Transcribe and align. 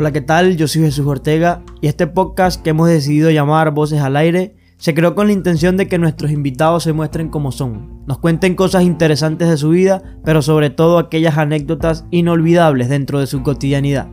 Hola, 0.00 0.12
¿qué 0.12 0.20
tal? 0.20 0.56
Yo 0.56 0.68
soy 0.68 0.82
Jesús 0.82 1.04
Ortega 1.08 1.62
y 1.80 1.88
este 1.88 2.06
podcast 2.06 2.62
que 2.62 2.70
hemos 2.70 2.88
decidido 2.88 3.32
llamar 3.32 3.72
Voces 3.72 4.00
al 4.00 4.14
Aire 4.14 4.54
se 4.76 4.94
creó 4.94 5.16
con 5.16 5.26
la 5.26 5.32
intención 5.32 5.76
de 5.76 5.88
que 5.88 5.98
nuestros 5.98 6.30
invitados 6.30 6.84
se 6.84 6.92
muestren 6.92 7.30
como 7.30 7.50
son, 7.50 8.06
nos 8.06 8.18
cuenten 8.18 8.54
cosas 8.54 8.84
interesantes 8.84 9.48
de 9.48 9.56
su 9.56 9.70
vida, 9.70 10.00
pero 10.24 10.40
sobre 10.40 10.70
todo 10.70 10.98
aquellas 10.98 11.36
anécdotas 11.36 12.06
inolvidables 12.12 12.88
dentro 12.88 13.18
de 13.18 13.26
su 13.26 13.42
cotidianidad. 13.42 14.06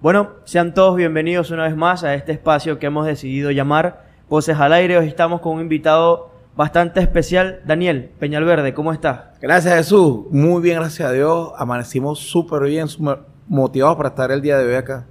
Bueno, 0.00 0.30
sean 0.42 0.74
todos 0.74 0.96
bienvenidos 0.96 1.52
una 1.52 1.62
vez 1.62 1.76
más 1.76 2.02
a 2.02 2.14
este 2.14 2.32
espacio 2.32 2.80
que 2.80 2.86
hemos 2.86 3.06
decidido 3.06 3.52
llamar 3.52 4.06
Voces 4.28 4.58
al 4.58 4.72
Aire. 4.72 4.98
Hoy 4.98 5.06
estamos 5.06 5.40
con 5.40 5.54
un 5.54 5.60
invitado 5.60 6.33
bastante 6.56 7.00
especial, 7.00 7.60
Daniel 7.66 8.10
Peñalverde. 8.18 8.74
¿Cómo 8.74 8.92
estás? 8.92 9.38
Gracias 9.40 9.74
Jesús, 9.74 10.26
muy 10.30 10.62
bien, 10.62 10.76
gracias 10.78 11.08
a 11.08 11.12
Dios. 11.12 11.52
Amanecimos 11.56 12.18
súper 12.18 12.62
bien, 12.64 12.88
súper 12.88 13.20
motivados 13.48 13.96
para 13.96 14.10
estar 14.10 14.30
el 14.30 14.40
día 14.40 14.58
de 14.58 14.66
hoy 14.66 14.74
acá. 14.74 15.06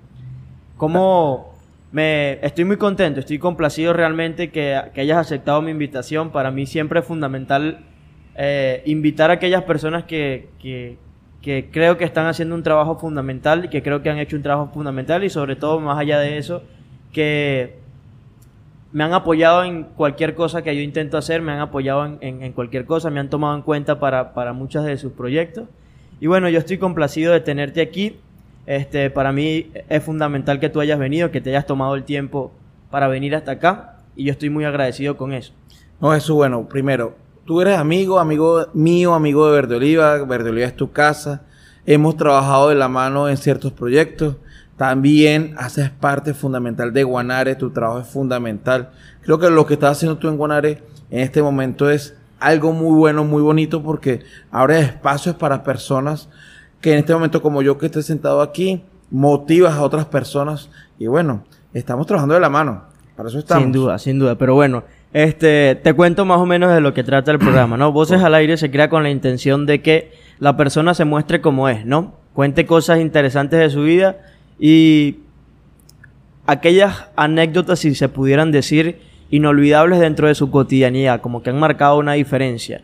¿Cómo 0.78 1.54
me 1.94 2.40
estoy 2.44 2.66
muy 2.66 2.78
contento, 2.78 3.20
estoy 3.20 3.38
complacido 3.38 3.94
realmente 3.94 4.50
que, 4.50 4.76
hayas 4.76 5.18
aceptado 5.20 5.62
mi 5.62 5.70
invitación. 5.70 6.32
Para 6.32 6.50
mí 6.50 6.66
siempre 6.66 7.02
es 7.02 7.06
fundamental 7.06 7.86
eh, 8.36 8.82
invitar 8.86 9.30
a 9.30 9.36
aquellas 9.36 9.62
personas 9.64 10.04
que, 10.06 10.50
que, 10.60 10.98
que, 11.44 11.70
creo 11.72 12.00
que 12.00 12.04
están 12.04 12.26
haciendo 12.26 12.56
un 12.56 12.64
trabajo 12.64 12.98
fundamental, 12.98 13.70
que 13.70 13.84
creo 13.84 14.02
que 14.02 14.10
han 14.10 14.18
hecho 14.18 14.36
un 14.36 14.42
trabajo 14.42 14.72
fundamental 14.73 15.23
y 15.23 15.30
sobre 15.30 15.56
todo 15.56 15.80
más 15.80 16.00
allá 16.00 16.18
de 16.18 16.40
eso, 16.40 16.64
que 17.12 17.83
me 18.94 19.04
han 19.04 19.14
apoyado 19.14 19.64
en 19.64 19.84
cualquier 19.84 20.36
cosa 20.36 20.62
que 20.62 20.76
yo 20.76 20.82
intento 20.82 21.18
hacer, 21.18 21.42
me 21.42 21.52
han 21.52 21.60
apoyado 21.60 22.06
en, 22.06 22.20
en, 22.22 22.54
cualquier 22.54 22.86
cosa, 22.86 23.10
me 23.10 23.20
han 23.20 23.30
tomado 23.30 23.56
en 23.56 23.64
cuenta 23.64 24.00
para, 24.00 24.34
para 24.34 24.54
muchas 24.54 24.86
de 24.86 24.98
sus 24.98 25.12
proyectos. 25.14 25.68
Y 26.22 26.28
bueno, 26.28 26.48
yo 26.48 26.59
estoy 26.59 26.78
complacido 26.78 27.34
de 27.34 27.40
tenerte 27.40 27.82
aquí. 27.82 28.17
Este, 28.67 29.09
para 29.09 29.32
mí 29.32 29.72
es 29.90 30.04
fundamental 30.04 30.59
que 30.59 30.70
tú 30.70 30.80
hayas 30.80 31.00
venido, 31.00 31.32
que 31.32 31.42
te 31.42 31.50
hayas 31.50 31.66
tomado 31.66 31.95
el 31.95 32.04
tiempo 32.04 32.54
para 32.92 33.08
venir 33.08 33.36
hasta 33.36 33.54
acá 33.54 33.98
y 34.16 34.26
yo 34.26 34.32
estoy 34.32 34.52
muy 34.52 34.64
agradecido 34.64 35.17
con 35.17 35.34
eso. 35.34 35.54
No, 36.00 36.14
eso 36.14 36.36
bueno, 36.36 36.67
primero, 36.70 37.16
tú 37.45 37.62
eres 37.62 37.78
amigo, 37.78 38.20
amigo 38.20 38.67
mío, 38.73 39.16
amigo 39.16 39.48
de 39.48 39.54
Verde 39.54 39.76
Oliva, 39.76 40.23
Verde 40.23 40.52
Oliva 40.52 40.67
es 40.67 40.76
tu 40.76 40.92
casa, 40.92 41.42
hemos 41.86 42.16
trabajado 42.16 42.70
de 42.70 42.76
la 42.76 42.88
mano 42.88 43.28
en 43.28 43.38
ciertos 43.38 43.72
proyectos, 43.73 44.36
también 44.78 45.56
haces 45.58 45.90
parte 45.90 46.34
fundamental 46.34 46.94
de 46.94 47.04
Guanare, 47.04 47.56
tu 47.56 47.70
trabajo 47.70 48.00
es 48.00 48.08
fundamental. 48.08 48.90
Creo 49.22 49.40
que 49.40 49.50
lo 49.50 49.66
que 49.66 49.76
estás 49.76 49.98
haciendo 49.98 50.18
tú 50.18 50.28
en 50.28 50.38
Guanare 50.38 50.84
en 51.12 51.20
este 51.20 51.42
momento 51.42 51.90
es 51.90 52.16
algo 52.40 52.74
muy 52.74 52.98
bueno, 52.98 53.24
muy 53.24 53.42
bonito, 53.42 53.84
porque 53.84 54.22
abre 54.52 54.80
espacios 54.80 55.36
para 55.36 55.64
personas 55.64 56.30
que 56.82 56.94
en 56.94 57.00
este 57.00 57.14
momento 57.14 57.42
como 57.42 57.62
yo 57.62 57.78
que 57.78 57.86
estoy 57.86 58.04
sentado 58.04 58.42
aquí, 58.42 58.84
motivas 59.10 59.76
a 59.76 59.84
otras 59.84 60.06
personas 60.06 60.70
y 61.00 61.08
bueno, 61.08 61.46
estamos 61.74 62.08
trabajando 62.08 62.34
de 62.34 62.42
la 62.42 62.50
mano. 62.50 62.84
Para 63.16 63.30
eso 63.30 63.40
estamos. 63.40 63.64
Sin 63.64 63.72
duda, 63.72 64.00
sin 64.00 64.20
duda. 64.20 64.36
Pero 64.36 64.56
bueno, 64.56 64.84
este, 65.14 65.76
te 65.76 65.94
cuento 65.94 66.26
más 66.26 66.40
o 66.40 66.46
menos 66.46 66.74
de 66.74 66.82
lo 66.82 66.94
que 66.94 67.04
trata 67.04 67.32
el 67.32 67.38
programa, 67.38 67.78
¿no? 67.78 67.92
Voces 67.92 68.22
al 68.24 68.34
aire 68.34 68.58
se 68.58 68.72
crea 68.72 68.90
con 68.90 69.04
la 69.04 69.12
intención 69.12 69.68
de 69.68 69.82
que 69.82 70.12
la 70.40 70.58
persona 70.58 70.96
se 70.96 71.06
muestre 71.06 71.40
como 71.40 71.70
es, 71.70 71.86
¿no? 71.86 72.16
Cuente 72.34 72.66
cosas 72.66 73.00
interesantes 73.00 73.60
de 73.60 73.70
su 73.70 73.84
vida 73.84 74.18
y 74.59 75.18
aquellas 76.46 77.08
anécdotas, 77.16 77.80
si 77.80 77.96
se 77.96 78.09
pudieran 78.09 78.52
decir, 78.52 79.00
inolvidables 79.30 80.00
dentro 80.00 80.28
de 80.28 80.36
su 80.36 80.52
cotidianidad, 80.52 81.22
como 81.22 81.42
que 81.42 81.50
han 81.50 81.60
marcado 81.60 81.98
una 81.98 82.14
diferencia. 82.14 82.82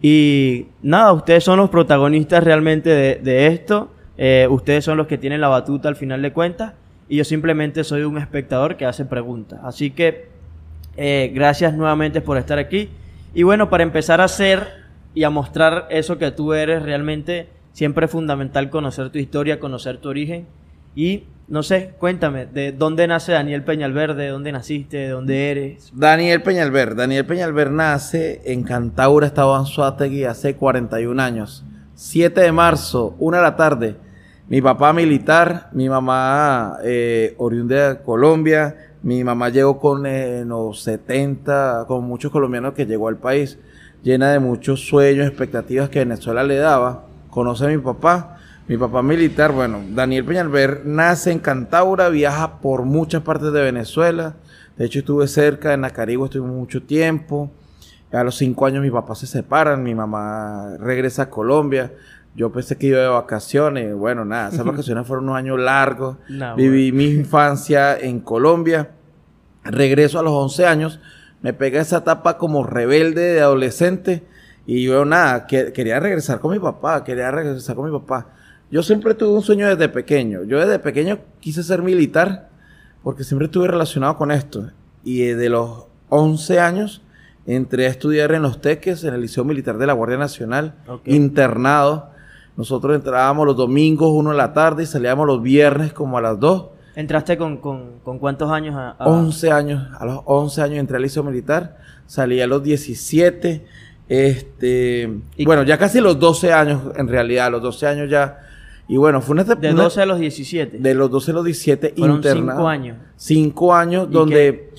Y 0.00 0.66
nada, 0.82 1.12
ustedes 1.12 1.44
son 1.44 1.58
los 1.58 1.70
protagonistas 1.70 2.42
realmente 2.42 2.90
de, 2.90 3.46
esto. 3.46 3.92
Eh, 4.18 4.48
ustedes 4.50 4.84
son 4.84 4.96
los 4.96 5.06
que 5.06 5.16
tienen 5.16 5.40
la 5.40 5.48
batuta 5.48 5.88
al 5.88 5.96
final 5.96 6.20
de 6.20 6.32
cuentas. 6.32 6.74
Y 7.08 7.16
yo 7.18 7.24
simplemente 7.24 7.84
soy 7.84 8.02
un 8.02 8.18
espectador 8.18 8.76
que 8.76 8.84
hace 8.84 9.04
preguntas. 9.04 9.60
Así 9.62 9.92
que 9.92 10.26
eh, 10.96 11.30
gracias 11.32 11.74
nuevamente 11.74 12.20
por 12.20 12.36
estar 12.36 12.58
aquí. 12.58 12.88
Y 13.32 13.44
bueno, 13.44 13.70
para 13.70 13.84
empezar 13.84 14.20
a 14.20 14.24
hacer 14.24 14.66
y 15.14 15.22
a 15.22 15.30
mostrar 15.30 15.86
eso 15.90 16.18
que 16.18 16.32
tú 16.32 16.52
eres 16.52 16.82
realmente, 16.82 17.48
siempre 17.72 18.06
es 18.06 18.10
fundamental 18.10 18.70
conocer 18.70 19.10
tu 19.10 19.18
historia, 19.18 19.60
conocer 19.60 19.98
tu 19.98 20.08
origen. 20.08 20.46
Y 20.94 21.24
no 21.48 21.62
sé, 21.62 21.94
cuéntame, 21.98 22.46
¿de 22.46 22.72
dónde 22.72 23.06
nace 23.06 23.32
Daniel 23.32 23.62
Peñalverde? 23.62 24.24
¿De 24.24 24.28
dónde 24.30 24.52
naciste? 24.52 24.96
¿De 24.96 25.08
dónde 25.08 25.50
eres? 25.50 25.92
Daniel 25.94 26.42
Peñalver. 26.42 26.94
Daniel 26.94 27.26
Peñalver 27.26 27.70
nace 27.70 28.40
en 28.46 28.62
Cantaura, 28.62 29.26
Estado 29.26 29.54
Anzuategui, 29.54 30.24
hace 30.24 30.56
41 30.56 31.22
años. 31.22 31.64
7 31.94 32.40
de 32.40 32.52
marzo, 32.52 33.16
una 33.18 33.36
de 33.36 33.42
la 33.42 33.56
tarde. 33.56 33.96
Mi 34.48 34.62
papá 34.62 34.92
militar, 34.92 35.68
mi 35.72 35.88
mamá 35.88 36.78
eh, 36.84 37.34
oriunda 37.38 37.94
de 37.94 38.02
Colombia. 38.02 38.94
Mi 39.02 39.22
mamá 39.22 39.50
llegó 39.50 39.78
con 39.78 40.06
eh, 40.06 40.44
los 40.46 40.82
70, 40.82 41.84
con 41.86 42.04
muchos 42.04 42.30
colombianos 42.30 42.72
que 42.72 42.86
llegó 42.86 43.08
al 43.08 43.18
país, 43.18 43.58
llena 44.02 44.32
de 44.32 44.38
muchos 44.38 44.86
sueños, 44.86 45.26
expectativas 45.26 45.90
que 45.90 45.98
Venezuela 45.98 46.44
le 46.44 46.56
daba. 46.56 47.04
Conoce 47.28 47.66
a 47.66 47.68
mi 47.68 47.78
papá 47.78 48.38
mi 48.68 48.76
papá 48.76 49.02
militar, 49.02 49.52
bueno, 49.52 49.80
Daniel 49.90 50.24
Peñalver 50.24 50.82
nace 50.84 51.32
en 51.32 51.40
Cantaura, 51.40 52.08
viaja 52.08 52.60
por 52.60 52.84
muchas 52.84 53.22
partes 53.22 53.52
de 53.52 53.60
Venezuela. 53.60 54.36
De 54.76 54.86
hecho, 54.86 55.00
estuve 55.00 55.26
cerca, 55.26 55.74
en 55.74 55.82
Nacarigua 55.82 56.26
estuve 56.26 56.46
mucho 56.46 56.82
tiempo. 56.82 57.50
A 58.12 58.22
los 58.24 58.36
cinco 58.36 58.66
años 58.66 58.82
mi 58.82 58.90
papá 58.90 59.14
se 59.14 59.26
separan, 59.26 59.82
mi 59.82 59.94
mamá 59.94 60.76
regresa 60.78 61.24
a 61.24 61.30
Colombia. 61.30 61.92
Yo 62.34 62.52
pensé 62.52 62.76
que 62.76 62.86
iba 62.86 63.00
de 63.00 63.08
vacaciones. 63.08 63.94
Bueno, 63.94 64.24
nada, 64.24 64.50
esas 64.50 64.64
vacaciones 64.64 65.06
fueron 65.06 65.24
unos 65.24 65.36
años 65.36 65.58
largos. 65.58 66.16
Viví 66.56 66.92
mi 66.92 67.06
infancia 67.06 67.98
en 67.98 68.20
Colombia. 68.20 68.90
Regreso 69.64 70.18
a 70.18 70.22
los 70.22 70.32
11 70.32 70.66
años. 70.66 71.00
Me 71.40 71.52
pega 71.52 71.80
esa 71.80 71.98
etapa 71.98 72.38
como 72.38 72.64
rebelde 72.64 73.22
de 73.22 73.40
adolescente. 73.40 74.22
Y 74.66 74.84
yo, 74.84 75.04
nada, 75.04 75.46
que, 75.46 75.72
quería 75.72 75.98
regresar 75.98 76.38
con 76.38 76.52
mi 76.52 76.58
papá. 76.58 77.04
Quería 77.04 77.30
regresar 77.30 77.76
con 77.76 77.90
mi 77.90 77.98
papá. 77.98 78.28
Yo 78.72 78.82
siempre 78.82 79.12
tuve 79.12 79.34
un 79.34 79.42
sueño 79.42 79.68
desde 79.68 79.90
pequeño. 79.90 80.44
Yo 80.44 80.58
desde 80.58 80.78
pequeño 80.78 81.18
quise 81.40 81.62
ser 81.62 81.82
militar 81.82 82.48
porque 83.02 83.22
siempre 83.22 83.44
estuve 83.44 83.68
relacionado 83.68 84.16
con 84.16 84.30
esto. 84.30 84.70
Y 85.04 85.24
de 85.24 85.50
los 85.50 85.84
11 86.08 86.58
años 86.58 87.02
entré 87.44 87.84
a 87.84 87.90
estudiar 87.90 88.32
en 88.32 88.40
los 88.40 88.62
Teques, 88.62 89.04
en 89.04 89.12
el 89.12 89.20
Liceo 89.20 89.44
Militar 89.44 89.76
de 89.76 89.86
la 89.86 89.92
Guardia 89.92 90.16
Nacional, 90.16 90.74
internado. 91.04 92.12
Nosotros 92.56 92.96
entrábamos 92.96 93.44
los 93.44 93.58
domingos, 93.58 94.10
uno 94.10 94.30
en 94.30 94.38
la 94.38 94.54
tarde, 94.54 94.84
y 94.84 94.86
salíamos 94.86 95.26
los 95.26 95.42
viernes 95.42 95.92
como 95.92 96.16
a 96.16 96.22
las 96.22 96.40
2. 96.40 96.68
¿Entraste 96.96 97.36
con, 97.36 97.58
con, 97.58 97.98
con 98.02 98.18
cuántos 98.18 98.50
años? 98.50 98.74
A, 98.74 98.96
11 99.00 99.50
años. 99.50 99.88
A 99.98 100.06
los 100.06 100.20
11 100.24 100.62
años 100.62 100.78
entré 100.78 100.96
al 100.96 101.02
Liceo 101.02 101.22
Militar, 101.22 101.76
salí 102.06 102.40
a 102.40 102.46
los 102.46 102.62
17. 102.62 103.66
Este, 104.08 105.20
¿Y 105.36 105.44
bueno, 105.44 105.62
ya 105.62 105.76
casi 105.76 106.00
los 106.00 106.18
12 106.18 106.54
años, 106.54 106.80
en 106.96 107.08
realidad, 107.08 107.48
a 107.48 107.50
los 107.50 107.60
12 107.60 107.86
años 107.86 108.10
ya 108.10 108.48
y 108.88 108.96
bueno, 108.96 109.20
fue 109.20 109.34
una... 109.34 109.44
De 109.44 109.72
12 109.72 110.02
a 110.02 110.06
los 110.06 110.18
17. 110.18 110.78
De 110.78 110.94
los 110.94 111.10
12 111.10 111.30
a 111.30 111.34
los 111.34 111.44
17 111.44 111.94
Fueron 111.96 112.22
cinco 112.22 112.68
años. 112.68 112.98
Cinco 113.16 113.74
años 113.74 114.10
donde 114.10 114.70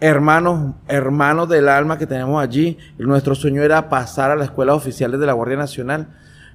hermanos, 0.00 0.74
hermanos 0.88 1.48
del 1.48 1.68
alma 1.68 1.96
que 1.96 2.06
tenemos 2.06 2.42
allí, 2.42 2.76
nuestro 2.98 3.34
sueño 3.34 3.62
era 3.62 3.88
pasar 3.88 4.30
a 4.30 4.36
la 4.36 4.44
escuela 4.44 4.74
oficiales 4.74 5.18
de 5.18 5.26
la 5.26 5.32
Guardia 5.32 5.56
Nacional. 5.56 6.08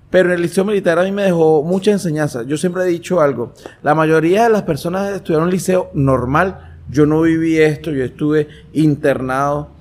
Pero 0.10 0.30
en 0.30 0.36
el 0.36 0.42
liceo 0.42 0.64
militar 0.64 1.00
a 1.00 1.04
mí 1.04 1.12
me 1.12 1.24
dejó 1.24 1.64
mucha 1.64 1.92
enseñanza. 1.92 2.44
Yo 2.44 2.56
siempre 2.58 2.84
he 2.84 2.88
dicho 2.88 3.20
algo. 3.20 3.54
La 3.84 3.94
mayoría 3.94 4.44
de 4.44 4.50
las 4.50 4.64
personas 4.64 5.14
estudiaron 5.14 5.50
liceo 5.50 5.90
normal. 5.94 6.78
Yo 6.90 7.06
no 7.06 7.22
viví 7.22 7.58
esto, 7.58 7.92
yo 7.92 8.06
estuve 8.06 8.48
internado, 8.72 9.72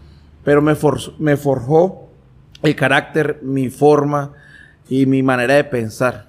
pero 0.42 0.60
me, 0.60 0.74
me 1.20 1.36
forjó 1.36 2.08
el 2.62 2.74
carácter, 2.74 3.38
mi 3.42 3.68
forma 3.68 4.32
y 4.88 5.06
mi 5.06 5.22
manera 5.22 5.54
de 5.54 5.64
pensar. 5.64 6.25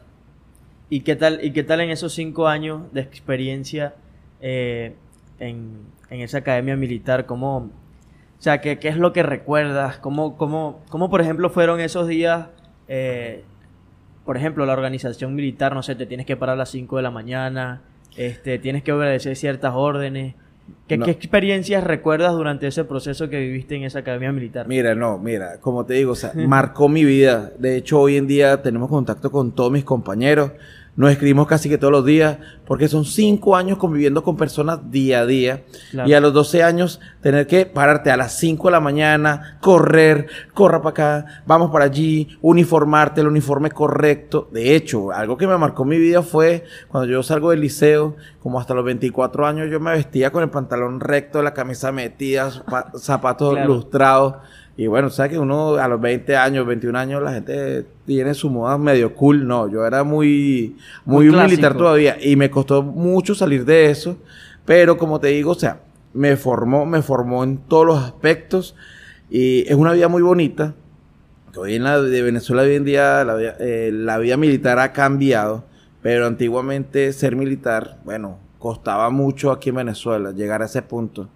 ¿Y 0.89 1.01
qué 1.01 1.15
tal, 1.15 1.43
y 1.43 1.51
qué 1.51 1.63
tal 1.63 1.81
en 1.81 1.89
esos 1.89 2.13
cinco 2.13 2.47
años 2.47 2.81
de 2.93 3.01
experiencia 3.01 3.95
eh, 4.39 4.95
en, 5.39 5.85
esa 6.09 6.39
academia 6.39 6.77
militar? 6.77 7.25
¿Cómo, 7.25 7.57
o 7.57 7.71
sea, 8.41 8.61
¿qué, 8.61 8.79
qué 8.79 8.87
es 8.87 8.97
lo 8.97 9.11
que 9.11 9.23
recuerdas? 9.23 9.97
¿Cómo, 9.97 10.37
cómo, 10.37 10.81
cómo 10.89 11.09
por 11.09 11.21
ejemplo, 11.21 11.49
fueron 11.49 11.81
esos 11.81 12.07
días? 12.07 12.47
Eh, 12.87 13.43
por 14.25 14.37
ejemplo, 14.37 14.65
la 14.65 14.73
organización 14.73 15.35
militar, 15.35 15.73
no 15.73 15.83
sé, 15.83 15.95
te 15.95 16.05
tienes 16.05 16.25
que 16.25 16.37
parar 16.37 16.55
a 16.55 16.57
las 16.57 16.69
5 16.69 16.97
de 16.97 17.01
la 17.01 17.11
mañana, 17.11 17.81
este, 18.15 18.59
tienes 18.59 18.83
que 18.83 18.91
obedecer 18.91 19.35
ciertas 19.35 19.73
órdenes. 19.75 20.35
¿Qué, 20.87 20.95
experiencias 20.95 21.83
recuerdas 21.83 22.33
durante 22.33 22.67
ese 22.67 22.83
proceso 22.83 23.29
que 23.29 23.39
viviste 23.39 23.75
en 23.75 23.83
esa 23.83 23.99
academia 23.99 24.31
militar? 24.31 24.67
Mira, 24.67 24.95
no, 24.95 25.17
mira, 25.17 25.59
como 25.61 25.85
te 25.85 25.93
digo, 25.93 26.11
o 26.11 26.15
sea, 26.15 26.33
marcó 26.35 26.89
mi 26.89 27.05
vida. 27.05 27.51
De 27.57 27.77
hecho, 27.77 28.01
hoy 28.01 28.17
en 28.17 28.27
día 28.27 28.61
tenemos 28.61 28.89
contacto 28.89 29.31
con 29.31 29.53
todos 29.53 29.71
mis 29.71 29.85
compañeros. 29.85 30.51
Nos 30.97 31.11
escribimos 31.11 31.47
casi 31.47 31.69
que 31.69 31.77
todos 31.77 31.91
los 31.93 32.03
días, 32.03 32.37
porque 32.65 32.87
son 32.89 33.05
cinco 33.05 33.55
años 33.55 33.77
conviviendo 33.77 34.23
con 34.23 34.35
personas 34.35 34.91
día 34.91 35.21
a 35.21 35.25
día. 35.25 35.63
Claro. 35.91 36.09
Y 36.09 36.13
a 36.13 36.19
los 36.19 36.33
12 36.33 36.63
años 36.63 36.99
tener 37.21 37.47
que 37.47 37.65
pararte 37.65 38.11
a 38.11 38.17
las 38.17 38.37
5 38.39 38.67
de 38.67 38.71
la 38.73 38.79
mañana, 38.81 39.57
correr, 39.61 40.27
corra 40.53 40.81
para 40.81 40.89
acá, 40.89 41.25
vamos 41.45 41.71
para 41.71 41.85
allí, 41.85 42.27
uniformarte, 42.41 43.21
el 43.21 43.27
uniforme 43.27 43.69
correcto. 43.71 44.49
De 44.51 44.75
hecho, 44.75 45.11
algo 45.11 45.37
que 45.37 45.47
me 45.47 45.57
marcó 45.57 45.85
mi 45.85 45.97
vida 45.99 46.21
fue 46.23 46.65
cuando 46.89 47.07
yo 47.09 47.21
salgo 47.23 47.51
del 47.51 47.61
liceo, 47.61 48.15
como 48.41 48.59
hasta 48.59 48.73
los 48.73 48.83
24 48.83 49.45
años, 49.45 49.69
yo 49.71 49.79
me 49.79 49.91
vestía 49.91 50.31
con 50.31 50.41
el 50.43 50.49
pantalón 50.49 50.99
recto, 50.99 51.41
la 51.43 51.53
camisa 51.53 51.91
metida, 51.91 52.49
zapa- 52.49 52.91
zapatos 52.97 53.53
Claro. 53.53 53.67
lustrados. 53.73 54.33
Y 54.77 54.85
bueno, 54.85 55.09
sabes 55.09 55.31
que 55.31 55.39
uno 55.39 55.75
a 55.77 55.87
los 55.87 55.99
20 55.99 56.37
años, 56.37 56.67
21 56.67 56.99
años, 56.99 57.23
la 57.23 57.33
gente 57.33 57.83
tiene 58.05 58.35
su 58.35 58.51
moda 58.51 58.77
medio 58.77 59.15
cool. 59.15 59.47
No, 59.47 59.67
yo 59.67 59.83
era 59.85 60.03
muy, 60.03 60.77
muy, 61.03 61.29
Muy 61.29 61.41
militar 61.41 61.75
todavía 61.75 62.15
y 62.21 62.35
me 62.35 62.51
costó 62.51 62.83
mucho 62.83 63.33
salir 63.33 63.65
de 63.65 63.89
eso. 63.89 64.17
Pero 64.65 64.95
como 64.97 65.19
te 65.19 65.29
digo, 65.29 65.51
o 65.51 65.55
sea, 65.55 65.81
me 66.13 66.37
formó, 66.37 66.85
me 66.85 67.01
formó 67.01 67.43
en 67.43 67.57
todos 67.57 67.87
los 67.87 68.03
aspectos 68.03 68.75
y 69.31 69.67
es 69.67 69.73
una 69.73 69.93
vida 69.93 70.09
muy 70.09 70.21
bonita. 70.21 70.75
Hoy 71.55 71.73
en 71.73 71.83
la 71.83 71.99
de 71.99 72.21
Venezuela 72.21 72.61
hoy 72.61 72.75
en 72.75 72.85
día 72.85 73.23
la, 73.23 73.35
eh, 73.59 73.89
la 73.91 74.19
vida 74.19 74.37
militar 74.37 74.77
ha 74.77 74.93
cambiado, 74.93 75.63
pero 76.03 76.27
antiguamente 76.27 77.11
ser 77.13 77.35
militar, 77.35 77.97
bueno, 78.05 78.37
costaba 78.59 79.09
mucho 79.09 79.51
aquí 79.51 79.69
en 79.69 79.77
Venezuela 79.77 80.33
llegar 80.33 80.61
a 80.61 80.65
ese 80.65 80.83
punto. 80.83 81.29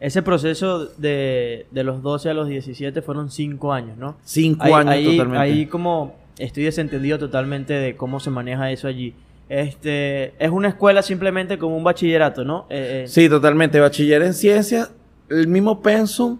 Ese 0.00 0.22
proceso 0.22 0.86
de, 0.86 1.66
de 1.70 1.84
los 1.84 2.02
12 2.02 2.30
a 2.30 2.34
los 2.34 2.48
17 2.48 3.02
fueron 3.02 3.30
5 3.30 3.72
años, 3.72 3.96
¿no? 3.98 4.16
Cinco 4.22 4.64
Ahí, 4.64 4.72
años 4.72 4.92
ahí- 4.94 5.04
totalmente. 5.16 5.38
ahí 5.38 5.66
como 5.66 6.14
estoy 6.38 6.62
desentendido 6.64 7.18
totalmente 7.18 7.72
de 7.74 7.96
cómo 7.96 8.20
se 8.20 8.30
maneja 8.30 8.70
eso 8.70 8.86
allí. 8.86 9.14
Este, 9.48 10.34
es 10.38 10.50
una 10.50 10.68
escuela 10.68 11.02
simplemente 11.02 11.58
como 11.58 11.76
un 11.76 11.82
bachillerato, 11.84 12.44
¿no? 12.44 12.66
Eh, 12.70 13.02
eh, 13.04 13.08
Sí, 13.08 13.28
totalmente. 13.28 13.80
Bachiller 13.80 14.22
en 14.22 14.34
ciencias, 14.34 14.92
el 15.30 15.48
mismo 15.48 15.80
pensum 15.82 16.38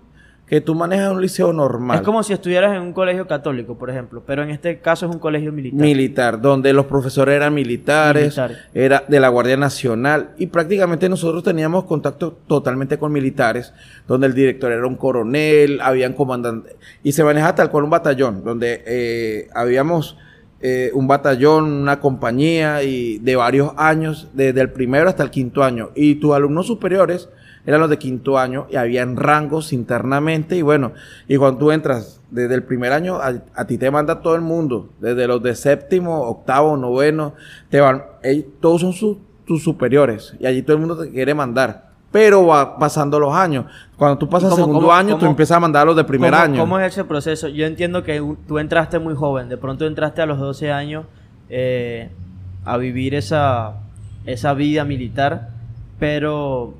que 0.48 0.62
tú 0.62 0.74
manejas 0.74 1.12
un 1.12 1.20
liceo 1.20 1.52
normal. 1.52 1.98
Es 1.98 2.02
como 2.02 2.22
si 2.22 2.32
estuvieras 2.32 2.74
en 2.74 2.80
un 2.82 2.92
colegio 2.92 3.26
católico, 3.26 3.76
por 3.76 3.90
ejemplo, 3.90 4.22
pero 4.26 4.42
en 4.42 4.50
este 4.50 4.78
caso 4.78 5.06
es 5.06 5.12
un 5.12 5.20
colegio 5.20 5.52
militar. 5.52 5.80
militar, 5.80 6.40
donde 6.40 6.72
los 6.72 6.86
profesores 6.86 7.36
eran 7.36 7.52
militares, 7.52 8.24
Militares. 8.24 8.58
era 8.72 9.04
de 9.06 9.20
la 9.20 9.28
Guardia 9.28 9.58
Nacional 9.58 10.30
y 10.38 10.46
prácticamente 10.46 11.08
nosotros 11.08 11.42
teníamos 11.42 11.84
contacto 11.84 12.38
totalmente 12.46 12.98
con 12.98 13.12
militares, 13.12 13.74
donde 14.06 14.26
el 14.26 14.34
director 14.34 14.72
era 14.72 14.86
un 14.86 14.96
coronel, 14.96 15.80
habían 15.82 16.14
comandantes 16.14 16.76
y 17.02 17.12
se 17.12 17.22
manejaba 17.24 17.54
tal 17.54 17.70
cual 17.70 17.84
un 17.84 17.90
batallón, 17.90 18.42
donde 18.42 18.82
eh, 18.86 19.48
habíamos 19.54 20.16
eh, 20.60 20.90
un 20.94 21.06
batallón, 21.06 21.70
una 21.70 22.00
compañía 22.00 22.82
y 22.82 23.18
de 23.18 23.36
varios 23.36 23.72
años, 23.76 24.28
desde 24.32 24.62
el 24.62 24.70
primero 24.70 25.08
hasta 25.10 25.22
el 25.22 25.30
quinto 25.30 25.62
año 25.62 25.90
y 25.94 26.16
tus 26.16 26.34
alumnos 26.34 26.66
superiores 26.66 27.28
eran 27.68 27.80
los 27.82 27.90
de 27.90 27.98
quinto 27.98 28.38
año 28.38 28.66
y 28.70 28.76
habían 28.76 29.16
rangos 29.16 29.72
internamente 29.74 30.56
y 30.56 30.62
bueno, 30.62 30.92
y 31.28 31.36
cuando 31.36 31.58
tú 31.58 31.70
entras 31.70 32.20
desde 32.30 32.54
el 32.54 32.62
primer 32.62 32.92
año, 32.92 33.16
a, 33.16 33.34
a 33.54 33.66
ti 33.66 33.76
te 33.76 33.90
manda 33.90 34.22
todo 34.22 34.34
el 34.34 34.40
mundo, 34.40 34.88
desde 35.00 35.26
los 35.26 35.42
de 35.42 35.54
séptimo, 35.54 36.22
octavo, 36.22 36.76
noveno, 36.78 37.34
te 37.68 37.80
van, 37.80 38.02
todos 38.60 38.80
son 38.80 38.92
sus- 38.94 39.18
tus 39.44 39.62
superiores 39.62 40.34
y 40.40 40.46
allí 40.46 40.62
todo 40.62 40.74
el 40.76 40.80
mundo 40.80 40.98
te 41.02 41.10
quiere 41.10 41.34
mandar. 41.34 41.88
Pero 42.10 42.46
va 42.46 42.78
pasando 42.78 43.20
los 43.20 43.34
años. 43.34 43.66
Cuando 43.98 44.16
tú 44.16 44.30
pasas 44.30 44.48
cómo- 44.48 44.62
segundo 44.64 44.80
cómo- 44.86 44.92
año, 44.94 45.18
tú 45.18 45.26
empiezas 45.26 45.58
a 45.58 45.60
mandar 45.60 45.82
a 45.82 45.84
los 45.84 45.96
de 45.96 46.04
primer 46.04 46.30
¿Cómo, 46.30 46.42
año. 46.42 46.58
¿Cómo 46.60 46.78
es 46.80 46.92
ese 46.92 47.04
proceso? 47.04 47.48
Yo 47.48 47.66
entiendo 47.66 48.02
que 48.02 48.22
tú 48.46 48.58
entraste 48.58 48.98
muy 48.98 49.14
joven, 49.14 49.50
de 49.50 49.58
pronto 49.58 49.86
entraste 49.86 50.22
a 50.22 50.26
los 50.26 50.38
12 50.38 50.72
años 50.72 51.04
eh, 51.50 52.08
a 52.64 52.78
vivir 52.78 53.14
esa, 53.14 53.74
esa 54.24 54.54
vida 54.54 54.84
militar, 54.86 55.50
pero 55.98 56.72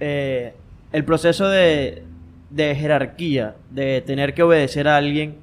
eh, 0.00 0.54
el 0.92 1.04
proceso 1.04 1.48
de, 1.48 2.02
de 2.50 2.74
jerarquía, 2.74 3.56
de 3.70 4.02
tener 4.02 4.34
que 4.34 4.42
obedecer 4.42 4.88
a 4.88 4.96
alguien 4.96 5.36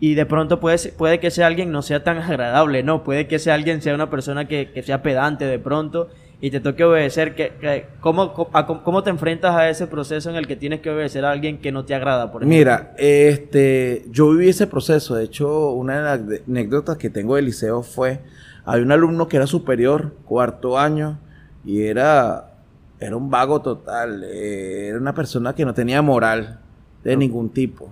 y 0.00 0.14
de 0.14 0.26
pronto 0.26 0.60
puede, 0.60 0.78
puede 0.92 1.18
que 1.20 1.30
sea 1.30 1.46
alguien 1.46 1.72
no 1.72 1.82
sea 1.82 2.04
tan 2.04 2.18
agradable, 2.18 2.82
no, 2.82 3.02
puede 3.02 3.26
que 3.26 3.38
sea 3.38 3.54
alguien 3.54 3.82
sea 3.82 3.94
una 3.94 4.10
persona 4.10 4.46
que, 4.46 4.70
que 4.72 4.82
sea 4.82 5.02
pedante 5.02 5.44
de 5.44 5.58
pronto 5.58 6.08
y 6.40 6.50
te 6.50 6.60
toque 6.60 6.84
obedecer, 6.84 7.34
que, 7.34 7.52
que- 7.60 7.86
¿cómo, 8.00 8.32
cómo, 8.32 9.02
te 9.02 9.10
enfrentas 9.10 9.56
a 9.56 9.68
ese 9.68 9.88
proceso 9.88 10.30
en 10.30 10.36
el 10.36 10.46
que 10.46 10.54
tienes 10.54 10.80
que 10.80 10.90
obedecer 10.90 11.24
a 11.24 11.32
alguien 11.32 11.58
que 11.58 11.72
no 11.72 11.84
te 11.84 11.94
agrada? 11.96 12.30
Por? 12.30 12.46
Mira, 12.46 12.94
este, 12.96 14.04
yo 14.10 14.30
viví 14.30 14.48
ese 14.50 14.68
proceso. 14.68 15.16
De 15.16 15.24
hecho, 15.24 15.72
una 15.72 15.96
de 15.96 16.02
las 16.02 16.40
anécdotas 16.48 16.96
que 16.96 17.10
tengo 17.10 17.34
del 17.34 17.46
liceo 17.46 17.82
fue, 17.82 18.20
hay 18.64 18.82
un 18.82 18.92
alumno 18.92 19.26
que 19.26 19.36
era 19.36 19.48
superior, 19.48 20.14
cuarto 20.24 20.78
año, 20.78 21.18
y 21.64 21.82
era, 21.82 22.52
era 23.00 23.16
un 23.16 23.30
vago 23.30 23.60
total. 23.62 24.24
eh, 24.24 24.88
era 24.88 24.98
una 24.98 25.14
persona 25.14 25.54
que 25.54 25.64
no 25.64 25.74
tenía 25.74 26.02
moral 26.02 26.60
de 27.04 27.16
ningún 27.16 27.50
tipo. 27.50 27.90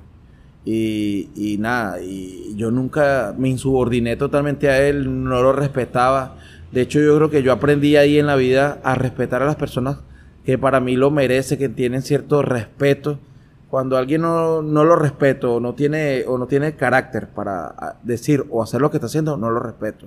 Y, 0.64 1.30
y 1.36 1.58
nada, 1.58 2.00
y 2.02 2.54
yo 2.56 2.72
nunca 2.72 3.32
me 3.38 3.48
insubordiné 3.48 4.16
totalmente 4.16 4.68
a 4.68 4.80
él, 4.82 5.24
no 5.24 5.40
lo 5.40 5.52
respetaba. 5.52 6.36
De 6.72 6.80
hecho, 6.82 6.98
yo 7.00 7.16
creo 7.16 7.30
que 7.30 7.42
yo 7.42 7.52
aprendí 7.52 7.96
ahí 7.96 8.18
en 8.18 8.26
la 8.26 8.34
vida 8.34 8.80
a 8.82 8.96
respetar 8.96 9.42
a 9.42 9.46
las 9.46 9.56
personas 9.56 9.98
que 10.44 10.58
para 10.58 10.80
mí 10.80 10.96
lo 10.96 11.10
merece, 11.10 11.56
que 11.58 11.68
tienen 11.68 12.02
cierto 12.02 12.42
respeto. 12.42 13.20
Cuando 13.70 13.96
alguien 13.96 14.22
no, 14.22 14.62
no 14.62 14.84
lo 14.84 14.96
respeto 14.96 15.56
o 15.56 15.60
no 15.60 15.74
tiene 15.74 16.24
o 16.26 16.38
no 16.38 16.46
tiene 16.46 16.74
carácter 16.76 17.28
para 17.28 17.66
ah, 17.66 17.96
decir 18.02 18.44
o 18.50 18.62
hacer 18.62 18.80
lo 18.80 18.90
que 18.90 18.96
está 18.96 19.06
haciendo, 19.06 19.36
no 19.36 19.50
lo 19.50 19.60
respeto. 19.60 20.06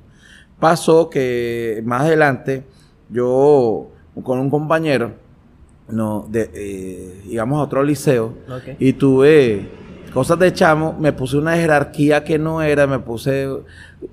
Pasó 0.60 1.10
que 1.10 1.82
más 1.86 2.02
adelante 2.02 2.64
yo 3.10 3.92
con 4.24 4.40
un 4.40 4.50
compañero 4.50 5.12
no 5.90 6.28
de, 6.30 6.52
eh, 6.54 7.22
íbamos 7.30 7.60
a 7.60 7.64
otro 7.64 7.84
liceo 7.84 8.34
y 8.80 8.94
tuve 8.94 9.68
cosas 10.14 10.38
de 10.40 10.54
chamo, 10.54 10.96
me 11.00 11.14
puse 11.14 11.38
una 11.38 11.56
jerarquía 11.56 12.24
que 12.24 12.38
no 12.38 12.62
era, 12.62 12.86
me 12.88 13.00
puse 13.00 13.48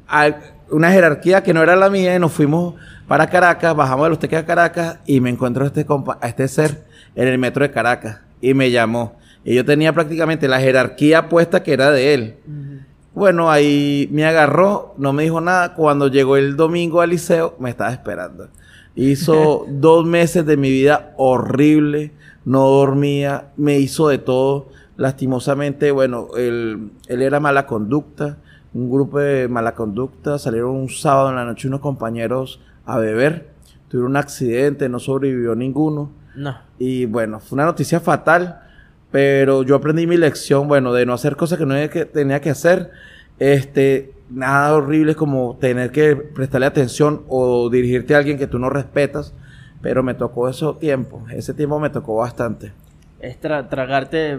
a- 0.08 0.36
una 0.70 0.90
jerarquía 0.90 1.42
que 1.42 1.52
no 1.54 1.62
era 1.62 1.76
la 1.76 1.90
mía 1.90 2.14
y 2.14 2.18
nos 2.18 2.32
fuimos 2.32 2.74
para 3.06 3.28
Caracas, 3.28 3.76
bajamos 3.76 4.06
de 4.06 4.10
los 4.10 4.18
teques 4.18 4.38
a 4.38 4.46
Caracas 4.46 4.98
y 5.06 5.20
me 5.20 5.30
encuentro 5.30 5.64
a 5.64 5.66
este, 5.68 5.86
compa- 5.86 6.18
a 6.20 6.28
este 6.28 6.48
ser 6.48 6.84
en 7.14 7.28
el 7.28 7.38
metro 7.38 7.62
de 7.62 7.70
Caracas 7.70 8.20
y 8.40 8.52
me 8.54 8.70
llamó. 8.70 9.16
Y 9.44 9.54
yo 9.54 9.64
tenía 9.64 9.92
prácticamente 9.92 10.48
la 10.48 10.58
jerarquía 10.60 11.28
puesta 11.28 11.62
que 11.62 11.72
era 11.72 11.90
de 11.92 12.14
él. 12.14 12.34
Bueno, 13.14 13.50
ahí 13.50 14.08
me 14.12 14.26
agarró, 14.26 14.94
no 14.98 15.12
me 15.12 15.22
dijo 15.22 15.40
nada. 15.40 15.74
Cuando 15.74 16.08
llegó 16.08 16.36
el 16.36 16.56
domingo 16.56 17.00
al 17.00 17.10
liceo, 17.10 17.54
me 17.60 17.70
estaba 17.70 17.92
esperando. 17.92 18.48
Hizo 18.96 19.66
dos 19.70 20.04
meses 20.04 20.44
de 20.44 20.56
mi 20.56 20.70
vida 20.70 21.14
horrible, 21.16 22.12
no 22.44 22.66
dormía, 22.66 23.52
me 23.56 23.78
hizo 23.78 24.08
de 24.08 24.18
todo. 24.18 24.68
Lastimosamente, 24.96 25.90
bueno, 25.90 26.28
él, 26.36 26.90
él 27.06 27.22
era 27.22 27.38
mala 27.38 27.66
conducta, 27.66 28.38
un 28.72 28.90
grupo 28.90 29.20
de 29.20 29.46
mala 29.46 29.74
conducta. 29.74 30.38
Salieron 30.38 30.70
un 30.70 30.88
sábado 30.88 31.28
en 31.28 31.36
la 31.36 31.44
noche 31.44 31.68
unos 31.68 31.80
compañeros 31.80 32.60
a 32.86 32.98
beber, 32.98 33.50
tuvieron 33.88 34.12
un 34.12 34.16
accidente, 34.16 34.88
no 34.88 34.98
sobrevivió 34.98 35.54
ninguno. 35.54 36.10
No. 36.34 36.56
Y 36.78 37.06
bueno, 37.06 37.40
fue 37.40 37.56
una 37.56 37.66
noticia 37.66 38.00
fatal, 38.00 38.62
pero 39.10 39.62
yo 39.62 39.76
aprendí 39.76 40.06
mi 40.06 40.16
lección, 40.16 40.68
bueno, 40.68 40.92
de 40.92 41.04
no 41.04 41.12
hacer 41.12 41.36
cosas 41.36 41.58
que 41.58 41.66
no 41.66 41.74
tenía 41.74 41.90
que, 41.90 42.04
tenía 42.06 42.40
que 42.40 42.50
hacer. 42.50 42.90
Este, 43.38 44.14
nada 44.30 44.74
horrible 44.74 45.14
como 45.14 45.56
tener 45.60 45.92
que 45.92 46.16
prestarle 46.16 46.66
atención 46.66 47.22
o 47.28 47.68
dirigirte 47.70 48.14
a 48.14 48.18
alguien 48.18 48.38
que 48.38 48.46
tú 48.46 48.58
no 48.58 48.70
respetas, 48.70 49.32
pero 49.82 50.02
me 50.02 50.14
tocó 50.14 50.48
ese 50.48 50.66
tiempo, 50.80 51.22
ese 51.30 51.54
tiempo 51.54 51.78
me 51.78 51.90
tocó 51.90 52.16
bastante. 52.16 52.72
Es 53.20 53.40
tra- 53.40 53.68
tragarte 53.68 54.38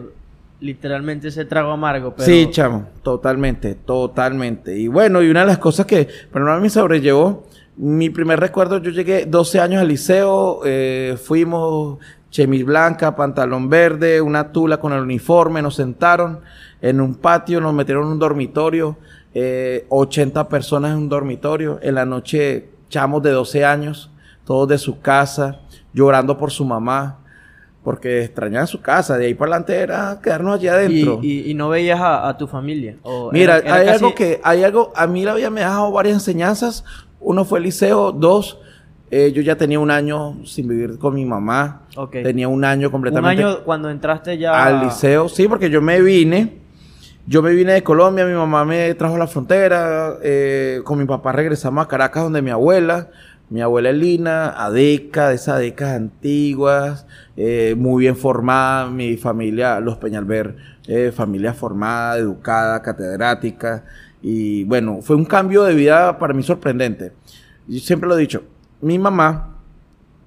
literalmente 0.59 1.27
ese 1.29 1.45
trago 1.45 1.71
amargo, 1.71 2.13
pero... 2.15 2.25
Sí, 2.25 2.47
chamo, 2.51 2.87
totalmente, 3.03 3.75
totalmente. 3.75 4.77
Y 4.77 4.87
bueno, 4.87 5.21
y 5.21 5.29
una 5.29 5.41
de 5.41 5.47
las 5.47 5.57
cosas 5.59 5.85
que 5.85 6.07
pero 6.31 6.51
a 6.51 6.55
mí 6.55 6.63
me 6.63 6.69
sobrellevó, 6.69 7.45
mi 7.77 8.09
primer 8.09 8.39
recuerdo, 8.39 8.79
yo 8.79 8.89
llegué 8.91 9.25
12 9.25 9.59
años 9.59 9.81
al 9.81 9.87
liceo, 9.87 10.61
eh, 10.65 11.15
fuimos 11.23 11.99
chemis 12.31 12.65
blanca, 12.65 13.15
pantalón 13.15 13.69
verde, 13.69 14.19
una 14.19 14.51
tula 14.51 14.79
con 14.79 14.93
el 14.93 15.01
uniforme, 15.01 15.61
nos 15.61 15.75
sentaron 15.75 16.39
en 16.81 16.99
un 17.01 17.15
patio, 17.15 17.61
nos 17.61 17.73
metieron 17.73 18.05
en 18.07 18.13
un 18.13 18.19
dormitorio, 18.19 18.97
eh, 19.39 19.85
80 19.89 20.47
personas 20.49 20.91
en 20.93 20.97
un 20.97 21.09
dormitorio, 21.09 21.77
en 21.83 21.93
la 21.93 22.05
noche 22.05 22.69
chamos 22.89 23.21
de 23.21 23.29
12 23.31 23.63
años, 23.65 24.09
todos 24.45 24.67
de 24.67 24.77
su 24.79 24.99
casa, 24.99 25.59
llorando 25.93 26.37
por 26.37 26.49
su 26.51 26.65
mamá. 26.65 27.19
Porque 27.83 28.23
extrañaban 28.23 28.67
su 28.67 28.81
casa, 28.81 29.17
de 29.17 29.27
ahí 29.27 29.33
para 29.33 29.51
adelante 29.51 29.77
era 29.77 30.19
quedarnos 30.21 30.55
allá 30.59 30.73
adentro. 30.73 31.19
Y, 31.21 31.41
y- 31.47 31.51
y 31.51 31.53
no 31.53 31.69
veías 31.69 31.99
a, 32.01 32.27
a 32.27 32.35
tu 32.37 32.45
familia. 32.47 32.97
o 33.03 33.31
Mira, 33.31 33.59
era- 33.59 33.65
era 33.65 33.75
hay 33.75 33.85
casi- 33.85 34.03
algo 34.03 34.15
que, 34.15 34.41
hay 34.43 34.63
algo, 34.63 34.91
a 34.95 35.07
mí 35.07 35.23
la 35.23 35.33
vida 35.35 35.49
me 35.49 35.61
ha 35.63 35.67
dejado 35.69 35.91
varias 35.93 36.15
enseñanzas. 36.15 36.83
Uno 37.21 37.45
fue 37.45 37.59
el 37.59 37.63
liceo, 37.65 38.11
dos, 38.11 38.59
eh, 39.09 39.31
yo 39.33 39.41
ya 39.41 39.55
tenía 39.55 39.79
un 39.79 39.89
año 39.91 40.35
sin 40.45 40.67
vivir 40.67 40.97
con 40.97 41.13
mi 41.15 41.23
mamá. 41.23 41.83
Ok. 41.95 42.11
Tenía 42.23 42.49
un 42.49 42.65
año 42.65 42.87
Un 42.87 42.91
completamente 42.91 43.41
año 43.43 43.63
cuando 43.63 43.89
entraste 43.89 44.37
ya... 44.37 44.65
al 44.65 44.81
liceo. 44.83 45.29
Sí, 45.29 45.47
porque 45.47 45.69
yo 45.69 45.81
me 45.81 46.01
vine 46.01 46.57
Yo 47.29 47.41
me 47.41 47.53
vine 47.53 47.73
de 47.73 47.83
Colombia, 47.83 48.25
mi 48.25 48.33
mamá 48.33 48.63
me 48.63 48.93
trajo 48.93 49.15
a 49.15 49.17
la 49.17 49.27
frontera, 49.27 50.17
eh, 50.23 50.79
con 50.85 50.97
mi 50.97 51.03
papá 51.03 51.33
regresamos 51.33 51.83
a 51.83 51.87
Caracas 51.89 52.23
donde 52.23 52.41
mi 52.41 52.51
abuela, 52.51 53.09
mi 53.49 53.59
abuela 53.59 53.91
Lina, 53.91 54.51
adeca, 54.51 55.27
de 55.27 55.35
esas 55.35 55.55
adecas 55.55 55.93
antiguas, 55.93 57.05
eh, 57.35 57.75
muy 57.77 58.03
bien 58.03 58.15
formada, 58.15 58.89
mi 58.89 59.17
familia, 59.17 59.81
los 59.81 59.97
Peñalver, 59.97 60.55
eh, 60.87 61.11
familia 61.13 61.53
formada, 61.53 62.17
educada, 62.17 62.81
catedrática, 62.81 63.83
y 64.21 64.63
bueno, 64.63 65.01
fue 65.01 65.17
un 65.17 65.25
cambio 65.25 65.63
de 65.63 65.75
vida 65.75 66.17
para 66.19 66.33
mí 66.33 66.43
sorprendente. 66.43 67.11
Yo 67.67 67.81
siempre 67.81 68.07
lo 68.07 68.17
he 68.17 68.21
dicho, 68.21 68.43
mi 68.79 68.97
mamá, 68.97 69.57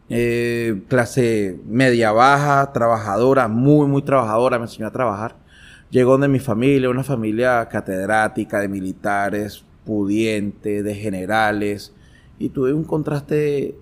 clase 0.07 1.59
media 1.67 2.13
baja, 2.13 2.71
trabajadora, 2.75 3.49
muy, 3.49 3.87
muy 3.87 4.03
trabajadora, 4.03 4.59
me 4.59 4.65
enseñó 4.65 4.87
a 4.87 4.93
trabajar. 4.93 5.41
Llegó 5.91 6.19
de 6.19 6.29
mi 6.29 6.39
familia, 6.39 6.89
una 6.89 7.03
familia 7.03 7.69
catedrática, 7.69 8.61
de 8.61 8.69
militares, 8.69 9.65
pudiente, 9.85 10.83
de 10.83 10.95
generales, 10.95 11.93
y 12.39 12.51
tuve 12.51 12.73
un 12.73 12.85
contraste 12.85 13.77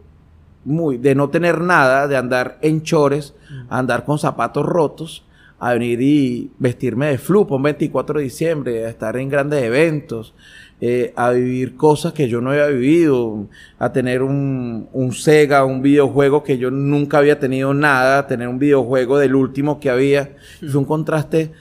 muy, 0.65 0.97
de 0.99 1.15
no 1.15 1.29
tener 1.29 1.61
nada, 1.61 2.09
de 2.09 2.17
andar 2.17 2.59
en 2.63 2.83
chores, 2.83 3.35
andar 3.69 4.05
con 4.05 4.19
zapatos 4.19 4.65
rotos, 4.65 5.25
a 5.61 5.73
venir 5.73 6.01
y 6.01 6.51
vestirme 6.59 7.07
de 7.07 7.19
flupo 7.19 7.57
un 7.57 7.65
24 7.65 8.19
de 8.19 8.25
diciembre, 8.25 8.87
a 8.87 8.89
estar 8.89 9.17
en 9.17 9.29
grandes 9.29 9.63
eventos, 9.63 10.35
eh, 10.81 11.13
a 11.17 11.31
vivir 11.31 11.77
cosas 11.77 12.13
que 12.13 12.29
yo 12.29 12.41
no 12.41 12.51
había 12.51 12.69
vivido, 12.69 13.49
a 13.79 13.93
tener 13.93 14.23
un, 14.23 14.89
un, 14.93 15.13
Sega, 15.13 15.65
un 15.65 15.83
videojuego 15.83 16.45
que 16.45 16.59
yo 16.59 16.71
nunca 16.71 17.19
había 17.19 17.41
tenido 17.41 17.75
nada, 17.75 18.21
a 18.21 18.27
tener 18.29 18.47
un 18.47 18.61
videojuego 18.61 19.19
del 19.19 19.35
último 19.35 19.81
que 19.81 19.91
había. 19.91 20.37
Fue 20.61 20.79
un 20.79 20.85
contraste 20.85 21.53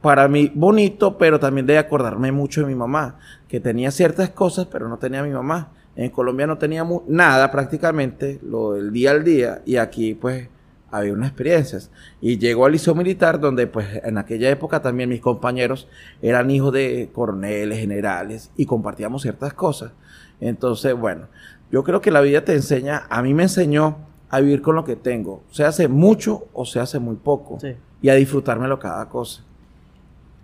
para 0.00 0.28
mí 0.28 0.52
bonito, 0.54 1.18
pero 1.18 1.40
también 1.40 1.66
de 1.66 1.78
acordarme 1.78 2.32
mucho 2.32 2.60
de 2.60 2.66
mi 2.66 2.74
mamá, 2.74 3.18
que 3.48 3.60
tenía 3.60 3.90
ciertas 3.90 4.30
cosas, 4.30 4.66
pero 4.66 4.88
no 4.88 4.98
tenía 4.98 5.20
a 5.20 5.24
mi 5.24 5.30
mamá. 5.30 5.72
En 5.96 6.10
Colombia 6.10 6.46
no 6.46 6.58
teníamos 6.58 7.02
nada 7.08 7.50
prácticamente, 7.50 8.38
lo 8.42 8.72
del 8.72 8.92
día 8.92 9.12
al 9.12 9.24
día, 9.24 9.62
y 9.64 9.76
aquí 9.76 10.14
pues 10.14 10.48
había 10.90 11.12
unas 11.12 11.28
experiencias. 11.28 11.90
Y 12.20 12.38
llegó 12.38 12.66
al 12.66 12.72
liceo 12.72 12.94
militar, 12.94 13.40
donde 13.40 13.66
pues 13.66 13.86
en 14.04 14.18
aquella 14.18 14.50
época 14.50 14.82
también 14.82 15.08
mis 15.08 15.20
compañeros 15.20 15.88
eran 16.20 16.50
hijos 16.50 16.72
de 16.72 17.10
coroneles, 17.12 17.78
generales, 17.78 18.50
y 18.56 18.66
compartíamos 18.66 19.22
ciertas 19.22 19.54
cosas. 19.54 19.92
Entonces, 20.40 20.94
bueno, 20.94 21.28
yo 21.72 21.82
creo 21.82 22.00
que 22.00 22.10
la 22.10 22.20
vida 22.20 22.44
te 22.44 22.52
enseña, 22.52 23.06
a 23.08 23.22
mí 23.22 23.32
me 23.32 23.44
enseñó 23.44 23.96
a 24.28 24.40
vivir 24.40 24.60
con 24.60 24.76
lo 24.76 24.84
que 24.84 24.96
tengo, 24.96 25.44
se 25.50 25.64
hace 25.64 25.88
mucho 25.88 26.48
o 26.52 26.66
se 26.66 26.78
hace 26.78 26.98
muy 26.98 27.16
poco, 27.16 27.58
y 28.02 28.08
a 28.10 28.14
disfrutármelo 28.14 28.78
cada 28.78 29.08
cosa. 29.08 29.45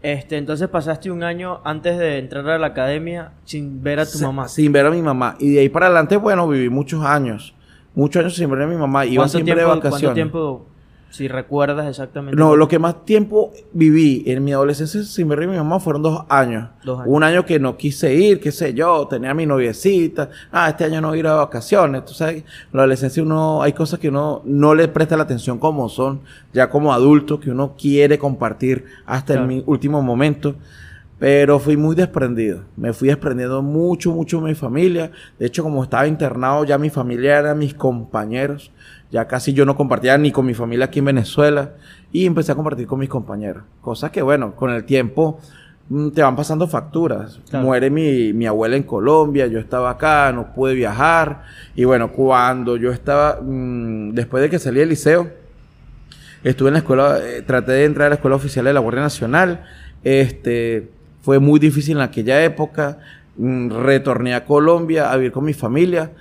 Este, 0.02 0.36
entonces 0.36 0.68
pasaste 0.68 1.10
un 1.10 1.22
año 1.22 1.60
antes 1.64 1.96
de 1.96 2.18
entrar 2.18 2.48
a 2.48 2.58
la 2.58 2.68
academia 2.68 3.32
sin 3.44 3.82
ver 3.82 4.00
a 4.00 4.06
tu 4.06 4.18
mamá. 4.18 4.48
Sin 4.48 4.72
ver 4.72 4.86
a 4.86 4.90
mi 4.90 5.00
mamá. 5.00 5.36
Y 5.38 5.50
de 5.50 5.60
ahí 5.60 5.68
para 5.68 5.86
adelante, 5.86 6.16
bueno, 6.16 6.48
viví 6.48 6.68
muchos 6.68 7.04
años 7.04 7.54
muchos 7.94 8.20
años 8.20 8.34
sin 8.34 8.50
ver 8.50 8.62
a 8.62 8.66
mi 8.66 8.76
mamá. 8.76 9.06
Iba 9.06 9.28
siempre 9.28 9.54
de 9.54 9.64
vacaciones. 9.64 10.00
¿Cuánto 10.00 10.14
tiempo, 10.14 10.66
si 11.12 11.28
recuerdas 11.28 11.86
exactamente? 11.88 12.40
No, 12.40 12.56
lo 12.56 12.68
que 12.68 12.78
más 12.78 13.04
tiempo 13.04 13.52
viví 13.74 14.24
en 14.26 14.42
mi 14.42 14.54
adolescencia 14.54 15.02
sin 15.02 15.28
ver 15.28 15.42
a 15.42 15.46
mi 15.46 15.56
mamá 15.56 15.78
fueron 15.78 16.02
dos 16.02 16.24
años. 16.30 16.70
Dos 16.82 17.00
años. 17.00 17.12
Un 17.14 17.22
año 17.22 17.44
que 17.44 17.60
no 17.60 17.76
quise 17.76 18.14
ir, 18.14 18.40
qué 18.40 18.50
sé 18.50 18.72
yo, 18.72 19.06
tenía 19.08 19.32
a 19.32 19.34
mi 19.34 19.44
noviecita. 19.44 20.30
Ah, 20.50 20.70
este 20.70 20.84
año 20.84 21.02
no 21.02 21.08
voy 21.08 21.18
a 21.18 21.20
ir 21.20 21.26
a 21.26 21.34
vacaciones. 21.34 22.06
Tú 22.06 22.14
sabes, 22.14 22.36
en 22.36 22.44
la 22.72 22.80
adolescencia 22.80 23.22
uno, 23.22 23.62
hay 23.62 23.74
cosas 23.74 24.00
que 24.00 24.08
uno 24.08 24.40
no 24.46 24.74
le 24.74 24.88
presta 24.88 25.18
la 25.18 25.24
atención 25.24 25.58
como 25.58 25.90
son, 25.90 26.22
ya 26.54 26.70
como 26.70 26.94
adulto, 26.94 27.38
que 27.38 27.50
uno 27.50 27.74
quiere 27.76 28.18
compartir 28.18 28.86
hasta 29.04 29.34
el 29.34 29.62
último 29.66 30.00
momento. 30.00 30.54
Pero 31.18 31.60
fui 31.60 31.76
muy 31.76 31.94
desprendido. 31.94 32.62
Me 32.74 32.94
fui 32.94 33.08
desprendiendo 33.08 33.62
mucho, 33.62 34.12
mucho 34.12 34.40
de 34.40 34.44
mi 34.44 34.54
familia. 34.54 35.12
De 35.38 35.46
hecho, 35.46 35.62
como 35.62 35.84
estaba 35.84 36.08
internado, 36.08 36.64
ya 36.64 36.78
mi 36.78 36.90
familia 36.90 37.38
eran 37.38 37.58
mis 37.58 37.74
compañeros. 37.74 38.72
Ya 39.12 39.28
casi 39.28 39.52
yo 39.52 39.66
no 39.66 39.76
compartía 39.76 40.16
ni 40.16 40.32
con 40.32 40.46
mi 40.46 40.54
familia 40.54 40.86
aquí 40.86 41.00
en 41.00 41.04
Venezuela. 41.04 41.72
Y 42.12 42.24
empecé 42.24 42.52
a 42.52 42.54
compartir 42.54 42.86
con 42.86 42.98
mis 42.98 43.10
compañeros. 43.10 43.62
Cosas 43.82 44.10
que, 44.10 44.22
bueno, 44.22 44.56
con 44.56 44.70
el 44.70 44.84
tiempo 44.84 45.38
mm, 45.90 46.08
te 46.10 46.22
van 46.22 46.34
pasando 46.34 46.66
facturas. 46.66 47.38
Muere 47.52 47.90
mi, 47.90 48.32
mi, 48.32 48.46
abuela 48.46 48.74
en 48.74 48.84
Colombia, 48.84 49.46
yo 49.48 49.58
estaba 49.58 49.90
acá, 49.90 50.32
no 50.32 50.54
pude 50.54 50.72
viajar. 50.74 51.42
Y 51.76 51.84
bueno, 51.84 52.10
cuando 52.10 52.78
yo 52.78 52.90
estaba, 52.90 53.38
mmm, 53.42 54.12
después 54.12 54.42
de 54.42 54.48
que 54.48 54.58
salí 54.58 54.80
del 54.80 54.88
liceo, 54.88 55.30
estuve 56.42 56.68
en 56.68 56.74
la 56.74 56.78
escuela, 56.78 57.18
eh, 57.22 57.42
traté 57.42 57.72
de 57.72 57.84
entrar 57.84 58.06
a 58.06 58.08
la 58.08 58.14
escuela 58.14 58.36
oficial 58.36 58.64
de 58.64 58.72
la 58.72 58.80
Guardia 58.80 59.02
Nacional. 59.02 59.64
Este, 60.04 60.88
fue 61.20 61.38
muy 61.38 61.60
difícil 61.60 61.98
en 61.98 62.02
aquella 62.02 62.42
época. 62.42 62.98
Mm, 63.36 63.70
retorné 63.82 64.34
a 64.34 64.46
Colombia 64.46 65.12
a 65.12 65.16
vivir 65.16 65.32
con 65.32 65.44
mi 65.44 65.52
familia. 65.52 66.12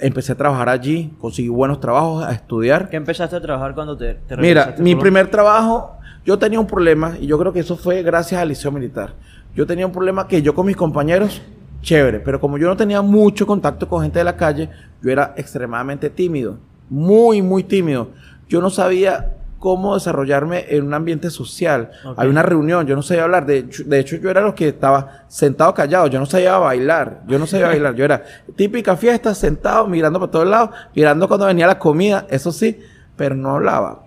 Empecé 0.00 0.32
a 0.32 0.34
trabajar 0.34 0.68
allí, 0.68 1.12
conseguí 1.18 1.48
buenos 1.48 1.80
trabajos, 1.80 2.24
a 2.24 2.32
estudiar. 2.32 2.88
¿Qué 2.88 2.96
empezaste 2.96 3.36
a 3.36 3.40
trabajar 3.40 3.74
cuando 3.74 3.96
te, 3.96 4.14
te 4.14 4.36
Mira, 4.36 4.74
mi 4.78 4.94
primer 4.94 5.28
trabajo, 5.30 5.96
yo 6.24 6.38
tenía 6.38 6.58
un 6.58 6.66
problema 6.66 7.16
y 7.20 7.26
yo 7.26 7.38
creo 7.38 7.52
que 7.52 7.60
eso 7.60 7.76
fue 7.76 8.02
gracias 8.02 8.40
al 8.40 8.48
liceo 8.48 8.72
militar. 8.72 9.14
Yo 9.54 9.66
tenía 9.66 9.86
un 9.86 9.92
problema 9.92 10.26
que 10.28 10.42
yo 10.42 10.54
con 10.54 10.66
mis 10.66 10.76
compañeros, 10.76 11.40
chévere, 11.82 12.20
pero 12.20 12.40
como 12.40 12.58
yo 12.58 12.68
no 12.68 12.76
tenía 12.76 13.00
mucho 13.00 13.46
contacto 13.46 13.88
con 13.88 14.02
gente 14.02 14.18
de 14.18 14.24
la 14.24 14.36
calle, 14.36 14.68
yo 15.02 15.10
era 15.10 15.34
extremadamente 15.36 16.10
tímido, 16.10 16.58
muy, 16.90 17.42
muy 17.42 17.64
tímido. 17.64 18.10
Yo 18.48 18.60
no 18.60 18.70
sabía 18.70 19.36
cómo 19.58 19.94
desarrollarme 19.94 20.66
en 20.68 20.86
un 20.86 20.94
ambiente 20.94 21.30
social. 21.30 21.90
Hay 22.16 22.28
una 22.28 22.42
reunión, 22.42 22.86
yo 22.86 22.94
no 22.94 23.02
sabía 23.02 23.24
hablar. 23.24 23.46
De, 23.46 23.62
de 23.62 23.98
hecho, 23.98 24.16
yo 24.16 24.30
era 24.30 24.40
los 24.40 24.54
que 24.54 24.68
estaba 24.68 25.24
sentado 25.28 25.72
callado, 25.74 26.06
yo 26.08 26.18
no 26.18 26.26
sabía 26.26 26.56
bailar, 26.58 27.22
yo 27.26 27.38
no 27.38 27.46
sabía 27.46 27.68
bailar. 27.68 27.94
Yo 27.94 28.04
era 28.04 28.22
típica 28.54 28.96
fiesta, 28.96 29.34
sentado, 29.34 29.86
mirando 29.86 30.20
por 30.20 30.30
todos 30.30 30.46
lados, 30.46 30.70
mirando 30.94 31.26
cuando 31.28 31.46
venía 31.46 31.66
la 31.66 31.78
comida, 31.78 32.26
eso 32.30 32.52
sí, 32.52 32.80
pero 33.16 33.34
no 33.34 33.56
hablaba. 33.56 34.02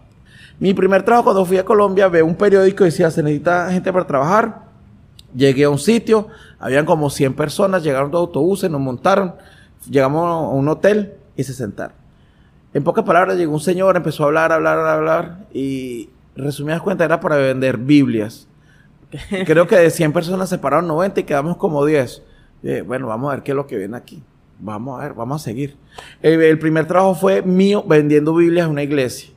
Mi 0.60 0.74
primer 0.74 1.04
trabajo 1.04 1.26
cuando 1.26 1.46
fui 1.46 1.58
a 1.58 1.66
Colombia, 1.66 2.08
veo 2.10 2.26
un 2.26 2.36
periódico 2.36 2.84
y 2.84 2.88
decía, 2.88 3.10
se 3.12 3.24
necesita 3.24 3.72
gente 3.72 3.92
para 3.94 4.06
trabajar. 4.06 4.64
Llegué 5.34 5.64
a 5.64 5.70
un 5.70 5.80
sitio, 5.80 6.28
habían 6.60 6.86
como 6.86 7.10
100 7.10 7.34
personas, 7.34 7.84
llegaron 7.84 8.12
dos 8.12 8.22
autobuses, 8.22 8.70
nos 8.70 8.82
montaron, 8.82 9.36
llegamos 9.90 10.26
a 10.26 10.50
un 10.50 10.68
hotel 10.68 11.14
y 11.36 11.44
se 11.44 11.54
sentaron. 11.54 11.99
En 12.72 12.84
pocas 12.84 13.04
palabras, 13.04 13.36
llegó 13.36 13.54
un 13.54 13.60
señor, 13.60 13.98
empezó 13.98 14.24
a 14.24 14.26
hablar, 14.28 14.52
hablar, 14.52 14.78
hablar, 14.78 15.48
y 15.52 16.10
resumidas 16.36 16.82
cuentas 16.82 17.06
era 17.06 17.20
para 17.20 17.36
vender 17.36 17.78
Biblias. 17.78 18.48
Creo 19.46 19.66
que 19.66 19.76
de 19.76 19.90
100 19.90 20.14
personas 20.14 20.50
se 20.50 20.60
pararon 20.60 20.88
90 20.88 21.22
y 21.22 21.24
quedamos 21.24 21.58
como 21.58 21.84
10. 21.84 22.22
bueno, 22.86 23.08
vamos 23.08 23.32
a 23.32 23.36
ver 23.36 23.44
qué 23.44 23.52
es 23.52 23.56
lo 23.56 23.66
que 23.66 23.78
viene 23.78 23.98
aquí. 23.98 24.22
Vamos 24.60 25.00
a 25.00 25.04
ver, 25.04 25.14
vamos 25.16 25.42
a 25.42 25.46
seguir. 25.46 25.78
El, 26.22 26.60
primer 26.60 26.86
trabajo 26.86 27.16
fue 27.16 27.42
mío 27.42 27.84
vendiendo 27.88 28.36
Biblias 28.36 28.66
en 28.66 28.72
una 28.72 28.84
iglesia. 28.84 29.32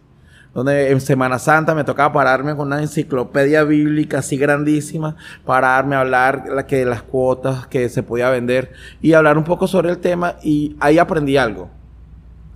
Donde 0.52 0.90
en 0.90 1.00
Semana 1.00 1.38
Santa 1.38 1.74
me 1.74 1.84
tocaba 1.84 2.12
pararme 2.12 2.54
con 2.54 2.66
una 2.66 2.82
enciclopedia 2.82 3.64
bíblica 3.64 4.18
así 4.18 4.36
grandísima, 4.36 5.16
pararme 5.46 5.96
a 5.96 6.00
hablar 6.00 6.44
la 6.50 6.66
que, 6.66 6.76
de 6.76 6.84
las 6.84 7.02
cuotas 7.02 7.66
que 7.68 7.88
se 7.88 8.02
podía 8.02 8.28
vender 8.28 8.72
y 9.00 9.14
hablar 9.14 9.38
un 9.38 9.44
poco 9.44 9.66
sobre 9.66 9.88
el 9.88 9.96
tema. 9.96 10.36
Y 10.42 10.76
ahí 10.80 10.98
aprendí 10.98 11.38
algo 11.38 11.70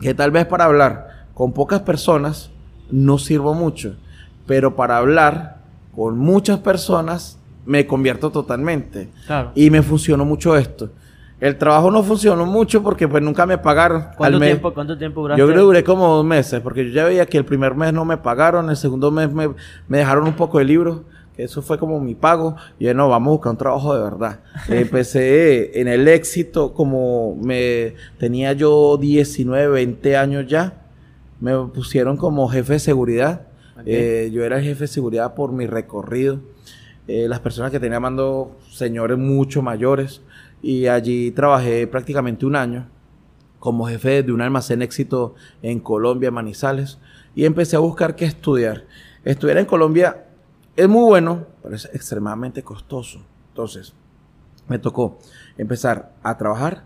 que 0.00 0.14
tal 0.14 0.30
vez 0.30 0.46
para 0.46 0.64
hablar 0.64 1.26
con 1.34 1.52
pocas 1.52 1.80
personas 1.80 2.50
no 2.90 3.18
sirvo 3.18 3.54
mucho, 3.54 3.96
pero 4.46 4.76
para 4.76 4.98
hablar 4.98 5.58
con 5.94 6.18
muchas 6.18 6.58
personas 6.58 7.38
me 7.64 7.86
convierto 7.86 8.30
totalmente. 8.30 9.08
Y 9.54 9.70
me 9.70 9.82
funcionó 9.82 10.24
mucho 10.24 10.56
esto. 10.56 10.90
El 11.38 11.58
trabajo 11.58 11.90
no 11.90 12.02
funcionó 12.02 12.46
mucho 12.46 12.82
porque 12.82 13.06
pues 13.08 13.22
nunca 13.22 13.44
me 13.44 13.58
pagaron. 13.58 14.06
¿Cuánto, 14.16 14.40
tiempo, 14.40 14.72
¿cuánto 14.72 14.96
tiempo 14.96 15.20
duraste? 15.20 15.38
Yo 15.38 15.46
creo 15.46 15.58
que 15.58 15.64
duré 15.64 15.84
como 15.84 16.08
dos 16.08 16.24
meses 16.24 16.60
porque 16.60 16.86
yo 16.86 16.92
ya 16.92 17.04
veía 17.04 17.26
que 17.26 17.36
el 17.36 17.44
primer 17.44 17.74
mes 17.74 17.92
no 17.92 18.04
me 18.06 18.16
pagaron, 18.16 18.70
el 18.70 18.76
segundo 18.76 19.10
mes 19.10 19.30
me, 19.30 19.50
me 19.88 19.98
dejaron 19.98 20.26
un 20.26 20.32
poco 20.32 20.58
de 20.58 20.64
libros 20.64 21.00
eso 21.36 21.62
fue 21.62 21.78
como 21.78 22.00
mi 22.00 22.14
pago. 22.14 22.56
Y 22.78 22.84
yo, 22.86 22.94
no, 22.94 23.08
vamos 23.08 23.28
a 23.28 23.30
buscar 23.32 23.50
un 23.52 23.58
trabajo 23.58 23.94
de 23.94 24.02
verdad. 24.02 24.40
Empecé 24.68 25.80
en 25.80 25.88
el 25.88 26.08
éxito, 26.08 26.72
como 26.72 27.36
me 27.36 27.94
tenía 28.18 28.52
yo 28.52 28.96
19, 28.96 29.68
20 29.68 30.16
años 30.16 30.46
ya, 30.46 30.82
me 31.40 31.56
pusieron 31.66 32.16
como 32.16 32.48
jefe 32.48 32.74
de 32.74 32.78
seguridad. 32.78 33.42
Eh, 33.84 34.30
yo 34.32 34.42
era 34.42 34.60
jefe 34.60 34.84
de 34.84 34.88
seguridad 34.88 35.34
por 35.34 35.52
mi 35.52 35.66
recorrido. 35.66 36.40
Eh, 37.08 37.26
las 37.28 37.40
personas 37.40 37.70
que 37.70 37.78
tenía 37.78 38.00
mando, 38.00 38.56
señores 38.70 39.18
mucho 39.18 39.62
mayores. 39.62 40.22
Y 40.62 40.86
allí 40.86 41.30
trabajé 41.30 41.86
prácticamente 41.86 42.46
un 42.46 42.56
año 42.56 42.88
como 43.58 43.86
jefe 43.86 44.22
de 44.22 44.32
un 44.32 44.40
almacén 44.40 44.80
éxito 44.80 45.34
en 45.62 45.80
Colombia, 45.80 46.30
Manizales. 46.30 46.98
Y 47.34 47.44
empecé 47.44 47.76
a 47.76 47.80
buscar 47.80 48.16
qué 48.16 48.24
estudiar. 48.24 48.84
Estudiar 49.24 49.58
en 49.58 49.66
Colombia 49.66 50.25
es 50.76 50.88
muy 50.88 51.04
bueno, 51.04 51.47
pero 51.62 51.75
es 51.75 51.87
extremadamente 51.87 52.62
costoso. 52.62 53.21
Entonces, 53.49 53.95
me 54.68 54.78
tocó 54.78 55.18
empezar 55.56 56.12
a 56.23 56.37
trabajar 56.37 56.85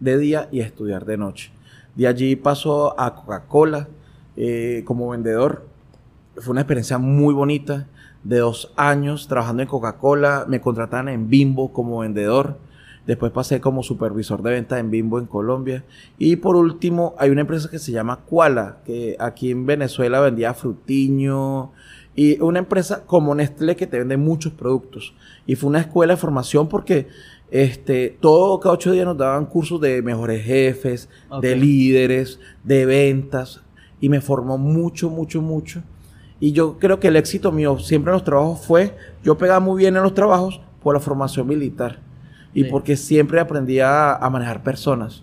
de 0.00 0.18
día 0.18 0.48
y 0.50 0.60
a 0.60 0.66
estudiar 0.66 1.04
de 1.04 1.16
noche. 1.16 1.52
De 1.94 2.06
allí 2.06 2.36
pasó 2.36 2.98
a 2.98 3.14
Coca-Cola 3.14 3.88
eh, 4.36 4.82
como 4.84 5.08
vendedor. 5.10 5.66
Fue 6.36 6.52
una 6.52 6.62
experiencia 6.62 6.98
muy 6.98 7.34
bonita. 7.34 7.86
de 8.24 8.38
dos 8.38 8.72
años 8.76 9.28
trabajando 9.28 9.62
en 9.62 9.68
Coca-Cola, 9.68 10.44
me 10.48 10.60
contrataron 10.60 11.08
en 11.08 11.30
Bimbo 11.30 11.72
como 11.72 12.00
vendedor. 12.00 12.58
Después 13.06 13.32
pasé 13.32 13.60
como 13.60 13.82
supervisor 13.82 14.42
de 14.42 14.50
venta 14.50 14.78
en 14.78 14.90
Bimbo 14.90 15.18
en 15.18 15.26
Colombia. 15.26 15.84
Y 16.18 16.36
por 16.36 16.56
último, 16.56 17.14
hay 17.18 17.30
una 17.30 17.40
empresa 17.42 17.70
que 17.70 17.78
se 17.78 17.92
llama 17.92 18.16
Kuala, 18.16 18.78
que 18.84 19.16
aquí 19.18 19.50
en 19.50 19.64
Venezuela 19.64 20.20
vendía 20.20 20.52
frutiño. 20.52 21.72
Y 22.18 22.36
una 22.40 22.58
empresa 22.58 23.04
como 23.06 23.32
Nestlé 23.32 23.76
que 23.76 23.86
te 23.86 23.96
vende 23.96 24.16
muchos 24.16 24.52
productos. 24.52 25.14
Y 25.46 25.54
fue 25.54 25.68
una 25.68 25.78
escuela 25.78 26.14
de 26.14 26.20
formación 26.20 26.68
porque 26.68 27.06
este, 27.48 28.18
todo 28.20 28.58
cada 28.58 28.74
ocho 28.74 28.90
días 28.90 29.06
nos 29.06 29.16
daban 29.16 29.46
cursos 29.46 29.80
de 29.80 30.02
mejores 30.02 30.44
jefes, 30.44 31.08
de 31.40 31.54
líderes, 31.54 32.40
de 32.64 32.86
ventas. 32.86 33.60
Y 34.00 34.08
me 34.08 34.20
formó 34.20 34.58
mucho, 34.58 35.10
mucho, 35.10 35.40
mucho. 35.40 35.84
Y 36.40 36.50
yo 36.50 36.80
creo 36.80 36.98
que 36.98 37.06
el 37.06 37.14
éxito 37.14 37.52
mío 37.52 37.78
siempre 37.78 38.10
en 38.10 38.14
los 38.14 38.24
trabajos 38.24 38.66
fue, 38.66 38.96
yo 39.22 39.38
pegaba 39.38 39.60
muy 39.60 39.78
bien 39.78 39.96
en 39.96 40.02
los 40.02 40.14
trabajos 40.14 40.60
por 40.82 40.94
la 40.94 41.00
formación 41.00 41.46
militar. 41.46 42.00
Y 42.52 42.64
porque 42.64 42.96
siempre 42.96 43.38
aprendí 43.38 43.78
a, 43.78 44.18
manejar 44.32 44.64
personas. 44.64 45.22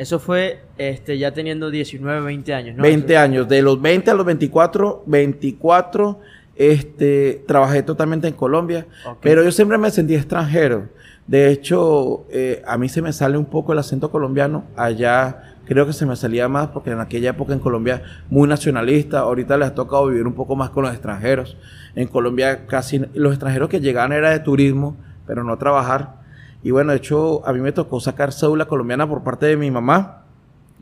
Eso 0.00 0.18
fue 0.18 0.62
este, 0.78 1.18
ya 1.18 1.34
teniendo 1.34 1.70
19, 1.70 2.22
20 2.22 2.54
años, 2.54 2.74
¿no? 2.74 2.82
20 2.82 3.18
años. 3.18 3.46
De 3.46 3.60
los 3.60 3.82
20 3.82 4.10
a 4.10 4.14
los 4.14 4.24
24, 4.24 5.02
24 5.04 6.20
este, 6.56 7.44
trabajé 7.46 7.82
totalmente 7.82 8.26
en 8.26 8.32
Colombia, 8.32 8.86
pero 9.20 9.44
yo 9.44 9.52
siempre 9.52 9.76
me 9.76 9.90
sentí 9.90 10.14
extranjero. 10.14 10.88
De 11.26 11.50
hecho, 11.50 12.24
eh, 12.30 12.62
a 12.66 12.78
mí 12.78 12.88
se 12.88 13.02
me 13.02 13.12
sale 13.12 13.36
un 13.36 13.44
poco 13.44 13.74
el 13.74 13.78
acento 13.78 14.10
colombiano. 14.10 14.64
Allá 14.74 15.56
creo 15.66 15.84
que 15.84 15.92
se 15.92 16.06
me 16.06 16.16
salía 16.16 16.48
más 16.48 16.68
porque 16.68 16.92
en 16.92 17.00
aquella 17.00 17.32
época 17.32 17.52
en 17.52 17.58
Colombia 17.58 18.02
muy 18.30 18.48
nacionalista. 18.48 19.18
Ahorita 19.18 19.58
les 19.58 19.68
ha 19.68 19.74
tocado 19.74 20.06
vivir 20.06 20.26
un 20.26 20.32
poco 20.32 20.56
más 20.56 20.70
con 20.70 20.84
los 20.84 20.94
extranjeros. 20.94 21.58
En 21.94 22.08
Colombia 22.08 22.66
casi 22.66 23.02
los 23.12 23.32
extranjeros 23.32 23.68
que 23.68 23.80
llegaban 23.80 24.12
era 24.12 24.30
de 24.30 24.40
turismo, 24.40 24.96
pero 25.26 25.44
no 25.44 25.58
trabajar. 25.58 26.19
Y 26.62 26.70
bueno, 26.70 26.92
de 26.92 26.98
hecho, 26.98 27.46
a 27.46 27.52
mí 27.52 27.60
me 27.60 27.72
tocó 27.72 28.00
sacar 28.00 28.32
cédula 28.32 28.66
colombiana 28.66 29.08
por 29.08 29.22
parte 29.22 29.46
de 29.46 29.56
mi 29.56 29.70
mamá 29.70 30.24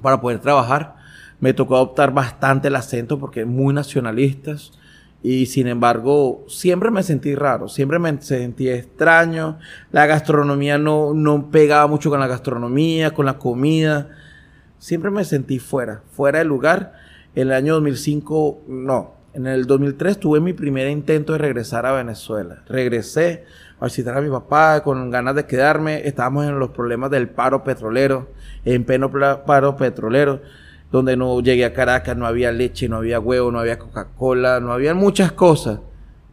para 0.03 0.21
poder 0.21 0.41
trabajar. 0.41 0.97
Me 1.41 1.53
tocó 1.53 1.77
adoptar 1.77 2.13
bastante 2.13 2.69
el 2.69 2.77
acento 2.77 3.19
porque 3.19 3.45
muy 3.45 3.73
nacionalistas. 3.73 4.73
Y 5.23 5.47
sin 5.47 5.67
embargo, 5.67 6.45
siempre 6.49 6.91
me 6.91 7.03
sentí 7.03 7.35
raro, 7.35 7.69
siempre 7.69 7.99
me 7.99 8.21
sentí 8.23 8.69
extraño. 8.69 9.59
La 9.91 10.07
gastronomía 10.07 10.79
no, 10.79 11.13
no 11.13 11.51
pegaba 11.51 11.87
mucho 11.89 12.11
con 12.11 12.21
la 12.21 12.29
gastronomía, 12.29 13.13
con 13.13 13.27
la 13.27 13.39
comida. 13.39 14.11
Siempre 14.79 15.11
me 15.11 15.25
sentí 15.25 15.59
fuera, 15.59 16.03
fuera 16.13 16.39
del 16.39 16.49
lugar. 16.49 16.95
En 17.35 17.49
el 17.49 17.53
año 17.53 17.75
2005, 17.75 18.63
no. 18.69 19.15
En 19.35 19.47
el 19.47 19.67
2003 19.67 20.19
tuve 20.19 20.41
mi 20.41 20.53
primer 20.53 20.89
intento 20.89 21.33
de 21.33 21.39
regresar 21.39 21.85
a 21.85 21.93
Venezuela. 21.93 22.63
Regresé 22.69 23.45
a 23.81 23.85
visitar 23.85 24.17
a 24.17 24.21
mi 24.21 24.31
papá 24.31 24.83
con 24.83 25.11
ganas 25.11 25.35
de 25.35 25.47
quedarme. 25.47 26.07
Estábamos 26.07 26.47
en 26.47 26.59
los 26.59 26.71
problemas 26.71 27.11
del 27.11 27.29
paro 27.29 27.65
petrolero, 27.65 28.29
en 28.65 28.85
pleno 28.85 29.11
paro 29.45 29.77
petrolero 29.77 30.41
donde 30.91 31.17
no 31.17 31.41
llegué 31.41 31.65
a 31.65 31.75
Caracas, 31.75 32.17
no 32.17 32.27
había 32.27 32.51
leche, 32.51 32.89
no 32.89 32.97
había 32.97 33.21
huevo, 33.21 33.51
no 33.51 33.61
había 33.61 33.79
Coca-Cola, 33.79 34.61
no 34.61 34.73
había 34.73 34.95
muchas 34.95 35.33
cosas. 35.33 35.81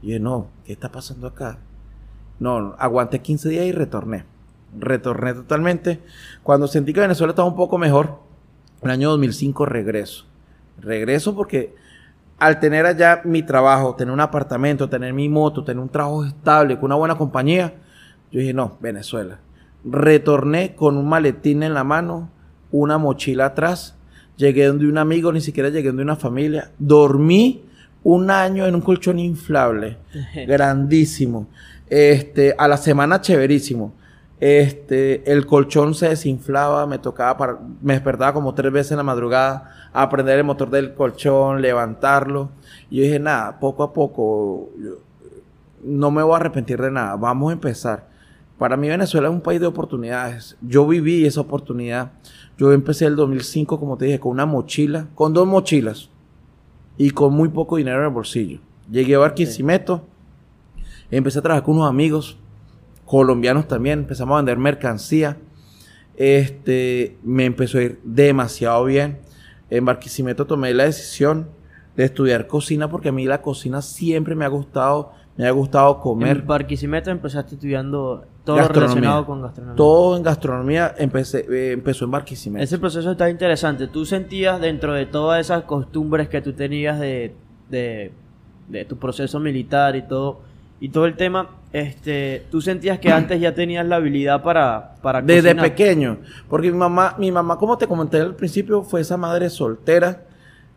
Y 0.01 0.13
yo, 0.13 0.19
no, 0.19 0.47
¿qué 0.65 0.73
está 0.73 0.91
pasando 0.91 1.27
acá? 1.27 1.59
No, 2.39 2.75
aguanté 2.79 3.19
15 3.19 3.49
días 3.49 3.65
y 3.65 3.71
retorné. 3.71 4.25
Retorné 4.77 5.33
totalmente. 5.33 6.01
Cuando 6.43 6.67
sentí 6.67 6.93
que 6.93 7.01
Venezuela 7.01 7.31
estaba 7.31 7.47
un 7.47 7.55
poco 7.55 7.77
mejor, 7.77 8.19
en 8.81 8.89
el 8.89 8.93
año 8.93 9.09
2005 9.11 9.65
regreso. 9.65 10.25
Regreso 10.79 11.35
porque 11.35 11.75
al 12.37 12.59
tener 12.59 12.85
allá 12.85 13.21
mi 13.23 13.43
trabajo, 13.43 13.95
tener 13.95 14.13
un 14.13 14.19
apartamento, 14.19 14.89
tener 14.89 15.13
mi 15.13 15.29
moto, 15.29 15.63
tener 15.63 15.81
un 15.81 15.89
trabajo 15.89 16.25
estable, 16.25 16.75
con 16.75 16.85
una 16.85 16.95
buena 16.95 17.17
compañía, 17.17 17.73
yo 18.31 18.39
dije, 18.39 18.53
no, 18.53 18.77
Venezuela. 18.81 19.39
Retorné 19.85 20.75
con 20.75 20.97
un 20.97 21.07
maletín 21.07 21.63
en 21.63 21.73
la 21.73 21.83
mano, 21.83 22.29
una 22.71 22.97
mochila 22.97 23.45
atrás 23.45 23.95
llegué 24.37 24.65
donde 24.65 24.87
un 24.87 24.97
amigo, 24.97 25.31
ni 25.31 25.41
siquiera 25.41 25.69
llegué 25.69 25.87
donde 25.87 26.03
una 26.03 26.15
familia. 26.15 26.71
Dormí 26.77 27.63
un 28.03 28.29
año 28.29 28.65
en 28.65 28.75
un 28.75 28.81
colchón 28.81 29.19
inflable, 29.19 29.97
grandísimo. 30.47 31.47
Este, 31.87 32.55
a 32.57 32.67
la 32.67 32.77
semana 32.77 33.21
chéverísimo. 33.21 33.93
Este, 34.39 35.31
el 35.31 35.45
colchón 35.45 35.95
se 35.95 36.09
desinflaba, 36.09 36.85
me 36.87 36.99
tocaba 36.99 37.37
para, 37.37 37.59
me 37.81 37.93
despertaba 37.93 38.33
como 38.33 38.53
tres 38.53 38.71
veces 38.71 38.91
en 38.91 38.97
la 38.97 39.03
madrugada 39.03 39.71
a 39.93 40.01
aprender 40.01 40.37
el 40.37 40.43
motor 40.43 40.69
del 40.69 40.93
colchón, 40.93 41.61
levantarlo. 41.61 42.49
Y 42.89 42.97
yo 42.97 43.03
dije, 43.03 43.19
nada, 43.19 43.59
poco 43.59 43.83
a 43.83 43.93
poco, 43.93 44.69
no 45.83 46.11
me 46.11 46.21
voy 46.21 46.33
a 46.33 46.37
arrepentir 46.37 46.81
de 46.81 46.91
nada, 46.91 47.15
vamos 47.15 47.49
a 47.49 47.53
empezar. 47.53 48.07
Para 48.57 48.77
mí 48.77 48.87
Venezuela 48.87 49.27
es 49.27 49.33
un 49.33 49.41
país 49.41 49.59
de 49.59 49.67
oportunidades. 49.67 50.57
Yo 50.61 50.87
viví 50.87 51.25
esa 51.25 51.41
oportunidad. 51.41 52.13
Yo 52.57 52.71
empecé 52.71 53.05
el 53.05 53.15
2005, 53.17 53.79
como 53.79 53.97
te 53.97 54.05
dije, 54.05 54.19
con 54.19 54.31
una 54.31 54.45
mochila, 54.45 55.07
con 55.13 55.33
dos 55.33 55.45
mochilas 55.45 56.09
y 56.97 57.11
con 57.11 57.33
muy 57.33 57.49
poco 57.49 57.75
dinero 57.75 57.99
en 57.99 58.05
el 58.05 58.13
bolsillo. 58.13 58.59
Llegué 58.89 59.15
a 59.15 59.19
Barquisimeto, 59.19 60.05
empecé 61.11 61.39
a 61.39 61.41
trabajar 61.41 61.63
con 61.63 61.75
unos 61.75 61.89
amigos 61.89 62.37
colombianos 63.05 63.67
también, 63.67 63.99
empezamos 63.99 64.33
a 64.33 64.37
vender 64.37 64.57
mercancía. 64.57 65.37
Este, 66.17 67.17
me 67.23 67.45
empezó 67.45 67.77
a 67.77 67.83
ir 67.83 67.99
demasiado 68.03 68.85
bien. 68.85 69.19
En 69.69 69.85
Barquisimeto 69.85 70.45
tomé 70.45 70.73
la 70.73 70.85
decisión 70.85 71.49
de 71.95 72.05
estudiar 72.05 72.47
cocina 72.47 72.89
porque 72.89 73.09
a 73.09 73.11
mí 73.11 73.25
la 73.25 73.41
cocina 73.41 73.81
siempre 73.81 74.35
me 74.35 74.45
ha 74.45 74.49
gustado 74.49 75.11
me 75.37 75.47
ha 75.47 75.51
gustado 75.51 75.99
comer. 75.99 76.37
En 76.37 76.47
Barquisimeto 76.47 77.11
empezaste 77.11 77.55
estudiando 77.55 78.25
todo 78.45 78.67
relacionado 78.67 79.25
con 79.25 79.41
gastronomía. 79.41 79.75
Todo 79.75 80.15
en 80.15 80.23
gastronomía 80.23 80.95
empecé, 80.97 81.45
eh, 81.49 81.73
empezó 81.73 82.05
en 82.05 82.11
Barquisimeto. 82.11 82.63
Ese 82.63 82.79
proceso 82.79 83.11
está 83.11 83.29
interesante. 83.29 83.87
¿Tú 83.87 84.05
sentías 84.05 84.61
dentro 84.61 84.93
de 84.93 85.05
todas 85.05 85.41
esas 85.41 85.63
costumbres 85.63 86.29
que 86.29 86.41
tú 86.41 86.53
tenías 86.53 86.99
de, 86.99 87.35
de, 87.69 88.13
de 88.69 88.85
tu 88.85 88.97
proceso 88.97 89.39
militar 89.39 89.97
y 89.97 90.03
todo, 90.03 90.39
y 90.79 90.89
todo 90.89 91.05
el 91.05 91.17
tema, 91.17 91.49
este, 91.75 92.45
tú 92.49 92.61
sentías 92.61 92.99
que 92.99 93.11
antes 93.11 93.37
ya 93.37 93.53
tenías 93.53 93.85
la 93.85 93.97
habilidad 93.97 94.41
para, 94.41 94.95
para 95.01 95.21
Desde 95.21 95.53
pequeño. 95.53 96.19
Porque 96.49 96.71
mi 96.71 96.77
mamá, 96.77 97.15
mi 97.19 97.33
mamá, 97.33 97.57
como 97.57 97.77
te 97.77 97.85
comenté 97.85 98.21
al 98.21 98.33
principio, 98.33 98.81
fue 98.83 99.01
esa 99.01 99.17
madre 99.17 99.49
soltera 99.49 100.23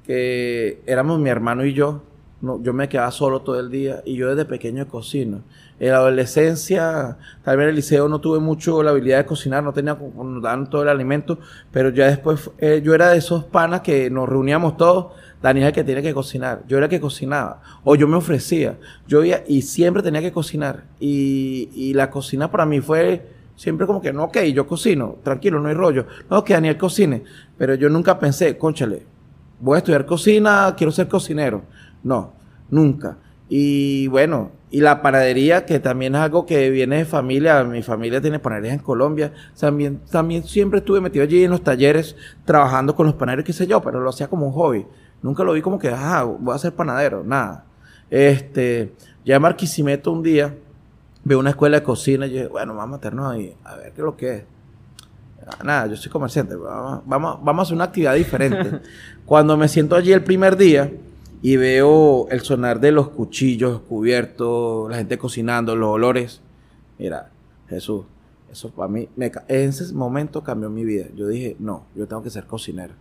que 0.05 0.83
éramos 0.87 1.21
mi 1.21 1.31
hermano 1.31 1.65
y 1.65 1.73
yo 1.73 2.03
no, 2.41 2.61
yo 2.61 2.73
me 2.73 2.89
quedaba 2.89 3.13
solo 3.13 3.43
todo 3.43 3.61
el 3.61 3.71
día 3.71 4.03
y 4.05 4.17
yo 4.17 4.29
desde 4.29 4.45
pequeño 4.45 4.89
cocino. 4.89 5.43
En 5.79 5.93
la 5.93 5.99
adolescencia, 5.99 7.17
tal 7.45 7.57
vez 7.57 7.65
en 7.65 7.71
el 7.71 7.77
liceo 7.77 8.09
no 8.09 8.21
tuve 8.21 8.41
mucho 8.41 8.83
la 8.83 8.91
habilidad 8.91 9.19
de 9.19 9.27
cocinar, 9.27 9.63
no 9.63 9.73
tenía 9.73 9.95
nos 9.95 10.43
daban 10.43 10.69
todo 10.69 10.83
el 10.83 10.89
alimento, 10.89 11.39
pero 11.71 11.91
ya 11.91 12.07
después 12.07 12.51
eh, 12.59 12.83
yo 12.85 12.93
era 12.93 13.11
de 13.11 13.19
esos 13.19 13.45
panas 13.45 13.83
que 13.83 14.11
nos 14.11 14.29
reuníamos 14.29 14.77
todos. 14.77 15.13
Daniel 15.43 15.65
es 15.65 15.69
el 15.69 15.75
que 15.75 15.85
tiene 15.85 16.03
que 16.03 16.15
cocinar. 16.15 16.63
Yo 16.67 16.77
era 16.77 16.87
el 16.87 16.91
que 16.91 17.01
cocinaba. 17.01 17.63
O 17.85 17.95
yo 17.95 18.09
me 18.09 18.17
ofrecía. 18.17 18.79
Yo 19.07 19.25
iba 19.25 19.39
y 19.47 19.63
siempre 19.63 20.03
tenía 20.03 20.21
que 20.21 20.33
cocinar. 20.33 20.85
Y, 20.99 21.71
y 21.75 21.95
la 21.95 22.11
cocina 22.11 22.51
para 22.51 22.67
mí 22.67 22.81
fue 22.81 23.39
siempre 23.59 23.87
como 23.87 24.01
que, 24.01 24.13
no, 24.13 24.25
ok, 24.25 24.39
yo 24.55 24.67
cocino, 24.67 25.17
tranquilo, 25.23 25.61
no 25.61 25.69
hay 25.69 25.75
rollo. 25.75 26.07
No, 26.31 26.45
que 26.45 26.55
Daniel 26.55 26.79
cocine. 26.79 27.25
Pero 27.59 27.75
yo 27.75 27.91
nunca 27.91 28.19
pensé, 28.19 28.57
conchale, 28.57 29.05
voy 29.61 29.77
a 29.77 29.79
estudiar 29.79 30.07
cocina, 30.07 30.75
quiero 30.77 30.93
ser 30.93 31.09
cocinero. 31.09 31.63
No, 32.03 32.33
nunca. 32.71 33.19
Y 33.49 34.07
bueno, 34.09 34.53
y 34.71 34.81
la 34.81 35.03
panadería, 35.03 35.65
que 35.67 35.81
también 35.81 36.15
es 36.15 36.21
algo 36.21 36.47
que 36.47 36.71
viene 36.71 36.99
de 36.99 37.05
familia, 37.05 37.65
mi 37.65 37.83
familia 37.83 38.21
tiene 38.21 38.39
panaderías 38.39 38.75
en 38.75 38.81
Colombia, 38.81 39.33
también, 39.59 40.01
también 40.11 40.45
siempre 40.45 40.81
estuve 40.81 41.01
metido 41.01 41.25
allí 41.25 41.45
en 41.45 41.51
los 41.51 41.65
talleres 41.65 42.17
trabajando 42.45 42.95
con 42.95 43.07
los 43.07 43.15
panaderos, 43.15 43.45
qué 43.45 43.53
sé 43.53 43.67
yo, 43.67 43.81
pero 43.81 44.01
lo 44.01 44.11
hacía 44.11 44.29
como 44.29 44.47
un 44.47 44.53
hobby. 44.53 44.87
Nunca 45.23 45.45
lo 45.45 45.53
vi 45.53 45.63
como 45.63 45.79
que, 45.79 45.89
ah, 45.89 46.23
voy 46.25 46.55
a 46.55 46.59
ser 46.59 46.75
panadero, 46.75 47.25
nada. 47.25 47.65
Este, 48.11 48.93
ya 49.25 49.37
en 49.37 49.43
Marquisimeto 49.43 50.13
un 50.13 50.23
día, 50.23 50.55
veo 51.25 51.39
una 51.39 51.51
escuela 51.51 51.79
de 51.79 51.83
cocina 51.83 52.27
y 52.27 52.33
yo 52.33 52.49
bueno, 52.51 52.75
vamos 52.75 52.95
a 52.95 52.97
meternos 52.99 53.33
ahí, 53.33 53.55
a 53.65 53.77
ver 53.77 53.93
qué 53.93 54.01
es 54.01 54.05
lo 54.05 54.17
que 54.17 54.35
es. 54.35 54.45
Ah, 55.47 55.65
nada, 55.65 55.87
yo 55.87 55.97
soy 55.97 56.11
comerciante, 56.11 56.55
vamos, 56.55 57.03
vamos, 57.07 57.39
vamos 57.43 57.61
a 57.61 57.63
hacer 57.63 57.75
una 57.75 57.85
actividad 57.85 58.15
diferente. 58.15 58.81
Cuando 59.27 59.57
me 59.57 59.69
siento 59.69 59.97
allí 59.97 60.13
el 60.13 60.23
primer 60.23 60.57
día, 60.57 60.91
y 61.41 61.57
veo 61.57 62.29
el 62.31 62.41
sonar 62.41 62.81
de 62.81 62.93
los 62.93 63.11
cuchillos 63.11 63.81
cubiertos, 63.83 64.91
la 64.91 64.97
gente 64.97 65.19
cocinando, 65.19 65.77
los 65.77 65.91
olores. 65.91 66.41
Mira, 66.99 67.31
Jesús, 67.69 68.05
eso 68.51 68.71
para 68.71 68.89
mí, 68.89 69.09
me, 69.17 69.31
en 69.49 69.69
ese 69.69 69.93
momento 69.95 70.43
cambió 70.43 70.69
mi 70.69 70.85
vida. 70.85 71.07
Yo 71.15 71.29
dije, 71.29 71.57
no, 71.59 71.85
yo 71.95 72.07
tengo 72.07 72.23
que 72.23 72.31
ser 72.31 72.47
cocinero. 72.47 72.95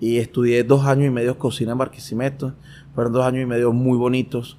Y 0.00 0.18
estudié 0.18 0.64
dos 0.64 0.84
años 0.86 1.06
y 1.06 1.10
medio 1.10 1.38
cocina 1.38 1.72
en 1.72 1.78
Barquisimeto. 1.78 2.54
Fueron 2.94 3.12
dos 3.12 3.24
años 3.24 3.42
y 3.42 3.46
medio 3.46 3.72
muy 3.72 3.98
bonitos. 3.98 4.58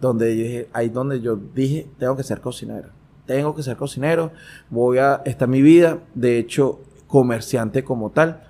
Donde 0.00 0.28
dije, 0.28 0.68
ahí 0.72 0.88
donde 0.88 1.20
yo 1.20 1.36
dije, 1.36 1.86
tengo 1.98 2.16
que 2.16 2.22
ser 2.22 2.40
cocinero. 2.40 2.88
Tengo 3.26 3.54
que 3.54 3.62
ser 3.62 3.76
cocinero. 3.76 4.32
Voy 4.68 4.98
a, 4.98 5.22
esta 5.24 5.46
mi 5.46 5.62
vida. 5.62 5.98
De 6.14 6.38
hecho, 6.38 6.80
comerciante 7.06 7.84
como 7.84 8.10
tal. 8.10 8.42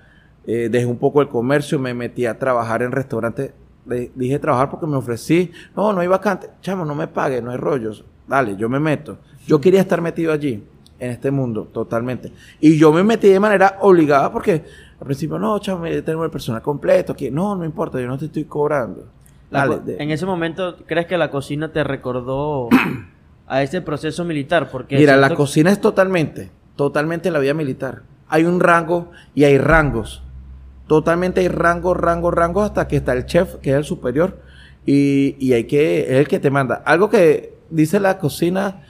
Eh, 0.45 0.69
dejé 0.69 0.85
un 0.85 0.97
poco 0.97 1.21
el 1.21 1.29
comercio, 1.29 1.79
me 1.79 1.93
metí 1.93 2.25
a 2.25 2.37
trabajar 2.37 2.83
en 2.83 2.91
restaurantes 2.91 3.51
dije 3.85 4.39
trabajar 4.39 4.69
porque 4.69 4.87
me 4.87 4.97
ofrecí. 4.97 5.51
No, 5.75 5.93
no 5.93 6.01
hay 6.01 6.07
vacante. 6.07 6.49
Chamo, 6.61 6.85
no 6.85 6.95
me 6.95 7.07
pague, 7.07 7.41
no 7.41 7.51
hay 7.51 7.57
rollos. 7.57 8.03
Dale, 8.27 8.55
yo 8.57 8.69
me 8.69 8.79
meto. 8.79 9.19
Yo 9.47 9.61
quería 9.61 9.81
estar 9.81 10.01
metido 10.01 10.33
allí, 10.33 10.63
en 10.99 11.11
este 11.11 11.29
mundo, 11.29 11.69
totalmente. 11.71 12.31
Y 12.59 12.77
yo 12.77 12.91
me 12.91 13.03
metí 13.03 13.29
de 13.29 13.39
manera 13.39 13.77
obligada 13.81 14.31
porque 14.31 14.63
al 14.99 15.05
principio, 15.05 15.37
no, 15.39 15.59
chamo, 15.59 15.83
tenemos 15.83 16.25
el 16.25 16.31
personal 16.31 16.61
completo 16.61 17.13
aquí. 17.13 17.29
No, 17.29 17.55
no 17.55 17.65
importa, 17.65 17.99
yo 17.99 18.07
no 18.07 18.17
te 18.17 18.25
estoy 18.25 18.45
cobrando. 18.45 19.07
Dale, 19.51 19.79
de- 19.79 19.97
En 20.01 20.11
ese 20.11 20.25
momento, 20.25 20.77
¿crees 20.85 21.05
que 21.05 21.17
la 21.17 21.29
cocina 21.31 21.71
te 21.71 21.83
recordó 21.83 22.69
a 23.47 23.61
ese 23.61 23.81
proceso 23.81 24.23
militar? 24.25 24.69
Porque 24.71 24.97
Mira, 24.97 25.17
la 25.17 25.35
cocina 25.35 25.71
es 25.71 25.79
totalmente, 25.81 26.49
totalmente 26.75 27.29
la 27.31 27.39
vida 27.39 27.53
militar. 27.53 28.03
Hay 28.27 28.43
un 28.45 28.59
rango 28.59 29.11
y 29.33 29.43
hay 29.43 29.57
rangos. 29.57 30.23
Totalmente 30.87 31.41
hay 31.41 31.47
rangos, 31.47 31.97
rangos, 31.97 32.33
rangos 32.33 32.63
hasta 32.65 32.87
que 32.87 32.95
está 32.97 33.13
el 33.13 33.25
chef, 33.25 33.55
que 33.55 33.71
es 33.71 33.75
el 33.75 33.83
superior, 33.83 34.39
y, 34.85 35.35
y 35.39 35.53
hay 35.53 35.65
que, 35.65 36.01
es 36.03 36.11
el 36.11 36.27
que 36.27 36.39
te 36.39 36.49
manda. 36.51 36.81
Algo 36.85 37.09
que 37.09 37.53
dice 37.69 37.99
la 37.99 38.17
cocina 38.19 38.83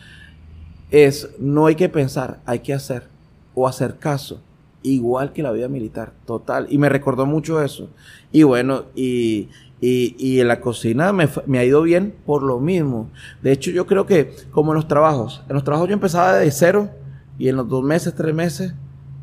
es, 0.91 1.30
no 1.39 1.65
hay 1.68 1.76
que 1.76 1.89
pensar, 1.89 2.39
hay 2.46 2.60
que 2.60 2.74
hacer 2.74 3.08
o 3.54 3.68
hacer 3.68 3.98
caso. 3.98 4.41
Igual 4.86 5.34
que 5.34 5.41
la 5.41 5.52
vida 5.52 5.67
militar, 5.67 6.13
total. 6.28 6.67
Y 6.69 6.78
me 6.78 6.89
recordó 6.89 7.26
mucho 7.26 7.60
eso. 7.63 7.89
Y 8.32 8.43
bueno, 8.43 8.84
y, 8.93 9.50
y, 9.82 10.39
en 10.39 10.48
la 10.48 10.62
cocina 10.62 11.12
me, 11.12 11.28
me 11.48 11.58
ha 11.58 11.65
ido 11.65 11.82
bien 11.82 12.13
por 12.24 12.43
lo 12.43 12.60
mismo. 12.60 13.10
De 13.41 13.52
hecho, 13.52 13.71
yo 13.71 13.88
creo 13.88 14.06
que 14.06 14.36
como 14.52 14.74
en 14.74 14.76
los 14.76 14.88
trabajos, 14.88 15.41
en 15.50 15.56
los 15.56 15.63
trabajos 15.63 15.89
yo 15.89 15.93
empezaba 15.93 16.36
de 16.36 16.52
cero 16.52 16.91
y 17.39 17.50
en 17.50 17.56
los 17.56 17.67
dos 17.67 17.84
meses, 17.84 18.13
tres 18.13 18.36
meses, 18.36 18.76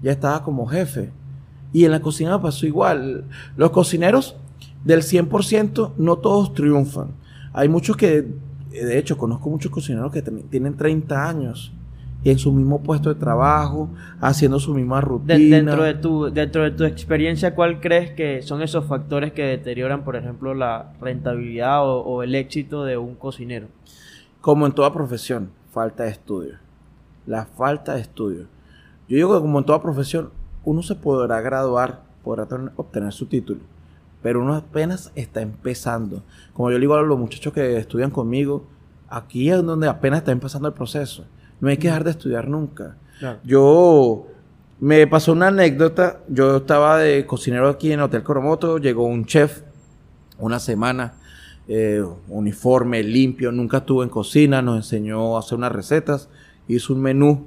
ya 0.02 0.10
estaba 0.10 0.42
como 0.42 0.66
jefe. 0.66 1.12
Y 1.72 1.84
en 1.84 1.92
la 1.92 2.00
cocina 2.00 2.42
pasó 2.42 2.66
igual. 2.66 3.26
Los 3.56 3.70
cocineros 3.70 4.34
del 4.84 5.02
100% 5.02 5.92
no 5.96 6.16
todos 6.18 6.54
triunfan. 6.54 7.12
Hay 7.52 7.68
muchos 7.68 7.96
que, 7.96 8.26
de 8.72 8.98
hecho, 8.98 9.16
conozco 9.16 9.48
muchos 9.48 9.70
cocineros 9.70 10.10
que 10.10 10.22
tienen 10.22 10.76
30 10.76 11.28
años 11.28 11.72
en 12.24 12.38
su 12.38 12.52
mismo 12.52 12.82
puesto 12.82 13.08
de 13.12 13.16
trabajo, 13.18 13.90
haciendo 14.20 14.58
su 14.60 14.74
misma 14.74 14.96
de- 14.96 15.02
rutina. 15.02 15.56
dentro, 15.56 15.82
de 15.82 15.94
tu, 15.94 16.30
dentro 16.30 16.62
de 16.62 16.70
tu 16.70 16.84
experiencia, 16.84 17.54
¿cuál 17.54 17.80
crees 17.80 18.12
que 18.12 18.42
son 18.42 18.62
esos 18.62 18.84
factores 18.86 19.32
que 19.32 19.42
deterioran, 19.42 20.04
por 20.04 20.14
ejemplo, 20.16 20.54
la 20.54 20.92
rentabilidad 21.00 21.84
o, 21.84 22.00
o 22.02 22.22
el 22.22 22.34
éxito 22.34 22.84
de 22.84 22.96
un 22.96 23.14
cocinero? 23.16 23.66
Como 24.40 24.66
en 24.66 24.72
toda 24.72 24.92
profesión, 24.92 25.50
falta 25.72 26.04
de 26.04 26.10
estudio. 26.10 26.54
La 27.26 27.44
falta 27.46 27.94
de 27.94 28.00
estudio. 28.02 28.46
Yo 29.08 29.16
digo 29.16 29.34
que 29.34 29.40
como 29.40 29.58
en 29.58 29.64
toda 29.64 29.82
profesión, 29.82 30.30
uno 30.64 30.82
se 30.82 30.94
podrá 30.94 31.40
graduar, 31.40 32.02
podrá 32.22 32.46
tener- 32.46 32.70
obtener 32.76 33.12
su 33.12 33.26
título, 33.26 33.60
pero 34.22 34.40
uno 34.40 34.54
apenas 34.54 35.10
está 35.16 35.42
empezando. 35.42 36.22
Como 36.52 36.70
yo 36.70 36.78
le 36.78 36.82
digo 36.82 36.94
a 36.94 37.02
los 37.02 37.18
muchachos 37.18 37.52
que 37.52 37.76
estudian 37.78 38.10
conmigo, 38.10 38.64
aquí 39.08 39.50
es 39.50 39.60
donde 39.62 39.88
apenas 39.88 40.20
está 40.20 40.30
empezando 40.32 40.68
el 40.68 40.74
proceso. 40.74 41.24
No 41.62 41.68
hay 41.68 41.76
que 41.76 41.86
dejar 41.86 42.02
de 42.02 42.10
estudiar 42.10 42.48
nunca. 42.48 42.96
Claro. 43.20 43.38
Yo 43.44 44.26
me 44.80 45.06
pasó 45.06 45.30
una 45.30 45.46
anécdota. 45.46 46.18
Yo 46.26 46.56
estaba 46.56 46.98
de 46.98 47.24
cocinero 47.24 47.68
aquí 47.68 47.92
en 47.92 48.00
el 48.00 48.06
Hotel 48.06 48.24
Coromoto. 48.24 48.78
Llegó 48.78 49.04
un 49.04 49.26
chef 49.26 49.62
una 50.38 50.58
semana, 50.58 51.14
eh, 51.68 52.04
uniforme, 52.26 53.04
limpio. 53.04 53.52
Nunca 53.52 53.76
estuvo 53.78 54.02
en 54.02 54.08
cocina. 54.08 54.60
Nos 54.60 54.78
enseñó 54.78 55.36
a 55.36 55.38
hacer 55.38 55.56
unas 55.56 55.70
recetas. 55.70 56.28
Hizo 56.66 56.94
un 56.94 57.00
menú. 57.00 57.46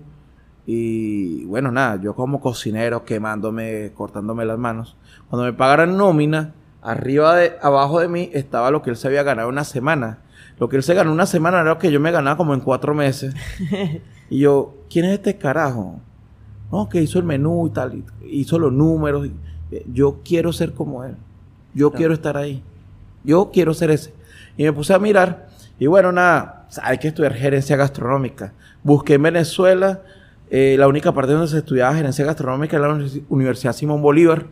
Y 0.66 1.44
bueno, 1.44 1.70
nada, 1.74 2.00
yo 2.02 2.16
como 2.16 2.40
cocinero 2.40 3.04
quemándome, 3.04 3.92
cortándome 3.94 4.46
las 4.46 4.58
manos. 4.58 4.96
Cuando 5.30 5.44
me 5.44 5.52
pagaran 5.52 5.98
nómina, 5.98 6.54
arriba 6.82 7.36
de, 7.36 7.58
abajo 7.62 8.00
de 8.00 8.08
mí 8.08 8.30
estaba 8.32 8.72
lo 8.72 8.82
que 8.82 8.92
él 8.92 8.96
se 8.96 9.10
había 9.10 9.24
ganado 9.24 9.50
una 9.50 9.66
semana. 9.66 10.20
Lo 10.60 10.70
que 10.70 10.78
él 10.78 10.84
se 10.84 10.94
ganó 10.94 11.12
una 11.12 11.26
semana 11.26 11.60
era 11.62 11.70
lo 11.72 11.78
que 11.80 11.92
yo 11.92 12.00
me 12.00 12.12
ganaba 12.12 12.38
como 12.38 12.54
en 12.54 12.60
cuatro 12.62 12.94
meses. 12.94 13.34
Y 14.28 14.40
yo, 14.40 14.74
¿quién 14.90 15.06
es 15.06 15.12
este 15.14 15.38
carajo? 15.38 16.00
No, 16.72 16.90
que 16.90 17.00
hizo 17.00 17.20
el 17.20 17.26
menú 17.26 17.68
y 17.68 17.70
tal, 17.70 18.04
hizo 18.28 18.58
los 18.58 18.74
números. 18.74 19.28
eh, 19.72 19.86
yo 19.94 20.22
quiero 20.26 20.52
ser 20.52 20.74
como 20.74 21.04
él. 21.04 21.16
Yo 21.76 21.90
Claro. 21.92 21.98
quiero 22.00 22.14
estar 22.16 22.36
ahí. 22.36 22.64
Yo 23.24 23.52
quiero 23.54 23.74
ser 23.76 23.92
ese. 23.92 24.14
Y 24.58 24.64
me 24.64 24.74
puse 24.74 24.96
a 24.96 25.00
mirar. 25.00 25.48
Y 25.78 25.86
bueno, 25.86 26.12
nada, 26.12 26.68
hay 26.82 26.98
que 26.98 27.10
estudiar 27.10 27.34
gerencia 27.36 27.76
gastronómica. 27.76 28.54
Busqué 28.84 29.14
en 29.16 29.24
Venezuela. 29.24 30.02
eh, 30.50 30.76
la 30.80 30.88
única 30.88 31.12
parte 31.12 31.32
donde 31.34 31.48
se 31.48 31.58
estudiaba 31.60 31.94
gerencia 31.96 32.26
gastronómica 32.26 32.78
era 32.78 32.88
la 32.88 32.96
Universi- 32.96 33.24
Universidad 33.30 33.74
Simón 33.74 34.02
Bolívar. 34.02 34.46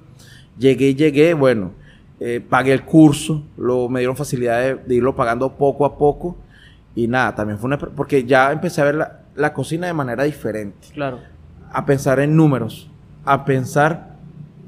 Llegué, 0.60 0.94
llegué, 0.96 1.34
bueno, 1.34 1.72
eh, 2.26 2.40
pagué 2.40 2.72
el 2.74 2.84
curso, 2.84 3.44
lo, 3.58 3.90
me 3.90 4.00
dieron 4.00 4.16
facilidad 4.16 4.62
de, 4.62 4.76
de 4.76 4.96
irlo 4.96 5.16
pagando 5.16 5.54
poco 5.58 5.86
a 5.86 5.98
poco. 5.98 6.38
Y 6.96 7.08
nada, 7.08 7.36
también 7.36 7.58
fue 7.60 7.68
una... 7.68 7.78
Porque 7.78 8.24
ya 8.24 8.52
empecé 8.52 8.82
a 8.82 8.86
ver 8.86 8.96
la, 8.96 9.20
la 9.36 9.52
cocina 9.54 9.88
de 9.88 9.94
manera 9.94 10.24
diferente 10.24 10.88
Claro. 10.94 11.20
a 11.72 11.86
pensar 11.86 12.20
en 12.20 12.36
números, 12.36 12.90
a 13.26 13.44
pensar 13.46 14.16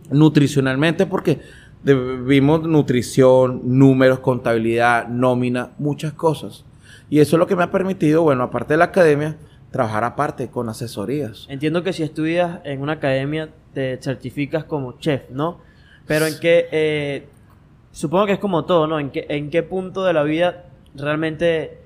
nutricionalmente, 0.09 1.05
porque 1.05 1.39
vimos 1.83 2.63
nutrición, 2.63 3.61
números, 3.63 4.19
contabilidad, 4.19 5.07
nómina, 5.07 5.71
muchas 5.77 6.13
cosas. 6.13 6.65
Y 7.09 7.19
eso 7.19 7.35
es 7.35 7.39
lo 7.39 7.47
que 7.47 7.55
me 7.55 7.63
ha 7.63 7.71
permitido, 7.71 8.23
bueno, 8.23 8.43
aparte 8.43 8.73
de 8.73 8.77
la 8.79 8.85
academia, 8.85 9.37
trabajar 9.71 10.03
aparte 10.03 10.47
con 10.49 10.67
asesorías. 10.69 11.45
Entiendo 11.49 11.83
que 11.83 11.93
si 11.93 12.01
estudias 12.01 12.59
en 12.63 12.81
una 12.81 12.93
academia 12.93 13.49
te 13.73 13.97
certificas 14.01 14.63
como 14.63 14.97
chef, 14.99 15.29
¿no? 15.29 15.59
Pero 16.07 16.25
en 16.25 16.39
qué, 16.39 16.67
eh, 16.71 17.27
supongo 17.95 18.25
que 18.25 18.34
es 18.34 18.39
como 18.39 18.65
todo, 18.65 18.88
¿no? 18.88 18.99
¿En 18.99 19.10
qué, 19.10 19.25
¿En 19.29 19.49
qué 19.49 19.63
punto 19.63 20.03
de 20.03 20.12
la 20.12 20.23
vida 20.23 20.65
realmente 20.95 21.79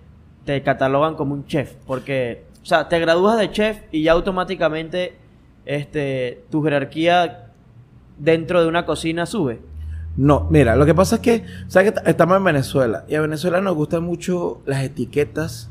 te 0.44 0.62
catalogan 0.64 1.16
como 1.16 1.36
un 1.36 1.46
chef? 1.46 1.76
Porque, 1.86 2.46
o 2.64 2.66
sea, 2.66 2.90
te 2.90 3.00
gradúas 3.00 3.38
de 3.38 3.52
chef 3.52 3.78
y 3.92 4.04
ya 4.04 4.14
automáticamente 4.14 5.14
este, 5.66 6.44
tu 6.50 6.64
jerarquía 6.64 7.52
dentro 8.18 8.62
de 8.62 8.68
una 8.68 8.86
cocina 8.86 9.28
sube. 9.28 9.60
No, 10.18 10.48
mira, 10.50 10.76
lo 10.76 10.86
que 10.88 10.96
pasa 10.96 11.18
es 11.18 11.22
que, 11.22 11.46
¿sabes 11.68 11.94
que 11.94 12.10
estamos 12.10 12.38
en 12.38 12.44
Venezuela? 12.44 13.06
Y 13.08 13.14
a 13.14 13.22
Venezuela 13.22 13.62
nos 13.62 13.76
gustan 13.76 14.04
mucho 14.04 14.62
las 14.66 14.84
etiquetas 14.84 15.70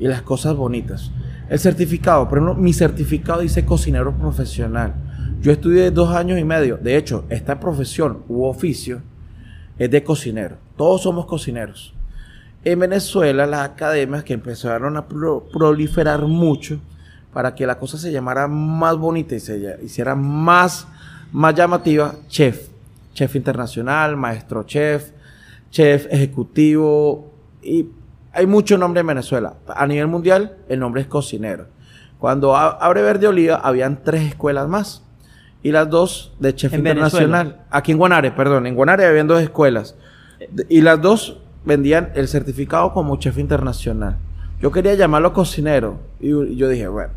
y 0.00 0.08
las 0.08 0.22
cosas 0.22 0.56
bonitas. 0.56 1.12
El 1.48 1.60
certificado, 1.60 2.28
por 2.28 2.38
ejemplo, 2.38 2.60
mi 2.60 2.72
certificado 2.72 3.40
dice 3.40 3.64
cocinero 3.64 4.12
profesional. 4.18 4.94
Yo 5.40 5.52
estudié 5.52 5.92
dos 5.92 6.10
años 6.10 6.40
y 6.40 6.44
medio. 6.44 6.76
De 6.76 6.96
hecho, 6.96 7.24
esta 7.28 7.60
profesión 7.60 8.24
u 8.28 8.46
oficio 8.46 9.00
es 9.78 9.90
de 9.90 10.02
cocinero. 10.04 10.56
Todos 10.76 11.02
somos 11.02 11.26
cocineros. 11.26 11.94
En 12.64 12.80
Venezuela, 12.80 13.46
las 13.46 13.60
academias 13.60 14.24
que 14.24 14.34
empezaron 14.34 14.96
a 14.96 15.06
pro- 15.06 15.44
proliferar 15.52 16.22
mucho 16.22 16.80
para 17.32 17.54
que 17.54 17.66
la 17.66 17.78
cosa 17.78 17.98
se 17.98 18.10
llamara 18.10 18.48
más 18.48 18.96
bonita 18.96 19.34
y 19.34 19.40
se 19.40 19.78
hiciera 19.82 20.14
más, 20.14 20.86
más 21.32 21.54
llamativa, 21.54 22.14
chef. 22.28 22.68
Chef 23.14 23.34
internacional, 23.36 24.16
maestro 24.16 24.64
chef, 24.64 25.10
chef 25.70 26.06
ejecutivo 26.10 27.32
y 27.62 27.86
hay 28.32 28.46
mucho 28.46 28.76
nombre 28.76 29.00
en 29.00 29.06
Venezuela. 29.06 29.54
A 29.68 29.86
nivel 29.86 30.06
mundial, 30.08 30.58
el 30.68 30.80
nombre 30.80 31.00
es 31.00 31.06
cocinero. 31.06 31.68
Cuando 32.18 32.54
abre 32.56 33.00
Verde 33.02 33.26
Oliva, 33.26 33.56
habían 33.56 34.02
tres 34.02 34.22
escuelas 34.28 34.68
más. 34.68 35.02
Y 35.62 35.72
las 35.72 35.90
dos 35.90 36.32
de 36.38 36.54
chef 36.54 36.72
En 36.74 36.80
internacional. 36.80 37.64
Aquí 37.70 37.92
en 37.92 37.98
Guanare, 37.98 38.30
perdón. 38.32 38.66
En 38.66 38.74
Guanare 38.74 39.04
habían 39.06 39.26
dos 39.26 39.42
escuelas. 39.42 39.96
Y 40.68 40.80
las 40.82 41.00
dos 41.00 41.38
vendían 41.64 42.10
el 42.14 42.28
certificado 42.28 42.92
como 42.92 43.16
chef 43.16 43.38
internacional. 43.38 44.16
Yo 44.60 44.70
quería 44.70 44.94
llamarlo 44.94 45.32
cocinero. 45.32 45.98
Y 46.20 46.28
y 46.30 46.56
yo 46.56 46.68
dije, 46.68 46.86
bueno. 46.88 47.12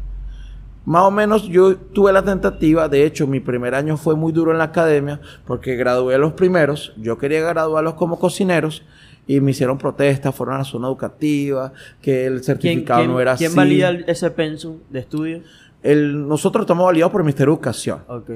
Más 0.85 1.03
o 1.03 1.11
menos 1.11 1.43
yo 1.47 1.75
tuve 1.77 2.11
la 2.11 2.23
tentativa, 2.23 2.87
de 2.89 3.05
hecho 3.05 3.27
mi 3.27 3.39
primer 3.39 3.75
año 3.75 3.95
fue 3.97 4.15
muy 4.15 4.31
duro 4.31 4.51
en 4.53 4.57
la 4.57 4.63
academia 4.63 5.19
porque 5.45 5.75
gradué 5.75 6.15
a 6.15 6.17
los 6.17 6.33
primeros, 6.33 6.93
yo 6.97 7.17
quería 7.19 7.41
graduarlos 7.41 7.93
como 7.93 8.17
cocineros 8.17 8.81
y 9.27 9.39
me 9.39 9.51
hicieron 9.51 9.77
protestas, 9.77 10.33
fueron 10.33 10.55
a 10.55 10.59
la 10.59 10.63
zona 10.63 10.87
educativa, 10.87 11.73
que 12.01 12.25
el 12.25 12.35
¿Quién, 12.35 12.43
certificado 12.43 13.01
quién- 13.01 13.11
no 13.11 13.19
era 13.19 13.35
quién 13.35 13.49
así. 13.49 13.57
valida 13.57 13.89
el- 13.89 14.05
ese 14.07 14.31
pensum 14.31 14.77
de 14.89 14.99
estudio? 14.99 15.41
El- 15.83 16.27
nosotros 16.27 16.63
estamos 16.63 16.85
validados 16.85 17.11
por 17.11 17.21
el 17.21 17.25
Ministerio 17.25 17.53
de 17.53 17.55
Educación, 17.55 17.99
Ok. 18.07 18.31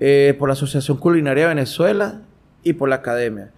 eh, 0.00 0.34
por 0.38 0.48
la 0.48 0.54
Asociación 0.54 0.96
Culinaria 0.98 1.44
de 1.44 1.48
Venezuela 1.54 2.22
y 2.62 2.72
por 2.74 2.88
la 2.88 2.96
academia. 2.96 3.50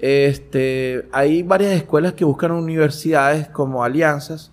Este, 0.00 1.06
hay 1.12 1.42
varias 1.42 1.72
escuelas 1.72 2.12
que 2.12 2.24
buscan 2.24 2.50
universidades 2.52 3.48
como 3.48 3.82
alianzas. 3.84 4.52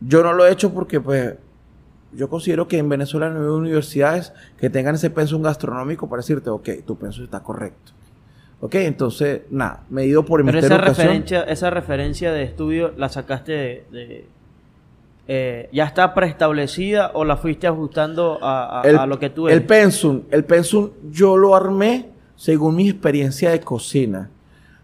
Yo 0.00 0.22
no 0.22 0.32
lo 0.32 0.46
he 0.46 0.52
hecho 0.52 0.72
porque 0.72 1.00
pues 1.00 1.34
yo 2.12 2.28
considero 2.28 2.68
que 2.68 2.78
en 2.78 2.88
Venezuela 2.88 3.30
no 3.30 3.40
hay 3.40 3.46
universidades 3.46 4.32
que 4.58 4.68
tengan 4.70 4.94
ese 4.96 5.08
pensum 5.10 5.42
gastronómico 5.42 6.08
para 6.08 6.20
decirte, 6.20 6.50
ok, 6.50 6.68
tu 6.86 6.96
pensum 6.98 7.24
está 7.24 7.40
correcto. 7.42 7.92
Ok, 8.60 8.74
entonces, 8.76 9.42
nada, 9.50 9.82
me 9.90 10.02
he 10.02 10.06
ido 10.06 10.24
por 10.24 10.40
el 10.40 10.46
Pero 10.46 10.56
Ministerio 10.56 10.76
esa 10.76 10.84
de 10.84 10.88
Educación. 10.90 11.06
referencia, 11.08 11.42
esa 11.52 11.70
referencia 11.70 12.32
de 12.32 12.42
estudio 12.44 12.92
la 12.96 13.08
sacaste 13.08 13.52
de, 13.52 13.84
de- 13.90 14.26
eh, 15.28 15.68
ya 15.72 15.84
está 15.84 16.14
preestablecida 16.14 17.12
o 17.14 17.24
la 17.24 17.36
fuiste 17.36 17.66
ajustando 17.66 18.38
a, 18.42 18.80
a- 18.80 18.82
el, 18.88 18.96
a 18.98 19.06
lo 19.06 19.18
que 19.18 19.30
tú 19.30 19.48
El 19.48 19.54
eres. 19.56 19.66
pensum, 19.68 20.22
el 20.30 20.44
pensum 20.44 20.90
yo 21.10 21.36
lo 21.36 21.54
armé 21.54 22.10
según 22.36 22.74
mi 22.76 22.88
experiencia 22.88 23.50
de 23.50 23.60
cocina. 23.60 24.30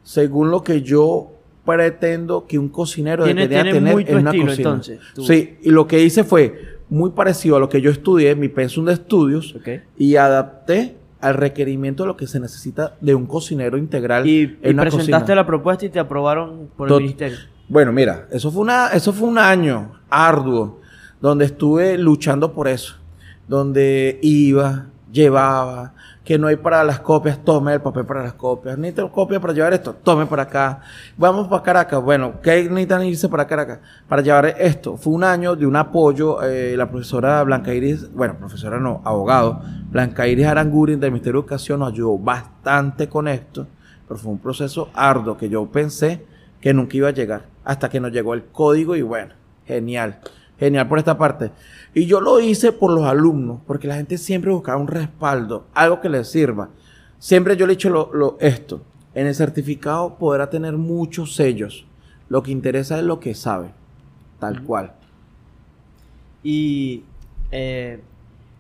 según 0.02 0.50
lo 0.50 0.62
que 0.62 0.80
yo 0.82 1.32
pretendo 1.66 2.46
que 2.46 2.58
un 2.58 2.68
cocinero 2.70 3.24
Tiene- 3.24 3.46
debería 3.46 3.72
tener 3.72 3.92
muy 3.94 4.04
tu 4.04 4.12
en 4.12 4.18
una 4.18 4.30
estilo, 4.30 4.46
cocina. 4.46 4.68
entonces, 4.70 5.00
tú. 5.14 5.22
Sí, 5.24 5.58
y 5.62 5.70
lo 5.70 5.86
que 5.86 6.02
hice 6.02 6.24
fue 6.24 6.78
muy 6.88 7.10
parecido 7.10 7.56
a 7.56 7.60
lo 7.60 7.68
que 7.68 7.82
yo 7.82 7.90
estudié, 7.90 8.34
mi 8.34 8.48
pensum 8.48 8.86
de 8.86 8.94
estudios, 8.94 9.54
y 9.98 10.16
adapté 10.16 10.96
al 11.20 11.34
requerimiento 11.34 12.04
de 12.04 12.06
lo 12.06 12.16
que 12.16 12.26
se 12.26 12.40
necesita 12.40 12.94
de 13.02 13.14
un 13.14 13.26
cocinero 13.26 13.76
integral 13.76 14.26
Y, 14.26 14.30
y 14.42 14.58
en 14.62 14.74
una 14.74 14.82
presentaste 14.84 15.18
cocina. 15.24 15.34
la 15.34 15.46
propuesta 15.46 15.84
y 15.84 15.88
te 15.90 15.98
aprobaron 15.98 16.70
por 16.76 16.90
el 16.90 17.00
ministerio. 17.02 17.36
Bueno, 17.68 17.92
mira, 17.92 18.28
eso 18.30 18.50
fue 18.50 18.62
una, 18.62 18.88
eso 18.94 19.12
fue 19.12 19.28
un 19.28 19.36
año 19.36 19.97
arduo 20.10 20.80
donde 21.20 21.46
estuve 21.46 21.98
luchando 21.98 22.52
por 22.52 22.68
eso, 22.68 22.94
donde 23.48 24.18
iba, 24.22 24.86
llevaba, 25.10 25.94
que 26.28 26.38
no 26.38 26.48
hay 26.48 26.56
para 26.56 26.84
las 26.84 27.00
copias, 27.00 27.42
tome 27.42 27.72
el 27.72 27.80
papel 27.80 28.04
para 28.04 28.22
las 28.22 28.34
copias, 28.34 28.76
necesito 28.76 29.10
copia 29.10 29.40
para 29.40 29.54
llevar 29.54 29.72
esto, 29.72 29.94
tome 29.94 30.26
para 30.26 30.42
acá, 30.42 30.82
vamos 31.16 31.48
para 31.48 31.62
Caracas, 31.62 32.02
bueno, 32.02 32.34
¿qué 32.42 32.64
necesitan 32.64 33.02
irse 33.06 33.30
para 33.30 33.46
Caracas? 33.46 33.78
Para 34.06 34.20
llevar 34.20 34.54
esto. 34.58 34.98
Fue 34.98 35.14
un 35.14 35.24
año 35.24 35.56
de 35.56 35.66
un 35.66 35.74
apoyo, 35.74 36.42
eh, 36.42 36.76
la 36.76 36.90
profesora 36.90 37.42
Blanca 37.44 37.72
Iris, 37.72 38.12
bueno, 38.12 38.36
profesora 38.38 38.78
no, 38.78 39.00
abogado, 39.06 39.62
Blanca 39.90 40.28
Iris 40.28 40.46
Aranguren 40.46 41.00
del 41.00 41.12
Ministerio 41.12 41.40
de 41.40 41.46
Educación 41.46 41.80
nos 41.80 41.92
ayudó 41.92 42.18
bastante 42.18 43.08
con 43.08 43.26
esto, 43.26 43.66
pero 44.06 44.20
fue 44.20 44.30
un 44.30 44.38
proceso 44.38 44.90
arduo 44.92 45.38
que 45.38 45.48
yo 45.48 45.64
pensé 45.72 46.26
que 46.60 46.74
nunca 46.74 46.94
iba 46.98 47.08
a 47.08 47.12
llegar, 47.12 47.46
hasta 47.64 47.88
que 47.88 48.00
nos 48.00 48.12
llegó 48.12 48.34
el 48.34 48.44
código 48.44 48.94
y 48.96 49.00
bueno, 49.00 49.32
genial, 49.68 50.18
genial 50.58 50.88
por 50.88 50.98
esta 50.98 51.16
parte. 51.16 51.52
Y 51.94 52.06
yo 52.06 52.20
lo 52.20 52.40
hice 52.40 52.72
por 52.72 52.90
los 52.92 53.04
alumnos, 53.04 53.60
porque 53.66 53.86
la 53.86 53.94
gente 53.96 54.18
siempre 54.18 54.50
buscaba 54.50 54.78
un 54.80 54.88
respaldo, 54.88 55.66
algo 55.74 56.00
que 56.00 56.08
les 56.08 56.28
sirva. 56.28 56.70
Siempre 57.20 57.56
yo 57.56 57.66
le 57.66 57.74
he 57.74 57.76
dicho 57.76 57.90
lo, 57.90 58.10
lo- 58.12 58.36
esto, 58.40 58.80
en 59.14 59.26
el 59.26 59.34
certificado 59.34 60.16
podrá 60.18 60.50
tener 60.50 60.76
muchos 60.76 61.34
sellos, 61.36 61.86
lo 62.28 62.42
que 62.42 62.50
interesa 62.50 62.98
es 62.98 63.04
lo 63.04 63.20
que 63.20 63.34
sabe, 63.34 63.70
tal 64.40 64.62
cual. 64.64 64.92
Y 66.42 67.04
eh, 67.50 68.00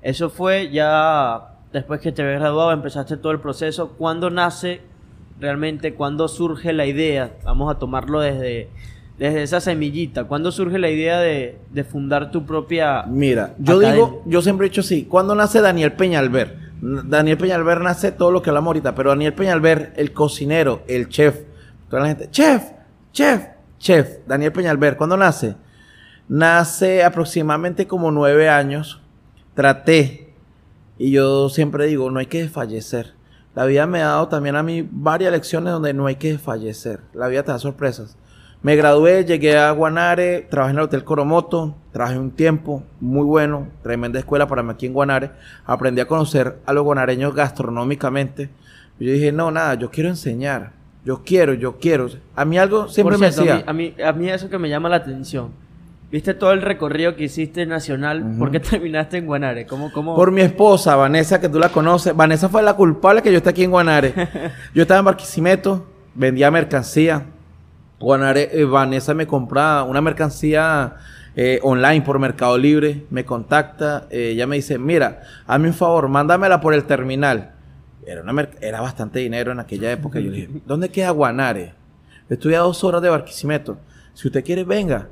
eso 0.02 0.30
fue 0.30 0.70
ya 0.70 1.54
después 1.72 2.00
que 2.00 2.12
te 2.12 2.22
habías 2.22 2.40
graduado, 2.40 2.72
empezaste 2.72 3.16
todo 3.16 3.32
el 3.32 3.40
proceso. 3.40 3.90
¿Cuándo 3.96 4.30
nace 4.30 4.80
realmente, 5.38 5.94
cuándo 5.94 6.26
surge 6.28 6.72
la 6.72 6.86
idea? 6.86 7.36
Vamos 7.44 7.72
a 7.74 7.78
tomarlo 7.78 8.20
desde, 8.20 8.68
desde 9.18 9.42
esa 9.42 9.60
semillita. 9.60 10.24
¿Cuándo 10.24 10.52
surge 10.52 10.78
la 10.78 10.90
idea 10.90 11.18
de, 11.20 11.58
de 11.72 11.84
fundar 11.84 12.30
tu 12.30 12.46
propia... 12.46 13.02
Mira, 13.02 13.54
yo 13.58 13.76
Academia. 13.76 13.94
digo, 13.94 14.22
yo 14.26 14.42
siempre 14.42 14.66
he 14.66 14.70
dicho 14.70 14.80
así, 14.82 15.04
¿cuándo 15.04 15.34
nace 15.34 15.60
Daniel 15.60 15.92
Peñalver? 15.92 16.68
Daniel 16.80 17.36
Peñalver 17.36 17.80
nace 17.80 18.12
todo 18.12 18.30
lo 18.30 18.40
que 18.40 18.50
hablamos 18.50 18.68
ahorita, 18.68 18.94
pero 18.94 19.10
Daniel 19.10 19.34
Peñalver, 19.34 19.92
el 19.96 20.12
cocinero, 20.12 20.82
el 20.86 21.08
chef, 21.08 21.40
toda 21.90 22.02
la 22.02 22.08
gente, 22.08 22.30
chef, 22.30 22.62
chef, 23.12 23.42
chef, 23.78 24.18
Daniel 24.28 24.52
Peñalver, 24.52 24.96
¿cuándo 24.96 25.16
nace? 25.16 25.56
Nace 26.28 27.02
aproximadamente 27.02 27.88
como 27.88 28.12
nueve 28.12 28.48
años, 28.48 29.00
traté, 29.54 30.32
y 30.98 31.10
yo 31.10 31.48
siempre 31.48 31.86
digo, 31.86 32.10
no 32.12 32.20
hay 32.20 32.26
que 32.26 32.42
desfallecer. 32.42 33.14
La 33.56 33.64
vida 33.64 33.86
me 33.88 34.00
ha 34.02 34.08
dado 34.08 34.28
también 34.28 34.54
a 34.54 34.62
mí 34.62 34.86
varias 34.88 35.32
lecciones 35.32 35.72
donde 35.72 35.94
no 35.94 36.06
hay 36.06 36.14
que 36.14 36.30
desfallecer. 36.30 37.00
La 37.12 37.26
vida 37.26 37.42
te 37.42 37.50
da 37.50 37.58
sorpresas. 37.58 38.16
Me 38.60 38.74
gradué, 38.74 39.24
llegué 39.24 39.56
a 39.56 39.70
Guanare, 39.70 40.46
trabajé 40.50 40.72
en 40.72 40.78
el 40.78 40.84
Hotel 40.84 41.04
Coromoto, 41.04 41.76
trabajé 41.92 42.18
un 42.18 42.32
tiempo 42.32 42.82
muy 43.00 43.24
bueno, 43.24 43.68
tremenda 43.82 44.18
escuela 44.18 44.48
para 44.48 44.64
mí 44.64 44.70
aquí 44.70 44.86
en 44.86 44.94
Guanare. 44.94 45.30
Aprendí 45.64 46.00
a 46.00 46.06
conocer 46.06 46.58
a 46.66 46.72
los 46.72 46.82
guanareños 46.82 47.34
gastronómicamente. 47.34 48.50
Y 48.98 49.06
yo 49.06 49.12
dije, 49.12 49.30
no, 49.30 49.52
nada, 49.52 49.74
yo 49.74 49.90
quiero 49.90 50.08
enseñar. 50.08 50.72
Yo 51.04 51.22
quiero, 51.24 51.54
yo 51.54 51.78
quiero. 51.78 52.08
A 52.34 52.44
mí 52.44 52.58
algo 52.58 52.88
siempre 52.88 53.14
Por 53.14 53.20
me 53.20 53.26
decía. 53.26 53.62
a, 53.64 53.72
mí, 53.72 53.94
a, 53.94 53.94
mí, 53.94 54.02
a 54.02 54.12
mí 54.12 54.28
eso 54.28 54.50
que 54.50 54.58
me 54.58 54.68
llama 54.68 54.88
la 54.88 54.96
atención. 54.96 55.52
¿Viste 56.10 56.34
todo 56.34 56.52
el 56.52 56.62
recorrido 56.62 57.14
que 57.14 57.24
hiciste 57.24 57.64
nacional? 57.64 58.22
Ujú. 58.22 58.38
¿Por 58.38 58.50
qué 58.50 58.58
terminaste 58.60 59.18
en 59.18 59.26
Guanare? 59.26 59.66
¿Cómo, 59.66 59.92
cómo? 59.92 60.16
Por 60.16 60.32
mi 60.32 60.40
esposa, 60.40 60.96
Vanessa, 60.96 61.40
que 61.40 61.48
tú 61.48 61.60
la 61.60 61.68
conoces. 61.68 62.16
Vanessa 62.16 62.48
fue 62.48 62.62
la 62.62 62.74
culpable 62.74 63.22
que 63.22 63.30
yo 63.30 63.36
esté 63.36 63.50
aquí 63.50 63.62
en 63.62 63.70
Guanare. 63.70 64.12
yo 64.74 64.82
estaba 64.82 64.98
en 64.98 65.04
Barquisimeto, 65.04 65.86
vendía 66.14 66.50
mercancía. 66.50 67.24
Guanare, 68.00 68.50
eh, 68.52 68.64
Vanessa 68.64 69.12
me 69.14 69.26
compraba 69.26 69.82
una 69.82 70.00
mercancía 70.00 70.96
eh, 71.34 71.58
online 71.62 72.02
por 72.02 72.18
Mercado 72.18 72.56
Libre. 72.56 73.06
Me 73.10 73.24
contacta. 73.24 74.06
eh, 74.10 74.30
ella 74.32 74.46
me 74.46 74.56
dice, 74.56 74.78
mira, 74.78 75.22
hazme 75.46 75.68
un 75.68 75.74
favor, 75.74 76.08
mándamela 76.08 76.60
por 76.60 76.74
el 76.74 76.84
terminal. 76.84 77.52
Era, 78.06 78.22
una 78.22 78.48
era 78.60 78.80
bastante 78.80 79.18
dinero 79.18 79.52
en 79.52 79.60
aquella 79.60 79.90
época. 79.92 80.20
Yo 80.20 80.30
le 80.30 80.36
dije, 80.36 80.50
¿dónde 80.64 80.88
queda 80.88 81.10
Guanare? 81.10 81.74
Estoy 82.28 82.54
a 82.54 82.60
dos 82.60 82.82
horas 82.84 83.02
de 83.02 83.08
Barquisimeto. 83.10 83.78
Si 84.14 84.28
usted 84.28 84.44
quiere, 84.44 84.64
venga. 84.64 85.08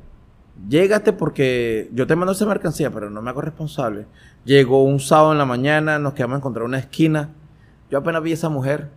Llégate 0.68 1.12
porque 1.12 1.90
yo 1.92 2.07
te 2.07 2.16
mando 2.16 2.33
esa 2.33 2.46
mercancía, 2.46 2.90
pero 2.90 3.11
no 3.11 3.20
me 3.20 3.31
hago 3.31 3.42
responsable. 3.42 4.07
Llegó 4.44 4.83
un 4.85 5.01
sábado 5.01 5.33
en 5.33 5.38
la 5.38 5.44
mañana, 5.44 5.99
nos 5.99 6.14
quedamos 6.14 6.37
a 6.37 6.38
encontrar 6.38 6.64
una 6.64 6.79
esquina. 6.79 7.31
Yo 7.90 7.99
apenas 7.99 8.22
vi 8.22 8.31
a 8.31 8.35
esa 8.35 8.49
mujer. 8.49 8.88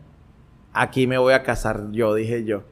Aquí 0.74 1.08
me 1.08 1.18
voy 1.18 1.34
a 1.34 1.44
casar 1.44 1.92
yo, 1.92 2.14
dije 2.14 2.46
yo. 2.46 2.64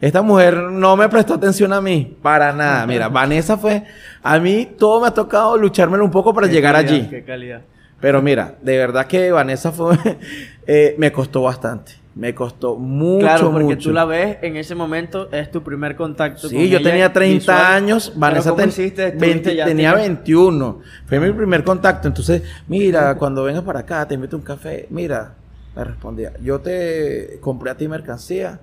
Esta 0.00 0.22
mujer 0.22 0.56
no 0.56 0.96
me 0.96 1.08
prestó 1.08 1.34
atención 1.34 1.72
a 1.72 1.80
mí, 1.80 2.16
para 2.22 2.52
nada. 2.52 2.86
Mira, 2.86 3.08
Vanessa 3.08 3.56
fue. 3.56 3.82
A 4.22 4.38
mí 4.38 4.68
todo 4.78 5.00
me 5.00 5.08
ha 5.08 5.10
tocado 5.10 5.56
luchármelo 5.56 6.04
un 6.04 6.10
poco 6.10 6.32
para 6.32 6.46
Qué 6.46 6.52
llegar 6.54 6.74
calidad, 6.74 6.94
allí. 6.94 7.08
Qué 7.08 7.24
calidad. 7.24 7.62
Pero 8.00 8.22
mira, 8.22 8.54
de 8.62 8.78
verdad 8.78 9.06
que 9.08 9.32
Vanessa 9.32 9.72
fue. 9.72 9.96
eh, 10.68 10.94
me 10.98 11.10
costó 11.10 11.42
bastante. 11.42 11.92
Me 12.14 12.34
costó 12.34 12.76
mucho, 12.76 13.20
claro, 13.20 13.50
porque 13.52 13.64
mucho. 13.64 13.88
tú 13.90 13.92
la 13.94 14.04
ves 14.04 14.38
en 14.42 14.56
ese 14.56 14.74
momento, 14.74 15.28
es 15.32 15.50
tu 15.52 15.62
primer 15.62 15.94
contacto. 15.94 16.48
Sí, 16.48 16.54
con 16.56 16.64
yo 16.64 16.78
ella 16.78 16.90
tenía 16.90 17.12
30 17.12 17.38
visual. 17.38 17.72
años, 17.74 18.12
Vanessa 18.16 18.50
¿cómo 18.50 18.60
ten- 18.60 18.68
hiciste? 18.70 19.02
20 19.10 19.26
Estuviste 19.26 19.56
ya 19.56 19.64
tenía 19.64 19.94
tienes- 19.94 20.08
21. 20.08 20.80
Fue 21.06 21.20
mi 21.20 21.32
primer 21.32 21.62
contacto. 21.64 22.06
Entonces, 22.08 22.42
mira, 22.68 23.14
cuando 23.18 23.42
vengas 23.44 23.62
para 23.62 23.80
acá, 23.80 24.06
te 24.06 24.14
invito 24.14 24.34
a 24.36 24.38
un 24.40 24.44
café. 24.44 24.86
Mira, 24.90 25.34
me 25.76 25.84
respondía, 25.84 26.32
yo 26.42 26.60
te 26.60 27.38
compré 27.40 27.70
a 27.70 27.76
ti 27.76 27.86
mercancía. 27.88 28.60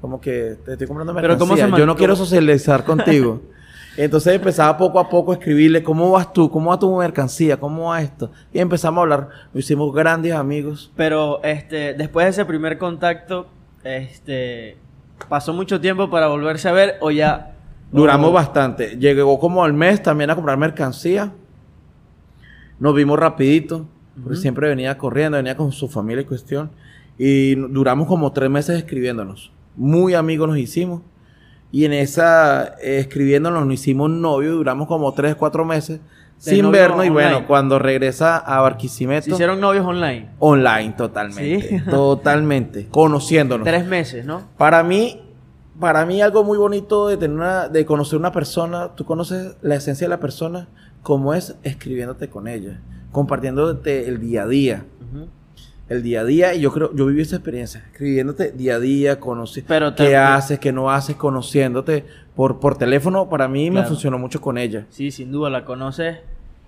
Como 0.00 0.20
que 0.20 0.56
te 0.64 0.72
estoy 0.72 0.86
comprando 0.86 1.14
Pero 1.14 1.28
mercancía. 1.28 1.56
¿cómo 1.66 1.74
se 1.74 1.80
yo 1.80 1.86
no 1.86 1.96
quiero 1.96 2.16
socializar 2.16 2.84
contigo. 2.84 3.42
Entonces 3.96 4.34
empezaba 4.34 4.76
poco 4.76 4.98
a 4.98 5.08
poco 5.08 5.32
a 5.32 5.36
escribirle, 5.36 5.82
¿cómo 5.82 6.10
vas 6.10 6.30
tú? 6.32 6.50
¿Cómo 6.50 6.68
va 6.70 6.78
tu 6.78 6.94
mercancía? 6.96 7.58
¿Cómo 7.58 7.88
va 7.90 8.02
esto? 8.02 8.30
Y 8.52 8.58
empezamos 8.58 8.98
a 8.98 9.02
hablar. 9.02 9.28
Nos 9.54 9.64
hicimos 9.64 9.94
grandes 9.94 10.34
amigos. 10.34 10.92
Pero 10.96 11.42
este, 11.42 11.94
después 11.94 12.26
de 12.26 12.30
ese 12.30 12.44
primer 12.44 12.76
contacto, 12.76 13.46
este, 13.84 14.76
pasó 15.30 15.54
mucho 15.54 15.80
tiempo 15.80 16.10
para 16.10 16.26
volverse 16.28 16.68
a 16.68 16.72
ver 16.72 16.96
o 17.00 17.10
ya. 17.10 17.54
Duramos 17.90 18.28
o- 18.30 18.32
bastante. 18.34 18.98
Llegó 18.98 19.38
como 19.38 19.64
al 19.64 19.72
mes 19.72 20.02
también 20.02 20.28
a 20.28 20.34
comprar 20.34 20.58
mercancía. 20.58 21.32
Nos 22.78 22.94
vimos 22.94 23.18
rapidito. 23.18 23.86
Porque 24.22 24.36
siempre 24.38 24.68
venía 24.68 24.96
corriendo, 24.96 25.36
venía 25.36 25.56
con 25.56 25.72
su 25.72 25.88
familia 25.88 26.22
y 26.22 26.24
cuestión. 26.24 26.70
Y 27.18 27.54
duramos 27.54 28.08
como 28.08 28.32
tres 28.32 28.48
meses 28.50 28.76
escribiéndonos. 28.78 29.52
Muy 29.76 30.14
amigos 30.14 30.48
nos 30.48 30.58
hicimos. 30.58 31.02
Y 31.72 31.84
en 31.84 31.92
esa, 31.92 32.76
eh, 32.82 32.98
escribiéndonos, 32.98 33.64
nos 33.64 33.74
hicimos 33.74 34.10
novios. 34.10 34.54
Duramos 34.54 34.88
como 34.88 35.12
tres, 35.12 35.34
cuatro 35.34 35.64
meses 35.64 36.00
De 36.44 36.50
sin 36.50 36.70
vernos. 36.70 37.04
Y 37.04 37.10
bueno, 37.10 37.46
cuando 37.46 37.78
regresa 37.78 38.38
a 38.38 38.60
Barquisimeto, 38.60 39.24
Se 39.24 39.30
hicieron 39.32 39.60
novios 39.60 39.84
online. 39.84 40.30
online 40.38 40.94
totalmente. 40.96 41.68
Sí. 41.68 41.84
Totalmente. 41.90 42.88
Conociéndonos. 42.88 43.66
Tres 43.66 43.86
meses, 43.86 44.24
¿no? 44.24 44.48
Para 44.56 44.82
mí, 44.82 45.20
para 45.78 46.06
mí 46.06 46.22
algo 46.22 46.44
muy 46.44 46.56
bonito 46.56 47.08
de 47.08 47.16
tener 47.16 47.36
una, 47.36 47.68
de 47.68 47.84
conocer 47.84 48.18
una 48.18 48.32
persona, 48.32 48.94
tú 48.94 49.04
conoces 49.04 49.56
la 49.60 49.74
esencia 49.74 50.06
de 50.06 50.10
la 50.10 50.20
persona 50.20 50.68
como 51.02 51.34
es 51.34 51.54
escribiéndote 51.62 52.28
con 52.28 52.48
ella, 52.48 52.80
compartiéndote 53.12 54.08
el 54.08 54.20
día 54.20 54.42
a 54.42 54.46
día. 54.46 54.84
El 55.88 56.02
día 56.02 56.20
a 56.20 56.24
día 56.24 56.54
y 56.54 56.60
yo 56.60 56.72
creo, 56.72 56.94
yo 56.94 57.06
viví 57.06 57.22
esa 57.22 57.36
experiencia, 57.36 57.84
escribiéndote 57.92 58.50
día 58.52 58.76
a 58.76 58.80
día, 58.80 59.20
te- 59.94 60.04
qué 60.08 60.16
haces, 60.16 60.58
qué 60.58 60.72
no 60.72 60.90
haces, 60.90 61.16
conociéndote 61.16 62.04
por 62.34 62.58
por 62.60 62.76
teléfono, 62.76 63.28
para 63.28 63.46
mí 63.48 63.70
me 63.70 63.80
funcionó 63.84 64.18
mucho 64.18 64.40
con 64.40 64.58
ella, 64.58 64.86
Sí, 64.90 65.10
sin 65.10 65.30
duda, 65.30 65.48
la 65.50 65.64
conoces 65.64 66.18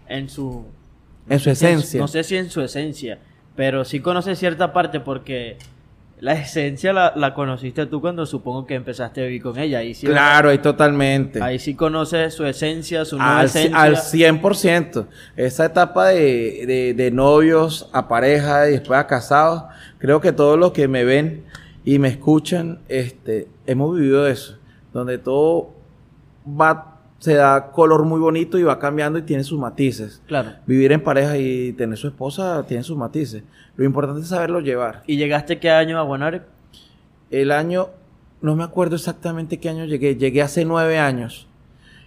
en 0.08 0.28
su... 0.28 0.64
en 1.28 1.38
su 1.40 1.50
esencia. 1.50 2.00
No 2.00 2.08
sé 2.08 2.22
si 2.24 2.36
en 2.36 2.48
su 2.48 2.60
esencia, 2.62 3.18
pero 3.56 3.84
sí 3.84 4.00
conoces 4.00 4.38
cierta 4.38 4.72
parte 4.72 5.00
porque 5.00 5.56
la 6.20 6.32
esencia 6.34 6.92
la, 6.92 7.12
la 7.16 7.32
conociste 7.34 7.86
tú 7.86 8.00
cuando 8.00 8.26
supongo 8.26 8.66
que 8.66 8.74
empezaste 8.74 9.20
a 9.22 9.24
vivir 9.26 9.42
con 9.42 9.58
ella. 9.58 9.78
Ahí 9.78 9.94
sí, 9.94 10.06
Claro, 10.06 10.50
ahí 10.50 10.58
totalmente. 10.58 11.42
Ahí 11.42 11.58
sí 11.58 11.74
conoces 11.74 12.34
su 12.34 12.44
esencia, 12.44 13.04
su 13.04 13.16
nueva 13.18 13.40
Al, 13.40 13.46
esencia. 13.46 13.80
al 13.80 13.96
100%. 13.96 15.06
Esa 15.36 15.64
etapa 15.66 16.08
de, 16.08 16.64
de- 16.66 16.94
de 16.94 17.10
novios 17.10 17.88
a 17.92 18.08
pareja 18.08 18.68
y 18.68 18.72
después 18.72 18.98
a 18.98 19.06
casados, 19.06 19.64
creo 19.98 20.20
que 20.20 20.32
todos 20.32 20.58
los 20.58 20.72
que 20.72 20.88
me 20.88 21.04
ven 21.04 21.44
y 21.84 21.98
me 21.98 22.08
escuchan, 22.08 22.80
este, 22.88 23.48
hemos 23.66 23.96
vivido 23.96 24.26
eso, 24.26 24.58
donde 24.92 25.18
todo 25.18 25.70
va, 26.46 26.97
se 27.18 27.34
da 27.34 27.70
color 27.72 28.04
muy 28.04 28.20
bonito 28.20 28.58
y 28.58 28.62
va 28.62 28.78
cambiando 28.78 29.18
y 29.18 29.22
tiene 29.22 29.42
sus 29.44 29.58
matices. 29.58 30.22
Claro. 30.26 30.52
Vivir 30.66 30.92
en 30.92 31.02
pareja 31.02 31.36
y 31.36 31.72
tener 31.72 31.98
su 31.98 32.06
esposa 32.08 32.64
tiene 32.66 32.82
sus 32.84 32.96
matices. 32.96 33.42
Lo 33.76 33.84
importante 33.84 34.22
es 34.22 34.28
saberlo 34.28 34.60
llevar. 34.60 35.02
¿Y 35.06 35.16
llegaste 35.16 35.58
qué 35.58 35.70
año 35.70 35.98
a 35.98 36.02
Guanare? 36.02 36.42
El 37.30 37.50
año 37.50 37.90
no 38.40 38.54
me 38.54 38.64
acuerdo 38.64 38.96
exactamente 38.96 39.58
qué 39.58 39.68
año 39.68 39.84
llegué, 39.84 40.16
llegué 40.16 40.42
hace 40.42 40.64
nueve 40.64 40.98
años 40.98 41.48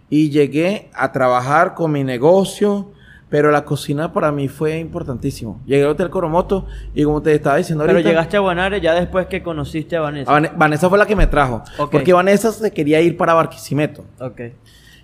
y 0.10 0.30
llegué 0.30 0.90
a 0.94 1.12
trabajar 1.12 1.74
con 1.74 1.92
mi 1.92 2.04
negocio, 2.04 2.92
pero 3.30 3.52
la 3.52 3.64
cocina 3.64 4.12
para 4.14 4.32
mí 4.32 4.48
fue 4.48 4.78
importantísimo. 4.80 5.62
Llegué 5.66 5.84
al 5.84 5.90
Hotel 5.90 6.10
Coromoto 6.10 6.68
y 6.94 7.04
como 7.04 7.22
te 7.22 7.34
estaba 7.34 7.58
diciendo 7.58 7.84
Pero 7.84 7.98
ahorita... 7.98 8.10
llegaste 8.10 8.38
a 8.38 8.40
Guanare 8.42 8.82
ya 8.82 8.94
después 8.94 9.28
que 9.28 9.44
conociste 9.44 9.96
a 9.96 10.02
Vanessa. 10.02 10.36
a 10.36 10.40
Vanessa 10.56 10.90
fue 10.90 10.98
la 10.98 11.06
que 11.06 11.16
me 11.16 11.28
trajo. 11.28 11.64
Ok. 11.78 11.92
Porque 11.92 12.14
Vanessa 12.14 12.52
se 12.52 12.72
quería 12.72 13.00
ir 13.02 13.18
para 13.18 13.34
Barquisimeto 13.34 14.06
Ok. 14.20 14.42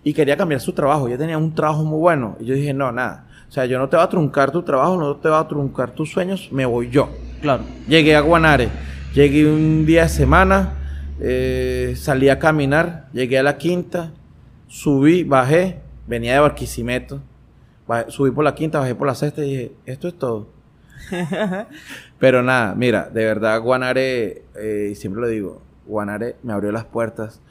Y 0.07 0.13
quería 0.13 0.37
cambiar 0.37 0.61
su 0.61 0.71
trabajo. 0.71 1.07
Ella 1.09 1.17
tenía 1.17 1.37
un 1.37 1.53
trabajo 1.53 1.83
muy 1.83 1.99
bueno. 1.99 2.37
Y 2.39 2.45
yo 2.45 2.53
dije, 2.55 2.73
no, 2.73 2.91
nada. 2.93 3.27
O 3.49 3.51
sea, 3.51 3.65
yo 3.65 3.77
no 3.77 3.89
te 3.89 3.97
voy 3.97 4.05
a 4.05 4.09
truncar 4.09 4.51
tu 4.51 4.63
trabajo, 4.63 4.95
no 4.97 5.17
te 5.17 5.27
voy 5.27 5.37
a 5.37 5.45
truncar 5.47 5.91
tus 5.91 6.11
sueños, 6.11 6.47
me 6.51 6.65
voy 6.65 6.89
yo. 6.89 7.09
Claro. 7.41 7.63
Llegué 7.89 8.15
a 8.15 8.21
Guanare, 8.21 8.69
llegué 9.13 9.45
un 9.45 9.85
día 9.85 10.03
de 10.03 10.09
semana, 10.09 10.75
eh, 11.19 11.93
salí 11.97 12.29
a 12.29 12.39
caminar, 12.39 13.07
llegué 13.11 13.37
a 13.37 13.43
la 13.43 13.57
quinta, 13.57 14.11
subí, 14.67 15.23
bajé, 15.25 15.79
venía 16.07 16.33
de 16.35 16.39
Barquisimeto, 16.39 17.19
bajé- 17.85 18.09
subí 18.09 18.31
por 18.31 18.45
la 18.45 18.55
quinta, 18.55 18.79
bajé 18.79 18.95
por 18.95 19.07
la 19.07 19.15
sexta 19.15 19.43
y 19.43 19.49
dije, 19.49 19.71
esto 19.85 20.07
es 20.07 20.17
todo. 20.17 20.47
Pero 22.19 22.43
nada, 22.43 22.75
mira, 22.75 23.09
de 23.13 23.25
verdad 23.25 23.61
Guanare, 23.61 24.43
eh, 24.59 24.93
siempre 24.95 25.21
lo 25.21 25.27
digo, 25.27 25.61
Guanare 25.85 26.35
me 26.43 26.53
abrió 26.53 26.71
las 26.71 26.85
puertas, 26.85 27.41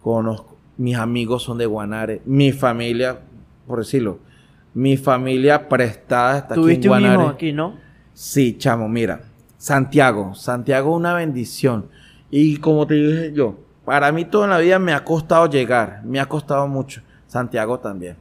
conozco, 0.00 0.53
mis 0.76 0.96
amigos 0.96 1.42
son 1.42 1.58
de 1.58 1.66
Guanare, 1.66 2.22
mi 2.24 2.52
familia, 2.52 3.20
por 3.66 3.78
decirlo, 3.78 4.18
mi 4.74 4.96
familia 4.96 5.68
prestada 5.68 6.38
está 6.38 6.54
aquí 6.54 6.60
en 6.60 6.62
Tuviste 6.62 6.90
un 6.90 7.02
hijo 7.02 7.28
aquí, 7.28 7.52
¿no? 7.52 7.76
Sí, 8.12 8.56
chamo, 8.58 8.88
mira. 8.88 9.20
Santiago, 9.56 10.34
Santiago 10.34 10.90
es 10.92 10.96
una 10.96 11.14
bendición. 11.14 11.86
Y 12.30 12.56
como 12.56 12.86
te 12.86 12.94
dije 12.94 13.32
yo, 13.32 13.56
para 13.84 14.10
mí 14.12 14.24
toda 14.24 14.46
la 14.46 14.58
vida 14.58 14.78
me 14.78 14.92
ha 14.92 15.04
costado 15.04 15.48
llegar, 15.48 16.02
me 16.04 16.18
ha 16.20 16.26
costado 16.26 16.66
mucho. 16.66 17.02
Santiago 17.26 17.78
también. 17.78 18.16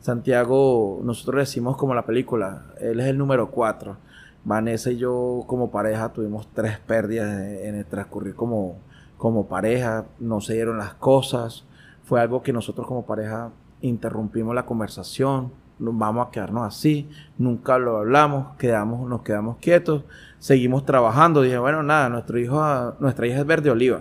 Santiago, 0.00 1.00
nosotros 1.02 1.40
decimos 1.40 1.76
como 1.76 1.94
la 1.94 2.06
película, 2.06 2.62
él 2.80 3.00
es 3.00 3.06
el 3.06 3.18
número 3.18 3.50
cuatro. 3.50 3.98
Vanessa 4.44 4.90
y 4.90 4.96
yo 4.96 5.44
como 5.46 5.70
pareja 5.70 6.12
tuvimos 6.12 6.48
tres 6.54 6.78
pérdidas 6.78 7.30
en 7.30 7.74
el 7.74 7.84
transcurrir 7.84 8.34
como, 8.34 8.78
como 9.18 9.46
pareja, 9.46 10.06
no 10.18 10.40
se 10.40 10.54
dieron 10.54 10.78
las 10.78 10.94
cosas. 10.94 11.64
Fue 12.08 12.20
algo 12.20 12.42
que 12.42 12.52
nosotros 12.52 12.86
como 12.86 13.04
pareja 13.04 13.50
interrumpimos 13.82 14.54
la 14.54 14.64
conversación, 14.64 15.52
vamos 15.78 16.26
a 16.26 16.30
quedarnos 16.30 16.66
así, 16.66 17.08
nunca 17.36 17.78
lo 17.78 17.98
hablamos, 17.98 18.56
quedamos, 18.56 19.08
nos 19.08 19.22
quedamos 19.22 19.58
quietos, 19.58 20.04
seguimos 20.38 20.84
trabajando. 20.86 21.42
Dije, 21.42 21.58
bueno, 21.58 21.82
nada, 21.82 22.08
nuestro 22.08 22.38
hijo, 22.38 22.94
nuestra 22.98 23.26
hija 23.26 23.40
es 23.40 23.46
verde 23.46 23.70
oliva. 23.70 24.00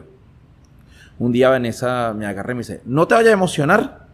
Un 1.19 1.31
día 1.31 1.49
Vanessa 1.49 2.13
me 2.17 2.25
agarra 2.25 2.51
y 2.51 2.55
me 2.55 2.59
dice, 2.59 2.81
no 2.85 3.07
te 3.07 3.15
vayas 3.15 3.31
a 3.31 3.33
emocionar, 3.33 4.07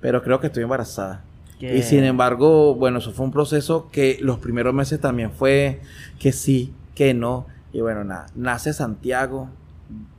pero 0.00 0.22
creo 0.22 0.38
que 0.40 0.46
estoy 0.46 0.62
embarazada. 0.62 1.22
Y 1.58 1.82
sin 1.82 2.04
embargo, 2.04 2.74
bueno, 2.74 2.98
eso 2.98 3.12
fue 3.12 3.24
un 3.24 3.32
proceso 3.32 3.88
que 3.90 4.18
los 4.20 4.38
primeros 4.38 4.72
meses 4.74 5.00
también 5.00 5.32
fue 5.32 5.80
que 6.18 6.30
sí, 6.32 6.72
que 6.94 7.12
no. 7.14 7.46
Y 7.72 7.80
bueno, 7.80 8.04
nada, 8.04 8.26
nace 8.34 8.72
Santiago, 8.72 9.48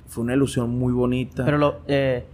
fue 0.08 0.24
una 0.24 0.34
ilusión 0.34 0.72
muy 0.78 0.92
bonita. 0.94 1.46
Pero 1.46 1.58
lo- 1.60 1.76
eh, 1.88 2.26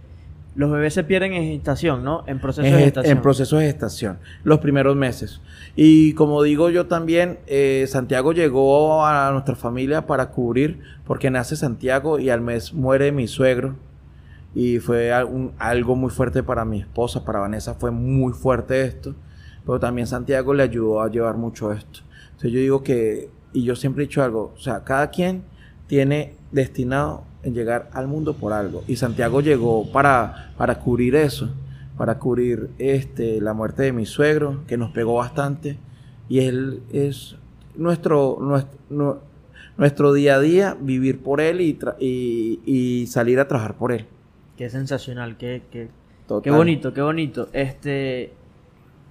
los 0.56 0.70
bebés 0.70 0.94
se 0.94 1.02
pierden 1.04 1.32
en 1.32 1.44
gestación, 1.52 2.04
¿no? 2.04 2.22
En 2.26 2.38
proceso 2.38 2.62
de 2.62 2.84
gestación. 2.84 3.16
en 3.16 3.22
proceso 3.22 3.56
de 3.56 3.66
gestación, 3.66 4.18
los 4.44 4.58
primeros 4.60 4.94
meses. 4.96 5.40
Y 5.74 6.12
como 6.14 6.42
digo 6.42 6.70
yo 6.70 6.86
también, 6.86 7.38
eh, 7.46 7.84
Santiago 7.88 8.32
llegó 8.32 9.04
a 9.04 9.30
nuestra 9.32 9.56
familia 9.56 10.06
para 10.06 10.30
cubrir, 10.30 10.80
porque 11.06 11.30
nace 11.30 11.56
Santiago 11.56 12.18
y 12.20 12.30
al 12.30 12.40
mes 12.40 12.72
muere 12.72 13.10
mi 13.12 13.26
suegro. 13.26 13.74
Y 14.54 14.78
fue 14.78 15.10
un- 15.24 15.52
algo 15.58 15.96
muy 15.96 16.10
fuerte 16.10 16.44
para 16.44 16.64
mi 16.64 16.80
esposa, 16.80 17.24
para 17.24 17.40
Vanessa 17.40 17.74
fue 17.74 17.90
muy 17.90 18.32
fuerte 18.32 18.82
esto. 18.84 19.14
Pero 19.66 19.80
también 19.80 20.06
Santiago 20.06 20.54
le 20.54 20.62
ayudó 20.62 21.02
a 21.02 21.10
llevar 21.10 21.36
mucho 21.36 21.72
esto. 21.72 22.00
Entonces 22.26 22.52
yo 22.52 22.58
digo 22.60 22.82
que, 22.84 23.30
y 23.52 23.64
yo 23.64 23.74
siempre 23.74 24.04
he 24.04 24.06
dicho 24.06 24.22
algo, 24.22 24.52
o 24.56 24.60
sea, 24.60 24.84
cada 24.84 25.10
quien 25.10 25.42
tiene 25.88 26.34
destinado 26.52 27.24
llegar 27.52 27.90
al 27.92 28.06
mundo 28.06 28.34
por 28.34 28.52
algo. 28.52 28.82
Y 28.86 28.96
Santiago 28.96 29.40
llegó 29.40 29.90
para, 29.92 30.52
para 30.56 30.78
cubrir 30.78 31.14
eso, 31.16 31.50
para 31.98 32.18
cubrir 32.18 32.70
este, 32.78 33.40
la 33.40 33.52
muerte 33.52 33.82
de 33.82 33.92
mi 33.92 34.06
suegro, 34.06 34.62
que 34.66 34.76
nos 34.76 34.90
pegó 34.92 35.14
bastante. 35.16 35.76
Y 36.28 36.40
él 36.40 36.80
es 36.92 37.36
nuestro, 37.76 38.38
nuestro, 38.40 38.78
nu- 38.88 39.18
nuestro 39.76 40.12
día 40.12 40.36
a 40.36 40.40
día, 40.40 40.76
vivir 40.80 41.20
por 41.22 41.40
él 41.40 41.60
y, 41.60 41.78
y, 42.00 42.60
y 42.64 43.06
salir 43.08 43.38
a 43.40 43.48
trabajar 43.48 43.74
por 43.74 43.92
él. 43.92 44.06
Qué 44.56 44.70
sensacional, 44.70 45.36
qué, 45.36 45.62
qué, 45.70 45.88
qué 46.42 46.50
bonito, 46.58 46.94
qué 46.94 47.02
bonito. 47.02 47.48
Este, 47.52 48.32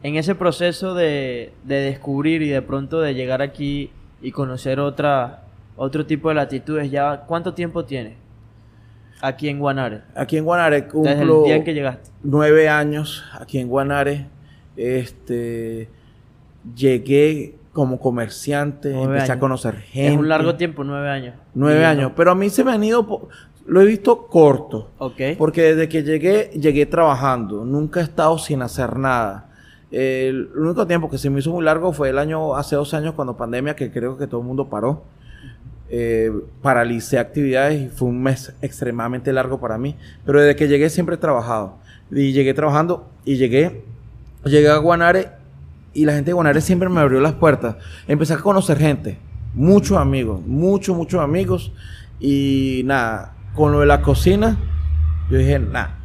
en 0.01 0.15
ese 0.15 0.35
proceso 0.35 0.95
de, 0.95 1.51
de 1.65 1.75
descubrir 1.75 2.41
y 2.41 2.49
de 2.49 2.61
pronto 2.61 2.99
de 3.01 3.13
llegar 3.13 3.41
aquí 3.41 3.91
y 4.21 4.31
conocer 4.31 4.79
otra, 4.79 5.43
otro 5.75 6.05
tipo 6.05 6.29
de 6.29 6.35
latitudes, 6.35 6.89
ya 6.89 7.25
¿cuánto 7.27 7.53
tiempo 7.53 7.83
tiene 7.85 8.15
aquí 9.23 9.49
en 9.49 9.59
Guanare? 9.59 10.01
Aquí 10.15 10.37
en 10.37 10.43
Guanare 10.45 10.81
Desde 10.81 10.91
cumplo 10.91 11.39
el 11.39 11.43
día 11.45 11.55
en 11.55 11.63
que 11.63 11.73
llegaste. 11.73 12.09
nueve 12.23 12.69
años 12.69 13.23
aquí 13.39 13.57
en 13.59 13.67
Guanare. 13.69 14.27
Este 14.77 15.89
llegué 16.75 17.55
como 17.73 17.99
comerciante, 17.99 18.89
Nueve 18.91 19.13
empecé 19.15 19.31
a 19.31 19.33
años. 19.33 19.41
conocer 19.41 19.75
gente. 19.77 20.13
Es 20.13 20.19
un 20.19 20.29
largo 20.29 20.55
tiempo, 20.55 20.83
nueve 20.83 21.09
años. 21.09 21.35
Nueve 21.55 21.79
Viviendo. 21.79 22.01
años. 22.03 22.13
Pero 22.15 22.31
a 22.31 22.35
mí 22.35 22.49
se 22.49 22.63
me 22.63 22.71
han 22.71 22.83
ido, 22.83 23.27
lo 23.65 23.81
he 23.81 23.85
visto 23.85 24.27
corto. 24.27 24.91
Ok. 24.99 25.21
Porque 25.37 25.61
desde 25.73 25.89
que 25.89 26.03
llegué, 26.03 26.51
llegué 26.53 26.85
trabajando. 26.85 27.65
Nunca 27.65 27.99
he 27.99 28.03
estado 28.03 28.37
sin 28.37 28.61
hacer 28.61 28.97
nada. 28.97 29.49
El 29.91 30.49
único 30.55 30.85
tiempo 30.87 31.09
que 31.09 31.17
se 31.17 31.29
me 31.29 31.39
hizo 31.39 31.51
muy 31.51 31.63
largo 31.63 31.93
fue 31.93 32.09
el 32.09 32.17
año, 32.19 32.55
hace 32.55 32.75
dos 32.75 32.93
años, 32.93 33.13
cuando 33.15 33.37
pandemia, 33.37 33.75
que 33.75 33.91
creo 33.91 34.17
que 34.17 34.27
todo 34.27 34.41
el 34.41 34.47
mundo 34.47 34.69
paró. 34.69 35.03
Eh, 35.95 36.31
paralicé 36.63 37.19
actividades 37.19 37.79
y 37.79 37.87
fue 37.87 38.07
un 38.07 38.23
mes 38.23 38.51
extremadamente 38.63 39.31
largo 39.31 39.59
para 39.59 39.77
mí. 39.77 39.95
Pero 40.25 40.41
desde 40.41 40.55
que 40.55 40.67
llegué 40.67 40.89
siempre 40.89 41.15
he 41.15 41.17
trabajado. 41.19 41.77
Y 42.09 42.31
llegué 42.31 42.53
trabajando 42.55 43.07
y 43.25 43.35
llegué, 43.37 43.83
llegué 44.43 44.69
a 44.69 44.77
Guanare 44.77 45.29
y 45.93 46.05
la 46.05 46.13
gente 46.13 46.29
de 46.31 46.33
Guanare 46.33 46.61
siempre 46.61 46.89
me 46.89 46.99
abrió 46.99 47.19
las 47.21 47.33
puertas. 47.33 47.75
Empecé 48.07 48.33
a 48.33 48.37
conocer 48.37 48.79
gente, 48.79 49.19
muchos 49.53 49.97
amigos, 49.99 50.41
muchos, 50.47 50.95
muchos 50.97 51.21
amigos. 51.21 51.71
Y 52.19 52.81
nada, 52.85 53.33
con 53.53 53.71
lo 53.71 53.79
de 53.81 53.85
la 53.85 54.01
cocina, 54.01 54.57
yo 55.29 55.37
dije, 55.37 55.59
nada, 55.59 55.99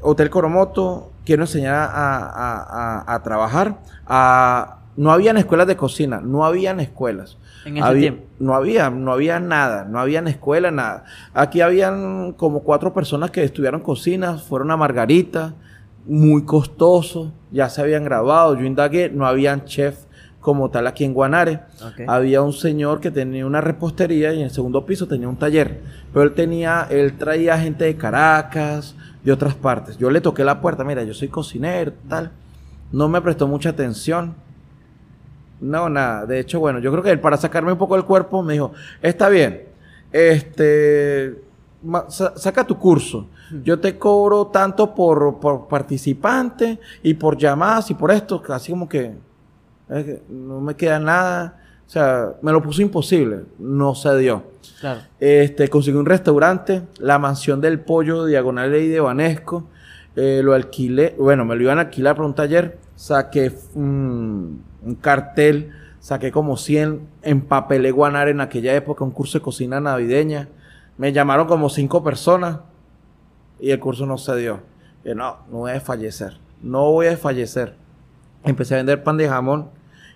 Hotel 0.00 0.28
Coromoto, 0.28 1.12
quiero 1.24 1.44
enseñar 1.44 1.74
a, 1.74 1.84
a- 1.86 3.02
a- 3.04 3.14
a 3.14 3.22
trabajar. 3.22 3.78
A, 4.06 4.78
no 4.96 5.10
habían 5.12 5.36
escuelas 5.36 5.66
de 5.66 5.76
cocina, 5.76 6.20
no 6.20 6.44
habían 6.44 6.80
escuelas. 6.80 7.36
En 7.64 7.76
ese 7.78 7.86
Había- 7.86 8.00
tiempo. 8.00 8.22
No 8.38 8.54
había, 8.54 8.90
no 8.90 9.12
había 9.12 9.40
nada, 9.40 9.84
no 9.84 9.98
habían 9.98 10.28
escuela, 10.28 10.70
nada. 10.70 11.04
Aquí 11.32 11.60
habían 11.62 12.32
como 12.32 12.60
cuatro 12.62 12.92
personas 12.92 13.30
que 13.30 13.42
estudiaron 13.42 13.80
cocina, 13.80 14.36
fueron 14.38 14.70
a 14.70 14.76
Margarita, 14.76 15.54
muy 16.06 16.44
costoso, 16.44 17.32
ya 17.50 17.68
se 17.70 17.80
habían 17.80 18.04
grabado, 18.04 18.54
yo 18.58 18.64
indagué, 18.66 19.08
no 19.08 19.26
habían 19.26 19.64
chef 19.64 19.96
como 20.40 20.68
tal 20.70 20.86
aquí 20.86 21.04
en 21.04 21.14
Guanare. 21.14 21.60
Había 22.06 22.42
un 22.42 22.52
señor 22.52 23.00
que 23.00 23.10
tenía 23.10 23.46
una 23.46 23.62
repostería 23.62 24.34
y 24.34 24.38
en 24.40 24.44
el 24.44 24.50
segundo 24.50 24.84
piso 24.84 25.08
tenía 25.08 25.26
un 25.26 25.36
taller. 25.38 25.80
Pero 26.12 26.24
él 26.26 26.34
tenía, 26.34 26.86
él 26.90 27.16
traía 27.16 27.58
gente 27.58 27.84
de 27.84 27.96
Caracas, 27.96 28.94
de 29.24 29.32
otras 29.32 29.54
partes. 29.54 29.96
Yo 29.96 30.10
le 30.10 30.20
toqué 30.20 30.44
la 30.44 30.60
puerta, 30.60 30.84
mira, 30.84 31.02
yo 31.02 31.14
soy 31.14 31.28
cocinero, 31.28 31.94
tal. 32.10 32.30
No 32.92 33.08
me 33.08 33.22
prestó 33.22 33.48
mucha 33.48 33.70
atención. 33.70 34.34
No, 35.60 35.88
nada. 35.88 36.26
De 36.26 36.40
hecho, 36.40 36.60
bueno, 36.60 36.78
yo 36.78 36.90
creo 36.90 37.02
que 37.02 37.10
él 37.10 37.20
para 37.20 37.36
sacarme 37.36 37.72
un 37.72 37.78
poco 37.78 37.94
del 37.94 38.04
cuerpo 38.04 38.42
me 38.42 38.54
dijo, 38.54 38.72
está 39.00 39.28
bien, 39.28 39.62
este, 40.12 41.36
saca 42.08 42.66
tu 42.66 42.78
curso. 42.78 43.28
Yo 43.62 43.78
te 43.78 43.98
cobro 43.98 44.46
tanto 44.46 44.94
por, 44.94 45.38
por 45.38 45.68
participante 45.68 46.80
y 47.02 47.14
por 47.14 47.36
llamadas 47.36 47.90
y 47.90 47.94
por 47.94 48.10
esto, 48.10 48.42
casi 48.42 48.72
como 48.72 48.88
que 48.88 49.14
no 50.28 50.60
me 50.60 50.74
queda 50.74 50.98
nada. 50.98 51.60
O 51.86 51.90
sea, 51.90 52.32
me 52.40 52.50
lo 52.50 52.62
puso 52.62 52.82
imposible. 52.82 53.44
No 53.58 53.94
se 53.94 54.16
dio. 54.16 54.42
Claro. 54.80 55.00
Este, 55.20 55.68
conseguí 55.68 55.96
un 55.96 56.06
restaurante, 56.06 56.82
la 56.98 57.18
mansión 57.18 57.60
del 57.60 57.80
pollo 57.80 58.24
diagonal 58.24 58.72
Ley 58.72 58.88
de 58.88 59.00
Banesco. 59.00 59.68
eh, 60.16 60.40
lo 60.42 60.54
alquilé, 60.54 61.14
bueno, 61.18 61.44
me 61.44 61.56
lo 61.56 61.62
iban 61.62 61.78
a 61.78 61.82
alquilar 61.82 62.14
para 62.16 62.26
un 62.26 62.34
taller. 62.34 62.78
Saqué 62.96 63.50
mm, 63.74 63.78
un 63.78 64.94
cartel, 65.00 65.72
saqué 66.00 66.30
como 66.30 66.56
100, 66.56 67.00
empapelé 67.22 67.90
Guanare 67.90 68.30
en 68.30 68.40
aquella 68.40 68.74
época, 68.74 69.04
un 69.04 69.10
curso 69.10 69.38
de 69.38 69.42
cocina 69.42 69.80
navideña. 69.80 70.48
Me 70.96 71.12
llamaron 71.12 71.46
como 71.46 71.68
cinco 71.68 72.04
personas 72.04 72.60
y 73.58 73.70
el 73.70 73.80
curso 73.80 74.06
no 74.06 74.18
se 74.18 74.36
dio. 74.36 74.60
No, 75.04 75.38
no 75.50 75.58
voy 75.58 75.72
a 75.72 75.80
fallecer. 75.80 76.38
No 76.62 76.92
voy 76.92 77.08
a 77.08 77.16
fallecer. 77.16 77.74
Empecé 78.42 78.74
a 78.74 78.76
vender 78.78 79.02
pan 79.02 79.16
de 79.16 79.28
jamón 79.28 79.70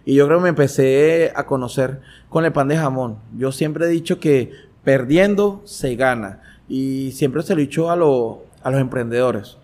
y 0.05 0.14
yo 0.14 0.26
creo 0.26 0.39
que 0.39 0.45
me 0.45 0.49
empecé 0.51 1.33
a 1.35 1.45
conocer 1.45 2.01
con 2.29 2.45
el 2.45 2.53
pan 2.53 2.68
de 2.68 2.76
jamón. 2.76 3.18
Yo 3.37 3.53
siempre 3.53 3.87
he 3.87 3.89
dicho 3.89 4.20
que 4.20 4.53
perdiendo 4.85 5.61
se 5.64 5.97
gana. 5.97 6.43
y 6.68 7.12
siempre 7.12 7.43
se 7.43 7.55
lo 7.55 7.61
he 7.61 7.66
dicho 7.66 7.91
a, 7.91 7.95
a 7.95 7.97
los 8.70 8.81
emprendedores. 8.81 9.59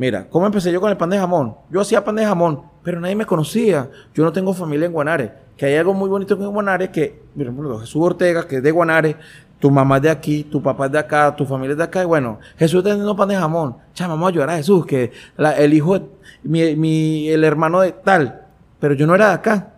Mira, 0.00 0.26
¿cómo 0.30 0.46
empecé 0.46 0.72
yo 0.72 0.80
con 0.80 0.90
el 0.90 0.96
pan 0.96 1.10
de 1.10 1.18
jamón? 1.18 1.56
Yo 1.68 1.78
hacía 1.82 2.02
pan 2.02 2.14
de 2.16 2.24
jamón, 2.24 2.62
pero 2.82 2.98
nadie 3.00 3.14
me 3.14 3.26
conocía. 3.26 3.90
Yo 4.14 4.24
no 4.24 4.32
tengo 4.32 4.54
familia 4.54 4.86
en 4.86 4.92
Guanare. 4.94 5.30
Que 5.58 5.66
hay 5.66 5.74
algo 5.76 5.92
muy 5.92 6.08
bonito 6.08 6.32
en 6.42 6.50
Guanare 6.50 6.90
que, 6.90 7.20
por 7.34 7.42
ejemplo, 7.42 7.78
Jesús 7.80 8.00
Ortega, 8.02 8.48
que 8.48 8.56
es 8.56 8.62
de 8.62 8.70
Guanare, 8.70 9.16
tu 9.58 9.70
mamá 9.70 9.96
es 9.96 10.02
de 10.04 10.08
aquí, 10.08 10.44
tu 10.44 10.62
papá 10.62 10.86
es 10.86 10.92
de 10.92 10.98
acá, 11.00 11.36
tu 11.36 11.44
familia 11.44 11.72
es 11.72 11.76
de 11.76 11.84
acá, 11.84 12.02
y 12.02 12.06
bueno, 12.06 12.38
Jesús 12.56 12.78
está 12.78 12.88
vendiendo 12.88 13.14
pan 13.14 13.28
de 13.28 13.36
jamón. 13.36 13.76
Chama, 13.92 14.14
vamos 14.14 14.28
a 14.28 14.30
ayudar 14.30 14.48
a 14.48 14.56
Jesús, 14.56 14.86
que 14.86 15.12
la- 15.36 15.52
el 15.58 15.74
hijo, 15.74 15.98
mi, 16.44 16.74
mi- 16.76 17.28
el 17.28 17.44
hermano 17.44 17.80
de 17.82 17.92
tal, 17.92 18.46
pero 18.78 18.94
yo 18.94 19.06
no 19.06 19.14
era 19.14 19.28
de 19.28 19.34
acá. 19.34 19.74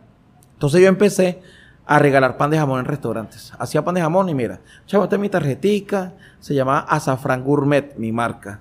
Entonces 0.53 0.81
yo 0.83 0.87
empecé 0.87 1.43
a 1.85 1.99
regalar 1.99 2.37
pan 2.37 2.49
de 2.51 2.59
jamón 2.59 2.79
en 2.79 2.85
restaurantes. 2.85 3.53
Hacía 3.59 3.85
pan 3.85 3.97
de 3.97 4.03
jamón 4.03 4.29
y 4.29 4.37
mira, 4.37 4.61
chavo, 4.87 5.03
esta 5.03 5.17
es 5.17 5.21
mi 5.21 5.29
tarjetica, 5.29 6.13
se 6.39 6.55
llamaba 6.55 6.79
Azafrán 6.89 7.43
Gourmet, 7.43 7.97
mi 7.97 8.13
marca. 8.13 8.61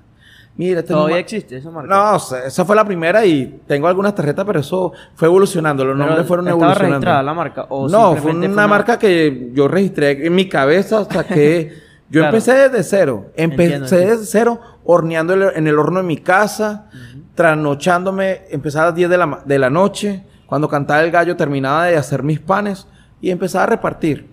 Mira, 0.57 0.83
¿Todavía 0.83 1.17
existe 1.17 1.57
esa 1.57 1.71
marca? 1.71 1.93
No, 1.93 2.15
o 2.15 2.19
sea, 2.19 2.45
esa 2.45 2.65
fue 2.65 2.75
la 2.75 2.83
primera 2.85 3.25
y 3.25 3.61
tengo 3.65 3.87
algunas 3.87 4.13
tarjetas, 4.13 4.45
pero 4.45 4.59
eso 4.59 4.91
fue 5.15 5.27
evolucionando, 5.27 5.83
los 5.85 5.95
Pero 5.95 6.05
nombres 6.05 6.27
fueron 6.27 6.47
¿Estaba 6.47 6.61
evolucionando. 6.63 6.95
registrada 6.97 7.23
la 7.23 7.33
marca? 7.33 7.65
¿O 7.69 7.87
no, 7.87 8.15
fue 8.17 8.31
una, 8.31 8.67
marca 8.67 8.99
que 8.99 9.49
yo 9.53 9.67
registré 9.67 10.25
en 10.27 10.35
mi 10.35 10.47
cabeza 10.49 10.99
hasta 10.99 11.23
que 11.27 11.73
yo 12.09 12.19
Claro. 12.21 12.27
empecé 12.35 12.53
desde 12.69 12.83
cero. 12.83 13.27
Empecé 13.37 13.63
Entiendo, 13.75 13.85
entiendo. 13.87 14.09
desde 14.11 14.25
cero 14.25 14.59
horneando 14.83 15.33
en 15.51 15.67
el 15.67 15.79
horno 15.79 16.01
de 16.01 16.05
mi 16.05 16.17
casa, 16.17 16.89
trasnochándome, 17.33 18.41
empezaba 18.49 18.85
a 18.85 18.87
las 18.89 18.95
10 18.95 19.09
de 19.09 19.17
la, 19.17 19.41
de 19.45 19.59
la 19.59 19.69
noche, 19.69 20.23
cuando 20.45 20.67
cantaba 20.67 21.01
el 21.01 21.11
gallo 21.11 21.35
terminaba 21.37 21.85
de 21.85 21.95
hacer 21.97 22.23
mis 22.23 22.39
panes 22.39 22.87
y 23.21 23.29
empezaba 23.31 23.63
a 23.63 23.67
repartir. 23.67 24.27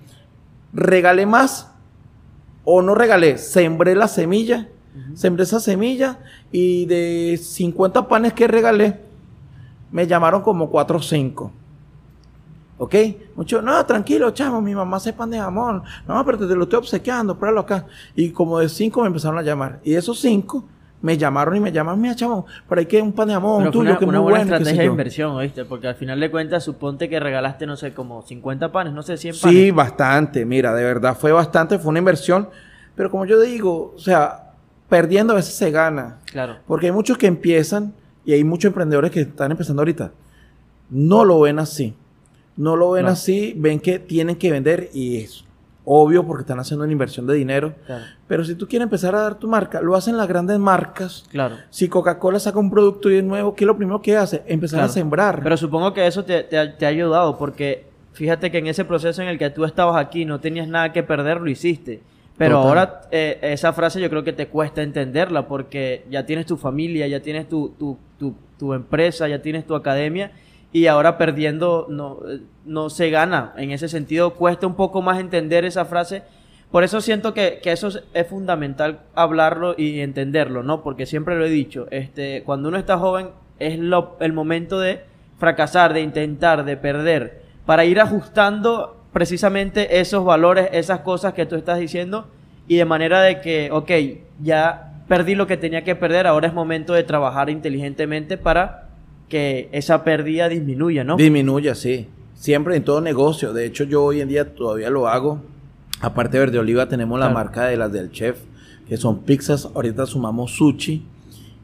Regalé 0.72 1.26
más 1.26 1.70
o 2.64 2.82
no 2.82 2.94
regalé, 2.94 3.38
sembré 3.38 3.94
la 3.94 4.08
semilla, 4.08 4.68
sembré 5.14 5.44
esa 5.44 5.60
semilla 5.60 6.18
y 6.52 6.86
de 6.86 7.38
50 7.40 8.08
panes 8.08 8.32
que 8.32 8.46
regalé, 8.48 9.00
me 9.90 10.06
llamaron 10.06 10.42
como 10.42 10.70
4 10.70 10.98
o 10.98 11.02
5. 11.02 11.52
¿Ok? 12.80 12.94
Mucho, 13.34 13.60
no, 13.60 13.84
tranquilo, 13.86 14.30
chamo, 14.30 14.60
mi 14.60 14.74
mamá 14.74 14.98
hace 14.98 15.12
pan 15.12 15.30
de 15.30 15.38
jamón. 15.38 15.82
No, 16.06 16.24
pero 16.24 16.38
te 16.38 16.54
lo 16.54 16.62
estoy 16.64 16.78
obsequiando, 16.78 17.36
pruébalo 17.36 17.62
acá. 17.62 17.86
Y 18.14 18.30
como 18.30 18.58
de 18.60 18.68
5 18.68 19.00
me 19.00 19.08
empezaron 19.08 19.38
a 19.38 19.42
llamar. 19.42 19.80
Y 19.82 19.92
de 19.92 19.98
esos 19.98 20.20
5 20.20 20.64
me 21.00 21.16
llamaron 21.16 21.56
y 21.56 21.60
me 21.60 21.72
llaman, 21.72 22.00
mira, 22.00 22.14
chamo, 22.14 22.46
por 22.68 22.78
ahí 22.78 22.86
que 22.86 23.00
un 23.02 23.12
pan 23.12 23.28
de 23.28 23.34
jamón 23.34 23.58
Pero 23.60 23.70
tuyo 23.70 23.90
una, 23.90 23.98
que 23.98 24.04
una 24.04 24.18
muy 24.20 24.30
buena 24.30 24.44
bueno. 24.44 24.56
estrategia 24.56 24.80
de 24.82 24.86
yo". 24.86 24.92
inversión, 24.92 25.30
¿oíste? 25.32 25.64
Porque 25.64 25.88
al 25.88 25.94
final 25.96 26.20
de 26.20 26.30
cuentas, 26.30 26.62
suponte 26.64 27.08
que 27.08 27.18
regalaste, 27.18 27.66
no 27.66 27.76
sé, 27.76 27.94
como 27.94 28.22
50 28.22 28.70
panes, 28.70 28.92
no 28.92 29.02
sé, 29.02 29.16
100 29.16 29.34
panes. 29.40 29.56
Sí, 29.56 29.70
bastante. 29.72 30.44
Mira, 30.44 30.72
de 30.74 30.84
verdad 30.84 31.16
fue 31.18 31.32
bastante, 31.32 31.78
fue 31.80 31.90
una 31.90 31.98
inversión. 31.98 32.48
Pero 32.94 33.10
como 33.10 33.26
yo 33.26 33.40
digo, 33.40 33.94
o 33.96 33.98
sea, 33.98 34.47
perdiendo 34.88 35.32
a 35.32 35.36
veces 35.36 35.54
se 35.54 35.70
gana. 35.70 36.18
Claro. 36.30 36.56
Porque 36.66 36.86
hay 36.86 36.92
muchos 36.92 37.18
que 37.18 37.26
empiezan 37.26 37.92
y 38.24 38.32
hay 38.32 38.44
muchos 38.44 38.68
emprendedores 38.70 39.10
que 39.10 39.20
están 39.22 39.50
empezando 39.50 39.80
ahorita. 39.82 40.12
No 40.90 41.24
lo 41.24 41.40
ven 41.40 41.58
así. 41.58 41.94
No 42.56 42.76
lo 42.76 42.90
ven 42.92 43.04
No. 43.06 43.12
así, 43.12 43.54
ven 43.56 43.78
que 43.80 43.98
tienen 43.98 44.36
que 44.36 44.50
vender 44.50 44.90
y 44.92 45.18
es 45.18 45.44
obvio 45.90 46.26
porque 46.26 46.42
están 46.42 46.58
haciendo 46.60 46.84
una 46.84 46.92
inversión 46.92 47.26
de 47.26 47.34
dinero. 47.34 47.72
Claro. 47.86 48.04
Pero 48.26 48.44
si 48.44 48.54
tú 48.54 48.68
quieres 48.68 48.84
empezar 48.84 49.14
a 49.14 49.20
dar 49.22 49.36
tu 49.38 49.48
marca, 49.48 49.80
lo 49.80 49.94
hacen 49.96 50.16
las 50.16 50.28
grandes 50.28 50.58
marcas. 50.58 51.24
Claro. 51.30 51.56
Si 51.70 51.88
Coca-Cola 51.88 52.38
saca 52.38 52.58
un 52.58 52.70
producto 52.70 53.10
y 53.10 53.16
es 53.16 53.24
nuevo, 53.24 53.54
¿qué 53.54 53.64
es 53.64 53.66
lo 53.66 53.76
primero 53.76 54.02
que 54.02 54.16
hace? 54.16 54.42
Empezar 54.46 54.78
Claro. 54.78 54.90
a 54.90 54.92
sembrar. 54.92 55.40
Pero 55.42 55.56
supongo 55.56 55.94
que 55.94 56.06
eso 56.06 56.24
te, 56.24 56.42
te 56.42 56.84
ha 56.84 56.88
ayudado 56.88 57.38
porque 57.38 57.86
fíjate 58.12 58.50
que 58.50 58.58
en 58.58 58.66
ese 58.66 58.84
proceso 58.84 59.22
en 59.22 59.28
el 59.28 59.38
que 59.38 59.48
tú 59.50 59.64
estabas 59.64 59.96
aquí 59.96 60.24
no 60.26 60.40
tenías 60.40 60.68
nada 60.68 60.92
que 60.92 61.02
perder, 61.02 61.40
lo 61.40 61.48
hiciste. 61.48 62.02
Pero 62.38 62.54
Total. 62.62 62.68
ahora 62.68 63.00
eh, 63.10 63.38
esa 63.42 63.72
frase 63.72 64.00
yo 64.00 64.08
creo 64.08 64.22
que 64.24 64.32
te 64.32 64.46
cuesta 64.46 64.82
entenderla 64.82 65.48
porque 65.48 66.04
ya 66.08 66.24
tienes 66.24 66.46
tu 66.46 66.56
familia, 66.56 67.06
ya 67.08 67.20
tienes 67.20 67.48
tu, 67.48 67.70
tu, 67.70 67.98
tu, 68.18 68.34
tu 68.58 68.74
empresa, 68.74 69.26
ya 69.28 69.42
tienes 69.42 69.66
tu 69.66 69.74
academia 69.74 70.30
y 70.72 70.86
ahora 70.86 71.18
perdiendo 71.18 71.86
no, 71.90 72.20
no 72.64 72.90
se 72.90 73.10
gana. 73.10 73.54
En 73.56 73.72
ese 73.72 73.88
sentido 73.88 74.34
cuesta 74.34 74.66
un 74.68 74.74
poco 74.76 75.02
más 75.02 75.18
entender 75.18 75.64
esa 75.64 75.84
frase. 75.84 76.22
Por 76.70 76.84
eso 76.84 77.00
siento 77.00 77.34
que, 77.34 77.60
que 77.62 77.72
eso 77.72 77.88
es, 77.88 78.04
es 78.14 78.26
fundamental 78.28 79.00
hablarlo 79.14 79.74
y 79.76 80.00
entenderlo, 80.00 80.62
¿no? 80.62 80.82
Porque 80.82 81.06
siempre 81.06 81.36
lo 81.36 81.44
he 81.46 81.50
dicho, 81.50 81.86
este, 81.90 82.42
cuando 82.44 82.68
uno 82.68 82.76
está 82.78 82.98
joven 82.98 83.30
es 83.58 83.78
lo- 83.78 84.16
el 84.20 84.32
momento 84.32 84.78
de 84.78 85.00
fracasar, 85.38 85.92
de 85.94 86.02
intentar, 86.02 86.64
de 86.66 86.76
perder, 86.76 87.42
para 87.64 87.84
ir 87.86 87.98
ajustando 88.00 88.97
precisamente 89.18 89.98
esos 89.98 90.24
valores, 90.24 90.68
esas 90.70 91.00
cosas 91.00 91.34
que 91.34 91.44
tú 91.44 91.56
estás 91.56 91.80
diciendo 91.80 92.28
y 92.68 92.76
de 92.76 92.84
manera 92.84 93.20
de 93.20 93.40
que, 93.40 93.68
ok, 93.72 93.90
ya 94.40 95.02
perdí 95.08 95.34
lo 95.34 95.48
que 95.48 95.56
tenía 95.56 95.82
que 95.82 95.96
perder, 95.96 96.28
ahora 96.28 96.46
es 96.46 96.54
momento 96.54 96.92
de 96.92 97.02
trabajar 97.02 97.50
inteligentemente 97.50 98.38
para 98.38 98.90
que 99.28 99.70
esa 99.72 100.04
pérdida 100.04 100.48
disminuya, 100.48 101.02
¿no? 101.02 101.16
Disminuye, 101.16 101.74
sí. 101.74 102.06
Siempre 102.34 102.76
en 102.76 102.84
todo 102.84 103.00
negocio. 103.00 103.52
De 103.52 103.66
hecho, 103.66 103.82
yo 103.82 104.04
hoy 104.04 104.20
en 104.20 104.28
día 104.28 104.54
todavía 104.54 104.88
lo 104.88 105.08
hago. 105.08 105.42
Aparte 106.00 106.36
de 106.36 106.44
Verde 106.44 106.60
Oliva, 106.60 106.88
tenemos 106.88 107.18
la 107.18 107.28
marca 107.28 107.64
de 107.64 107.76
las 107.76 107.90
del 107.90 108.12
chef, 108.12 108.38
que 108.88 108.96
son 108.96 109.24
pizzas. 109.24 109.68
Ahorita 109.74 110.06
sumamos 110.06 110.52
sushi. 110.52 111.04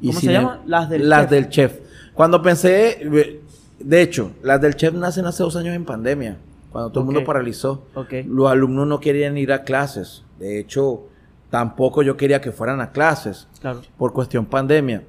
¿Cómo 0.00 0.12
se 0.14 0.20
sin 0.22 0.32
llama? 0.32 0.61
Las 0.66 0.90
del 0.90 1.09
las 1.09 1.20
chef. 1.20 1.30
del 1.30 1.48
chef. 1.50 1.78
Cuando 2.14 2.42
pensé, 2.42 2.98
eh, 3.00 3.40
de 3.78 4.02
hecho, 4.02 4.32
las 4.42 4.61
del 4.61 4.74
chef 4.74 4.92
nacen 4.94 5.24
hace 5.26 5.44
dos 5.44 5.55
años 5.55 5.76
en 5.76 5.84
pandemia, 5.84 6.36
cuando 6.75 6.91
todo 6.91 7.01
el 7.03 7.07
mundo 7.07 7.22
paralizó. 7.25 7.85
Los 8.27 8.51
alumnos 8.51 8.89
no 8.89 8.99
querían 8.99 9.39
ir 9.39 9.53
a 9.53 9.62
clases. 9.62 10.25
De 10.41 10.59
hecho, 10.59 11.03
tampoco 11.49 12.03
yo 12.03 12.16
quería 12.16 12.41
que 12.41 12.51
fueran 12.51 12.81
a 12.81 12.91
clases 12.91 13.47
Claro. 13.61 13.81
por 13.97 14.12
cuestión 14.12 14.45
pandemia. 14.45 15.05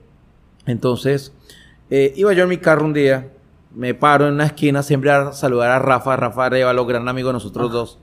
Entonces, 0.68 1.34
eh, 1.90 2.14
iba 2.16 2.34
yo 2.34 2.44
en 2.44 2.50
mi 2.50 2.58
carro 2.60 2.86
un 2.86 2.94
día, 2.94 3.32
me 3.74 3.96
paro 3.96 4.28
en 4.28 4.36
una 4.36 4.46
esquina 4.46 4.84
siempre 4.84 5.10
a 5.10 5.34
saludar 5.34 5.72
a 5.72 5.80
Rafa, 5.80 6.16
Rafa 6.16 6.46
Arevalo, 6.46 6.86
gran 6.86 7.08
amigo 7.08 7.30
de 7.30 7.34
nosotros 7.34 7.72
dos. 7.72 7.98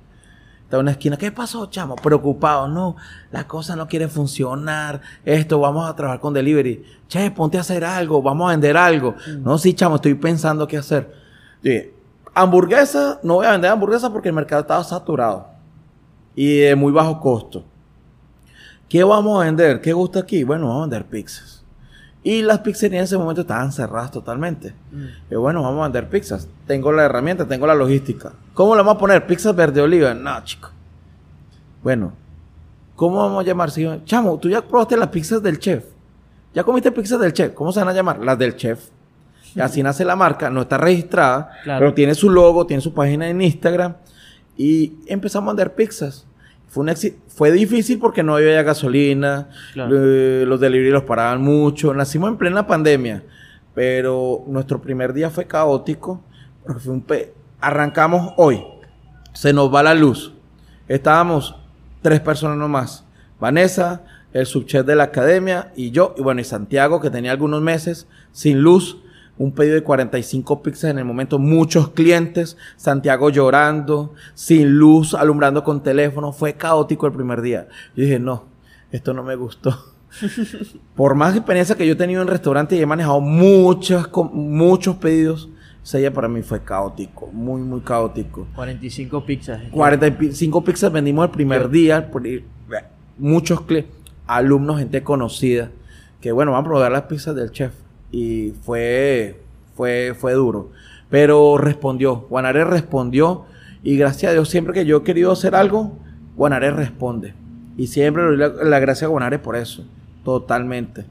Estaba 0.64 0.80
en 0.80 0.84
una 0.86 0.90
esquina, 0.90 1.16
¿qué 1.16 1.30
pasó, 1.30 1.66
chamo? 1.66 1.94
Preocupado, 1.94 2.66
no, 2.66 2.96
la 3.30 3.46
cosa 3.46 3.76
no 3.76 3.86
quiere 3.86 4.08
funcionar, 4.08 5.02
esto, 5.24 5.60
vamos 5.60 5.88
a 5.88 5.94
trabajar 5.94 6.18
con 6.18 6.34
delivery. 6.34 6.82
Che, 7.06 7.30
ponte 7.30 7.58
a 7.58 7.60
hacer 7.60 7.84
algo, 7.84 8.22
vamos 8.22 8.48
a 8.48 8.50
vender 8.54 8.76
algo. 8.76 9.14
No, 9.38 9.56
sí, 9.56 9.72
chamo, 9.74 9.96
estoy 9.96 10.14
pensando 10.14 10.66
qué 10.66 10.78
hacer. 10.78 11.14
Dije, 11.62 11.94
hamburguesa, 12.34 13.18
no 13.22 13.34
voy 13.34 13.46
a 13.46 13.52
vender 13.52 13.70
hamburguesa 13.70 14.10
porque 14.12 14.28
el 14.28 14.34
mercado 14.34 14.62
estaba 14.62 14.82
saturado 14.84 15.46
y 16.34 16.58
de 16.58 16.74
muy 16.76 16.92
bajo 16.92 17.20
costo. 17.20 17.64
¿Qué 18.88 19.02
vamos 19.04 19.40
a 19.40 19.44
vender? 19.46 19.80
¿Qué 19.80 19.92
gusta 19.92 20.20
aquí? 20.20 20.44
Bueno, 20.44 20.66
vamos 20.68 20.82
a 20.82 20.86
vender 20.90 21.06
pizzas. 21.06 21.64
Y 22.24 22.42
las 22.42 22.60
pizzerías 22.60 23.00
en 23.00 23.04
ese 23.04 23.18
momento 23.18 23.40
estaban 23.40 23.72
cerradas 23.72 24.10
totalmente. 24.10 24.74
Y 25.30 25.34
bueno, 25.34 25.62
vamos 25.62 25.80
a 25.80 25.84
vender 25.84 26.08
pizzas. 26.08 26.46
Tengo 26.66 26.92
la 26.92 27.04
herramienta, 27.04 27.48
tengo 27.48 27.66
la 27.66 27.74
logística. 27.74 28.32
¿Cómo 28.54 28.74
le 28.76 28.82
vamos 28.82 28.96
a 28.96 28.98
poner? 28.98 29.26
Pizzas 29.26 29.56
verde 29.56 29.80
oliva. 29.80 30.14
No, 30.14 30.44
chico. 30.44 30.68
Bueno, 31.82 32.12
¿cómo 32.94 33.16
vamos 33.16 33.40
a 33.42 33.46
llamar? 33.46 33.70
Si- 33.70 33.88
Chamo, 34.04 34.38
tú 34.38 34.48
ya 34.48 34.62
probaste 34.62 34.96
las 34.96 35.08
pizzas 35.08 35.42
del 35.42 35.58
chef. 35.58 35.84
¿Ya 36.54 36.62
comiste 36.62 36.92
pizzas 36.92 37.18
del 37.18 37.32
chef? 37.32 37.54
¿Cómo 37.54 37.72
se 37.72 37.80
van 37.80 37.88
a 37.88 37.92
llamar? 37.92 38.18
Las 38.20 38.38
del 38.38 38.54
chef. 38.56 38.88
Y 39.54 39.60
así 39.60 39.82
nace 39.82 40.04
la 40.04 40.16
marca, 40.16 40.50
no 40.50 40.62
está 40.62 40.78
registrada, 40.78 41.50
Claro. 41.64 41.80
pero 41.80 41.94
tiene 41.94 42.14
su 42.14 42.30
logo, 42.30 42.66
tiene 42.66 42.80
su 42.80 42.94
página 42.94 43.28
en 43.28 43.40
Instagram. 43.42 43.94
Y 44.56 44.94
empezamos 45.06 45.48
a 45.48 45.52
vender 45.52 45.74
pizzas. 45.74 46.26
Fue, 46.68 46.82
un. 46.84 46.94
Fue 47.28 47.50
difícil 47.52 47.98
porque 47.98 48.22
no 48.22 48.36
había 48.36 48.62
gasolina, 48.62 49.48
Claro. 49.74 49.94
eh, 49.94 50.44
los 50.46 50.58
delivery 50.60 50.90
los 50.90 51.02
paraban 51.02 51.42
mucho. 51.42 51.92
Nacimos 51.92 52.30
en 52.30 52.36
plena 52.38 52.66
pandemia, 52.66 53.22
pero 53.74 54.44
nuestro 54.46 54.80
primer 54.80 55.12
día 55.12 55.30
fue 55.30 55.46
caótico. 55.46 56.22
Porque 56.64 56.80
fue 56.80 56.92
un 56.94 57.02
pe- 57.02 57.34
Arrancamos 57.60 58.32
hoy, 58.38 58.64
se 59.32 59.52
nos 59.52 59.72
va 59.72 59.82
la 59.82 59.94
luz. 59.94 60.32
Estábamos 60.88 61.54
tres 62.02 62.20
personas 62.20 62.56
nomás. 62.56 63.04
Vanessa, 63.38 64.02
el 64.32 64.46
subchef 64.46 64.84
de 64.86 64.96
la 64.96 65.04
academia 65.04 65.72
y 65.76 65.90
yo, 65.90 66.14
y 66.16 66.22
bueno, 66.22 66.40
y 66.40 66.44
Santiago, 66.44 67.00
que 67.00 67.10
tenía 67.10 67.30
algunos 67.32 67.60
meses 67.60 68.06
sin 68.32 68.60
luz. 68.62 68.98
Un 69.38 69.52
pedido 69.52 69.74
de 69.74 69.82
45 69.82 70.62
pizzas 70.62 70.90
en 70.90 70.98
el 70.98 71.04
momento, 71.04 71.38
muchos 71.38 71.90
clientes, 71.90 72.56
Santiago 72.76 73.30
llorando, 73.30 74.14
sin 74.34 74.78
luz, 74.78 75.14
alumbrando 75.14 75.64
con 75.64 75.82
teléfono, 75.82 76.32
fue 76.32 76.54
caótico 76.54 77.06
el 77.06 77.12
primer 77.12 77.40
día. 77.40 77.68
Yo 77.96 78.04
dije, 78.04 78.18
no, 78.18 78.44
esto 78.90 79.14
no 79.14 79.22
me 79.22 79.34
gustó. 79.34 79.76
Por 80.94 81.14
más 81.14 81.34
experiencia 81.34 81.74
que 81.76 81.86
yo 81.86 81.94
he 81.94 81.96
tenido 81.96 82.22
en 82.22 82.28
restaurante 82.28 82.76
y 82.76 82.80
he 82.80 82.86
manejado 82.86 83.20
muchas, 83.20 84.08
muchos 84.32 84.96
pedidos, 84.96 85.48
ese 85.82 85.98
día 85.98 86.12
para 86.12 86.28
mí 86.28 86.42
fue 86.42 86.62
caótico, 86.62 87.28
muy, 87.32 87.60
muy 87.62 87.80
caótico. 87.80 88.46
45 88.54 89.26
pizzas. 89.26 89.60
45 89.72 90.64
pizzas 90.64 90.92
vendimos 90.92 91.24
el 91.24 91.30
primer 91.32 91.68
día. 91.70 92.08
muchos 93.18 93.62
alumnos, 94.26 94.78
gente 94.78 95.02
conocida. 95.02 95.70
Que 96.20 96.30
bueno, 96.30 96.52
van 96.52 96.60
a 96.60 96.64
probar 96.64 96.92
las 96.92 97.02
pizzas 97.02 97.34
del 97.34 97.50
chef. 97.50 97.72
Y 98.12 98.52
fue, 98.62 99.40
fue, 99.74 100.14
fue 100.16 100.34
duro. 100.34 100.70
Pero 101.10 101.58
respondió. 101.58 102.26
Guanare 102.30 102.64
respondió. 102.64 103.46
Y 103.82 103.96
gracias 103.96 104.30
a 104.30 104.34
Dios, 104.34 104.48
siempre 104.48 104.72
que 104.74 104.86
yo 104.86 104.98
he 104.98 105.02
querido 105.02 105.32
hacer 105.32 105.54
algo, 105.56 105.98
Guanare 106.36 106.70
responde. 106.70 107.34
Y 107.76 107.88
siempre 107.88 108.22
le 108.22 108.28
doy 108.28 108.36
la, 108.36 108.48
la 108.64 108.78
gracia 108.78 109.06
a 109.06 109.10
Guanare 109.10 109.38
por 109.40 109.56
eso. 109.56 109.84
Totalmente. 110.24 111.04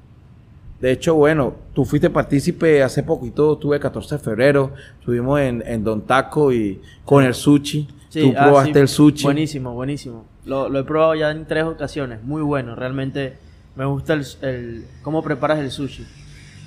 De 0.79 0.91
hecho, 0.91 1.13
bueno, 1.15 1.53
tú 1.73 1.85
fuiste 1.85 2.09
partícipe 2.09 2.81
hace 2.81 3.03
poquito, 3.03 3.55
tuve 3.57 3.75
el 3.75 3.81
14 3.81 4.15
de 4.15 4.19
febrero, 4.23 4.71
estuvimos 4.99 5.39
en, 5.39 5.63
en 5.65 5.83
Don 5.83 6.01
Taco 6.01 6.51
y 6.51 6.81
con 7.05 7.23
el 7.23 7.33
sushi. 7.35 7.87
Sí, 8.09 8.21
tú 8.31 8.33
ah, 8.37 8.45
probaste 8.45 8.73
sí. 8.73 8.79
el 8.79 8.87
sushi. 8.87 9.23
Buenísimo, 9.25 9.73
buenísimo. 9.73 10.25
Lo, 10.45 10.69
lo 10.69 10.79
he 10.79 10.83
probado 10.83 11.13
ya 11.13 11.29
en 11.29 11.45
tres 11.45 11.65
ocasiones. 11.65 12.23
Muy 12.23 12.41
bueno. 12.41 12.75
Realmente 12.75 13.33
me 13.75 13.85
gusta 13.85 14.13
el, 14.13 14.25
el- 14.41 14.85
cómo 15.03 15.21
preparas 15.21 15.59
el 15.59 15.69
sushi. 15.69 16.03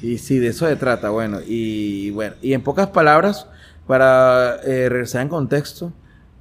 Y 0.05 0.18
sí, 0.18 0.38
de 0.38 0.48
eso 0.48 0.66
se 0.66 0.76
trata, 0.76 1.11
bueno. 1.11 1.38
Y 1.46 2.11
bueno, 2.11 2.34
y 2.42 2.52
en 2.52 2.62
pocas 2.62 2.88
palabras, 2.88 3.46
para 3.86 4.57
eh, 4.64 4.88
regresar 4.88 5.22
en 5.22 5.28
contexto, 5.28 5.92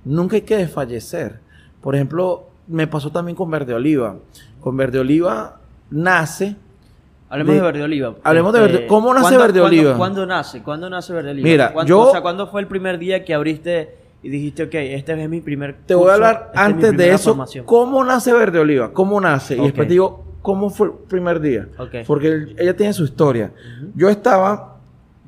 nunca 0.03 0.36
hay 0.36 0.41
que 0.41 0.57
desfallecer. 0.57 1.39
Por 1.82 1.95
ejemplo, 1.95 2.47
me 2.68 2.88
pasó 2.88 3.11
también 3.11 3.36
con 3.36 3.49
Verde 3.49 3.74
Oliva. 3.74 4.16
Con 4.59 4.76
Verde 4.78 4.99
Oliva 4.99 5.59
nace 5.89 6.55
Hablemos 7.30 7.53
De- 7.55 7.59
de, 7.61 7.66
Verde 7.66 7.84
Oliva. 7.84 8.16
Hablemos 8.24 8.53
de 8.53 8.59
Verde- 8.59 8.88
¿cómo 8.88 9.11
nace 9.14 9.24
¿cuándo- 9.24 9.39
Verde 9.39 9.61
Oliva? 9.61 9.97
¿Cuándo 9.97 10.26
nace? 10.26 10.61
¿Cuándo 10.61 10.88
nace 10.89 11.14
Verde 11.14 11.32
Oliva? 11.32 11.49
Mira, 11.49 11.74
¿Cuándo- 11.74 11.89
yo- 11.89 12.01
O 12.01 12.11
sea, 12.11 12.22
¿cuándo 12.22 12.45
fue 12.47 12.61
el 12.61 12.68
primer 12.68 12.99
día 12.99 13.26
que 13.26 13.34
abriste 13.34 13.95
y 14.22 14.30
dijiste, 14.30 14.64
ok, 14.64 14.74
este 14.76 15.20
es 15.24 15.30
mi 15.30 15.41
primer 15.41 15.78
Te 15.88 15.95
voy 15.95 16.03
a 16.03 16.14
curso, 16.14 16.14
hablar 16.16 16.51
antes 16.53 16.95
de 16.95 17.09
eso, 17.11 17.32
formación"? 17.32 17.66
cómo 17.66 18.03
nace 18.03 18.32
Verde 18.34 18.59
Oliva, 18.59 18.93
cómo 18.93 19.20
nace. 19.20 19.57
Y 19.57 19.61
después 19.61 19.88
te 19.88 19.93
digo, 19.93 20.24
cómo 20.44 20.70
fue 20.70 20.88
el 20.88 20.94
primer 21.10 21.39
día. 21.39 21.68
Ok. 21.80 21.96
Porque 22.06 22.28
él- 22.28 22.56
ella 22.60 22.76
tiene 22.76 22.94
su 22.94 23.04
historia. 23.06 23.52
Yo 23.96 24.10
estaba 24.10 24.78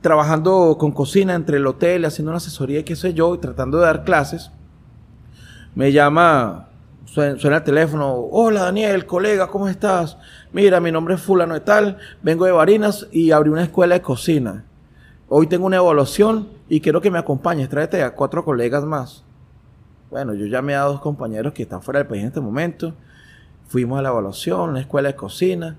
trabajando 0.02 0.78
con 0.78 0.92
cocina 0.92 1.34
entre 1.34 1.58
el 1.58 1.66
hotel, 1.66 2.06
haciendo 2.06 2.30
una 2.30 2.38
asesoría 2.38 2.82
y 2.82 2.84
qué 2.84 2.96
sé 2.96 3.16
yo, 3.16 3.34
y 3.34 3.40
tratando 3.40 3.80
de 3.80 3.86
dar 3.86 4.04
clases. 4.04 4.52
Me 5.74 5.92
llama, 5.92 6.68
suena, 7.06 7.40
suena 7.40 7.58
el 7.58 7.64
teléfono, 7.64 8.14
hola 8.14 8.62
Daniel, 8.64 9.06
colega, 9.06 9.48
¿cómo 9.48 9.68
estás? 9.68 10.18
Mira, 10.54 10.80
mi 10.80 10.92
nombre 10.92 11.16
es 11.16 11.22
fulano 11.22 11.54
de 11.56 11.60
tal, 11.62 11.98
vengo 12.22 12.46
de 12.46 12.52
Barinas 12.52 13.08
y 13.12 13.32
abrí 13.32 13.50
una 13.50 13.64
escuela 13.64 13.96
de 13.96 14.02
cocina. 14.02 14.64
Hoy 15.28 15.48
tengo 15.48 15.66
una 15.66 15.78
evaluación 15.78 16.50
y 16.70 16.82
quiero 16.82 17.02
que 17.02 17.10
me 17.10 17.18
acompañes, 17.18 17.68
tráete 17.70 18.04
a 18.04 18.14
cuatro 18.14 18.46
colegas 18.46 18.86
más. 18.86 19.24
Bueno, 20.12 20.34
yo 20.36 20.46
llamé 20.46 20.76
a 20.76 20.82
dos 20.82 21.02
compañeros 21.02 21.52
que 21.54 21.64
están 21.64 21.82
fuera 21.82 22.00
del 22.00 22.08
país 22.08 22.22
en 22.22 22.28
este 22.28 22.40
momento. 22.42 22.94
Fuimos 23.68 24.00
a 24.00 24.02
la 24.02 24.10
evaluación, 24.10 24.70
una 24.72 24.80
escuela 24.80 25.10
de 25.10 25.16
cocina, 25.16 25.78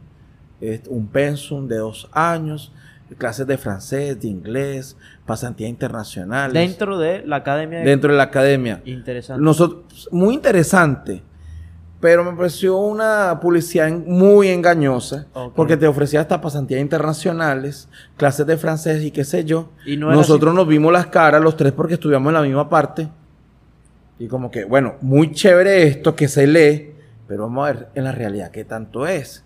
un 0.89 1.07
pensum 1.09 1.69
de 1.69 1.77
dos 1.77 2.09
años, 2.13 2.73
clases 3.19 3.47
de 3.47 3.57
francés, 3.57 4.21
de 4.21 4.29
inglés, 4.29 4.97
pasantías 5.25 5.71
internacionales. 5.71 6.53
Dentro 6.55 6.99
de 6.99 7.25
la 7.27 7.37
academia 7.37 7.79
de... 7.79 7.85
dentro 7.85 8.11
de 8.11 8.17
la 8.19 8.25
academia. 8.25 8.83
Interesante. 8.85 9.43
Nosotros, 9.43 10.09
muy 10.11 10.35
interesante, 10.35 11.23
pero 12.01 12.25
me 12.25 12.37
pareció 12.37 12.77
una 12.79 13.39
publicidad 13.41 13.91
muy 13.91 14.49
engañosa, 14.49 15.27
Ok. 15.35 15.55
porque 15.55 15.77
te 15.77 15.87
ofrecía 15.87 16.21
hasta 16.21 16.41
pasantías 16.41 16.81
internacionales, 16.81 17.89
clases 18.17 18.47
de 18.47 18.57
francés 18.57 19.03
y 19.05 19.11
qué 19.13 19.25
sé 19.25 19.45
yo. 19.45 19.71
Y 19.87 19.97
no 19.97 20.11
Nosotros 20.11 20.51
así. 20.51 20.57
nos 20.57 20.67
vimos 20.69 20.93
las 20.93 21.07
caras, 21.07 21.41
los 21.41 21.57
tres, 21.57 21.73
porque 21.73 21.95
estudiamos 21.95 22.31
en 22.31 22.35
la 22.35 22.43
misma 22.43 22.69
parte. 22.69 23.09
Y 24.19 24.27
como 24.29 24.51
que, 24.51 24.65
bueno, 24.65 24.95
muy 25.01 25.31
chévere 25.33 25.85
esto 25.87 26.17
que 26.17 26.27
se 26.29 26.47
lee, 26.47 26.86
pero 27.27 27.45
vamos 27.45 27.69
a 27.69 27.73
ver 27.73 27.89
en 27.95 28.05
la 28.05 28.13
realidad 28.13 28.51
qué 28.51 28.65
tanto 28.65 29.07
es. 29.07 29.45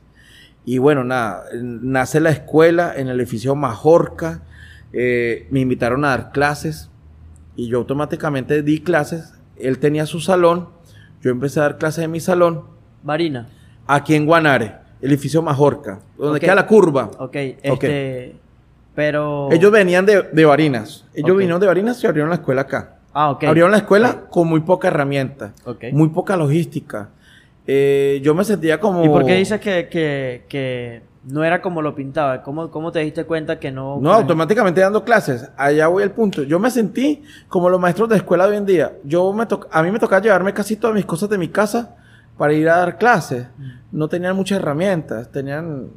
Y 0.64 0.78
bueno, 0.78 1.04
nada, 1.04 1.44
nace 1.54 2.20
la 2.20 2.30
escuela 2.30 2.92
en 2.96 3.08
el 3.08 3.18
edificio 3.18 3.54
Majorca. 3.54 4.42
eh, 4.92 5.46
me 5.50 5.60
invitaron 5.60 6.04
a 6.04 6.08
dar 6.08 6.32
clases 6.32 6.90
y 7.56 7.68
yo 7.68 7.78
automáticamente 7.78 8.62
di 8.62 8.80
clases. 8.80 9.34
Él 9.56 9.78
tenía 9.78 10.06
su 10.06 10.20
salón, 10.20 10.68
yo 11.22 11.30
empecé 11.30 11.60
a 11.60 11.64
dar 11.64 11.78
clases 11.78 12.04
en 12.04 12.10
mi 12.10 12.20
salón, 12.20 12.64
Marina. 13.04 13.48
aquí 13.86 14.14
en 14.14 14.26
Guanare, 14.26 14.76
el 15.00 15.10
edificio 15.10 15.42
Majorca, 15.42 16.00
donde 16.18 16.40
queda 16.40 16.54
la 16.54 16.66
curva. 16.66 17.10
Ok, 17.18 17.36
este... 17.62 18.36
Pero... 18.94 19.48
Ellos 19.52 19.70
venían 19.70 20.04
de, 20.04 20.22
de 20.32 20.44
Barinas. 20.44 21.06
Ellos 21.14 21.36
vinieron 21.36 21.60
de 21.60 21.66
Barinas 21.68 22.02
y 22.02 22.06
abrieron 22.06 22.28
la 22.28 22.34
escuela 22.36 22.62
acá. 22.62 22.96
Ah, 23.14 23.30
ok. 23.30 23.44
Abrieron 23.44 23.70
la 23.70 23.78
escuela 23.78 24.26
con 24.30 24.48
muy 24.48 24.60
poca 24.60 24.88
herramienta, 24.88 25.52
muy 25.92 26.08
poca 26.08 26.36
logística. 26.36 27.10
Eh, 27.72 28.20
yo 28.24 28.34
me 28.34 28.42
sentía 28.42 28.80
como... 28.80 29.04
¿Y 29.04 29.08
por 29.08 29.24
qué 29.24 29.36
dices 29.36 29.60
que, 29.60 29.88
que, 29.88 30.44
que 30.48 31.02
no 31.24 31.44
era 31.44 31.62
como 31.62 31.82
lo 31.82 31.94
pintaba? 31.94 32.42
¿Cómo, 32.42 32.68
¿Cómo 32.68 32.90
te 32.90 32.98
diste 32.98 33.24
cuenta 33.26 33.60
que 33.60 33.70
no... 33.70 33.98
No, 34.00 34.12
automáticamente 34.12 34.80
dando 34.80 35.04
clases. 35.04 35.48
Allá 35.56 35.86
voy 35.86 36.02
al 36.02 36.10
punto. 36.10 36.42
Yo 36.42 36.58
me 36.58 36.68
sentí 36.72 37.22
como 37.48 37.70
los 37.70 37.78
maestros 37.80 38.08
de 38.08 38.16
escuela 38.16 38.44
de 38.46 38.50
hoy 38.50 38.56
en 38.56 38.66
día. 38.66 38.92
Yo 39.04 39.32
me 39.32 39.46
to- 39.46 39.68
a 39.70 39.84
mí 39.84 39.92
me 39.92 40.00
tocaba 40.00 40.20
llevarme 40.20 40.52
casi 40.52 40.74
todas 40.74 40.96
mis 40.96 41.04
cosas 41.04 41.28
de 41.30 41.38
mi 41.38 41.46
casa 41.46 41.94
para 42.36 42.52
ir 42.54 42.68
a 42.68 42.78
dar 42.78 42.98
clases. 42.98 43.46
No 43.92 44.08
tenían 44.08 44.34
muchas 44.34 44.58
herramientas, 44.58 45.30
tenían 45.30 45.90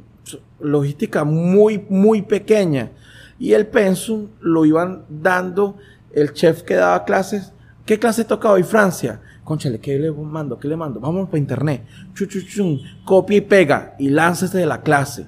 logística 0.60 1.24
muy, 1.24 1.84
muy 1.88 2.22
pequeña. 2.22 2.90
Y 3.36 3.52
el 3.54 3.66
pensum 3.66 4.28
lo 4.40 4.64
iban 4.64 5.06
dando 5.08 5.76
el 6.12 6.32
chef 6.34 6.62
que 6.62 6.74
daba 6.76 7.04
clases. 7.04 7.52
¿Qué 7.84 7.98
clase 7.98 8.24
toca 8.24 8.48
hoy 8.48 8.62
Francia? 8.62 9.20
Conchale, 9.44 9.78
¿qué 9.78 9.98
le 9.98 10.10
mando? 10.10 10.58
¿Qué 10.58 10.68
le 10.68 10.76
mando? 10.76 11.00
Vamos 11.00 11.28
para 11.28 11.38
internet. 11.38 11.84
Chu, 12.14 12.26
chu, 12.26 12.40
chun. 12.40 12.80
Copia 13.04 13.36
y 13.36 13.40
pega 13.42 13.94
y 13.98 14.08
láncese 14.08 14.58
de 14.58 14.66
la 14.66 14.80
clase. 14.80 15.22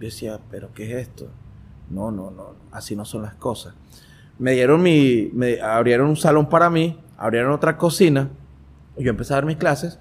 Yo 0.00 0.06
decía, 0.06 0.40
¿pero 0.50 0.74
qué 0.74 0.90
es 0.90 1.08
esto? 1.08 1.28
No, 1.88 2.10
no, 2.10 2.30
no, 2.30 2.54
así 2.72 2.96
no 2.96 3.04
son 3.04 3.22
las 3.22 3.34
cosas. 3.34 3.74
Me 4.38 4.52
dieron 4.52 4.82
mi, 4.82 5.30
me 5.32 5.60
abrieron 5.60 6.08
un 6.08 6.16
salón 6.16 6.48
para 6.48 6.68
mí, 6.68 6.98
abrieron 7.16 7.52
otra 7.52 7.76
cocina, 7.76 8.30
y 8.96 9.04
yo 9.04 9.10
empecé 9.10 9.34
a 9.34 9.36
dar 9.36 9.46
mis 9.46 9.56
clases 9.56 10.00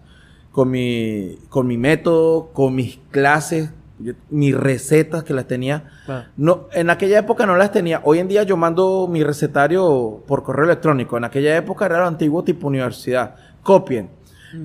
con 0.52 0.72
mi, 0.72 1.38
con 1.50 1.68
mi 1.68 1.78
método, 1.78 2.52
con 2.54 2.74
mis 2.74 2.98
clases, 3.12 3.72
yo- 4.04 4.14
mis 4.30 4.56
recetas 4.56 5.24
que 5.24 5.34
las 5.34 5.48
tenía. 5.48 5.90
Claro. 6.06 6.28
No, 6.38 6.68
en 6.74 6.90
aquella 6.90 7.20
época 7.20 7.46
no 7.46 7.56
las 7.56 7.72
tenía. 7.72 8.02
Hoy 8.04 8.20
en 8.20 8.28
día 8.28 8.44
yo 8.44 8.58
mando 8.58 9.08
mi 9.10 9.24
recetario 9.24 10.24
por 10.28 10.44
correo 10.44 10.66
electrónico. 10.66 11.18
En 11.18 11.24
aquella 11.24 11.56
época 11.58 11.86
era 11.86 12.00
lo 12.00 12.08
antiguo 12.08 12.44
tipo 12.44 12.68
universidad. 12.68 13.36
Copien. 13.64 14.10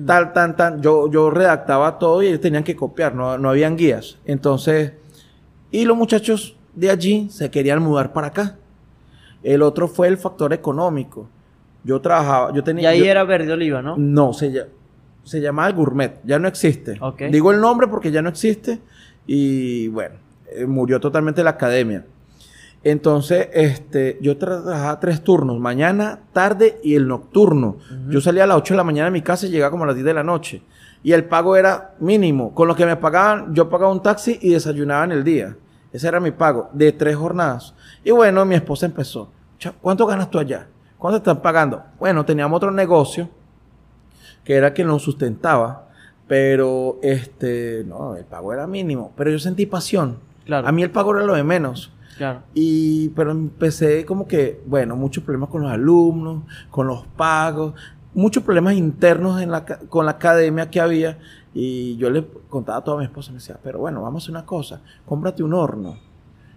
Tal, 0.05 0.33
tan, 0.33 0.55
tan. 0.57 0.81
Yo, 0.81 1.09
yo 1.09 1.29
redactaba 1.29 1.97
todo 1.97 2.21
y 2.21 2.27
ellos 2.27 2.41
tenían 2.41 2.63
que 2.63 2.75
copiar. 2.75 3.15
No, 3.15 3.37
no 3.37 3.49
habían 3.49 3.77
guías. 3.77 4.17
Entonces, 4.25 4.91
y 5.71 5.85
los 5.85 5.95
muchachos 5.95 6.55
de 6.75 6.89
allí 6.89 7.29
se 7.31 7.49
querían 7.49 7.81
mudar 7.81 8.11
para 8.13 8.27
acá. 8.27 8.57
El 9.43 9.61
otro 9.61 9.87
fue 9.87 10.07
el 10.09 10.17
factor 10.17 10.51
económico. 10.53 11.29
Yo 11.83 12.01
trabajaba, 12.01 12.51
yo 12.53 12.59
Y 12.59 12.63
tenía... 12.63 12.89
ahí 12.89 12.99
yo- 12.99 13.05
era 13.05 13.23
verde 13.23 13.53
oliva, 13.53 13.81
¿no? 13.81 13.95
no, 13.97 14.33
se, 14.33 14.65
se 15.23 15.39
llamaba 15.39 15.69
el 15.69 15.73
Gourmet. 15.75 16.19
Ya 16.25 16.37
no 16.37 16.49
existe. 16.49 16.99
Digo 17.31 17.51
el 17.53 17.61
nombre 17.61 17.87
porque 17.87 18.11
ya 18.11 18.21
no 18.21 18.27
existe. 18.29 18.79
Y 19.27 19.89
bueno, 19.89 20.15
eh, 20.51 20.65
murió 20.65 20.99
totalmente 20.99 21.43
la 21.43 21.51
academia. 21.51 22.05
Entonces, 22.83 23.49
este, 23.53 24.17
yo 24.21 24.33
tra- 24.37 24.63
trabajaba 24.63 24.99
tres 24.99 25.23
turnos, 25.23 25.59
mañana, 25.59 26.19
tarde 26.31 26.79
y 26.83 26.95
el 26.95 27.07
nocturno. 27.07 27.77
Yo 28.09 28.21
salía 28.21 28.45
a 28.45 28.47
las 28.47 28.57
8 28.57 28.73
de 28.73 28.77
la 28.77 28.83
mañana 28.83 29.05
de 29.05 29.11
mi 29.11 29.21
casa 29.21 29.45
y 29.45 29.49
llegaba 29.49 29.71
como 29.71 29.83
a 29.83 29.87
las 29.87 29.95
10 29.95 30.05
de 30.05 30.13
la 30.13 30.23
noche. 30.23 30.61
Y 31.03 31.11
el 31.11 31.25
pago 31.25 31.55
era 31.57 31.95
mínimo. 31.99 32.53
Con 32.53 32.67
lo 32.67 32.75
que 32.75 32.85
me 32.85 32.95
pagaban, 32.95 33.53
yo 33.53 33.69
pagaba 33.69 33.91
un 33.91 34.01
taxi 34.01 34.37
y 34.41 34.51
desayunaba 34.51 35.03
en 35.03 35.11
el 35.11 35.23
día. 35.23 35.55
Ese 35.91 36.07
era 36.07 36.19
mi 36.19 36.31
pago, 36.31 36.69
de 36.73 36.91
tres 36.91 37.15
jornadas. 37.15 37.73
Y 38.03 38.11
bueno, 38.11 38.45
mi 38.45 38.55
esposa 38.55 38.85
empezó. 38.85 39.31
"Cha, 39.57 39.73
¿Cuánto 39.81 40.05
ganas 40.05 40.29
tú 40.29 40.37
allá? 40.39 40.67
¿Cuánto 40.97 41.21
te 41.21 41.29
están 41.29 41.41
pagando? 41.41 41.83
Bueno, 41.99 42.23
teníamos 42.25 42.57
otro 42.57 42.71
negocio 42.71 43.29
que 44.43 44.53
era 44.55 44.73
quien 44.73 44.87
nos 44.87 45.01
sustentaba, 45.01 45.86
pero 46.27 46.99
este, 47.01 47.83
no, 47.87 48.15
el 48.15 48.25
pago 48.25 48.53
era 48.53 48.67
mínimo, 48.67 49.13
pero 49.15 49.31
yo 49.31 49.39
sentí 49.39 49.65
pasión. 49.65 50.17
Claro. 50.45 50.67
A 50.67 50.71
mí 50.71 50.83
el 50.83 50.91
pago 50.91 51.15
era 51.15 51.25
lo 51.25 51.33
de 51.33 51.43
menos. 51.43 51.91
Claro. 52.17 52.41
Y, 52.53 53.09
pero 53.09 53.31
empecé 53.31 54.05
como 54.05 54.27
que, 54.27 54.61
bueno, 54.65 54.95
muchos 54.95 55.23
problemas 55.23 55.49
con 55.49 55.61
los 55.61 55.71
alumnos, 55.71 56.43
con 56.69 56.87
los 56.87 57.05
pagos, 57.05 57.73
muchos 58.13 58.43
problemas 58.43 58.73
internos 58.73 59.41
en 59.41 59.51
la, 59.51 59.63
con 59.65 60.05
la 60.05 60.13
academia 60.13 60.69
que 60.69 60.79
había. 60.79 61.19
Y 61.53 61.95
yo 61.97 62.09
le 62.09 62.25
contaba 62.49 62.79
a 62.79 62.83
toda 62.83 62.97
mi 62.97 63.05
esposa, 63.05 63.31
me 63.31 63.37
decía, 63.37 63.57
pero 63.63 63.79
bueno, 63.79 64.01
vamos 64.01 64.21
a 64.21 64.25
hacer 64.25 64.31
una 64.31 64.45
cosa, 64.45 64.81
cómprate 65.05 65.43
un 65.43 65.53
horno. 65.53 65.97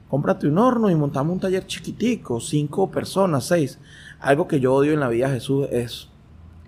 Cómprate 0.08 0.48
un 0.48 0.58
horno 0.58 0.90
y 0.90 0.94
montamos 0.96 1.32
un 1.32 1.40
taller 1.40 1.66
chiquitico, 1.66 2.40
cinco 2.40 2.90
personas, 2.90 3.44
seis. 3.44 3.78
Algo 4.18 4.48
que 4.48 4.58
yo 4.58 4.74
odio 4.74 4.92
en 4.92 5.00
la 5.00 5.08
vida 5.08 5.28
de 5.28 5.34
Jesús 5.34 5.68
es 5.70 6.08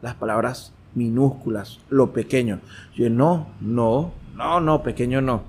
las 0.00 0.14
palabras 0.14 0.72
minúsculas, 0.94 1.80
lo 1.90 2.12
pequeño. 2.12 2.60
Yo, 2.94 3.08
no, 3.10 3.48
no, 3.60 4.12
no, 4.36 4.60
no, 4.60 4.82
pequeño 4.82 5.20
no. 5.20 5.42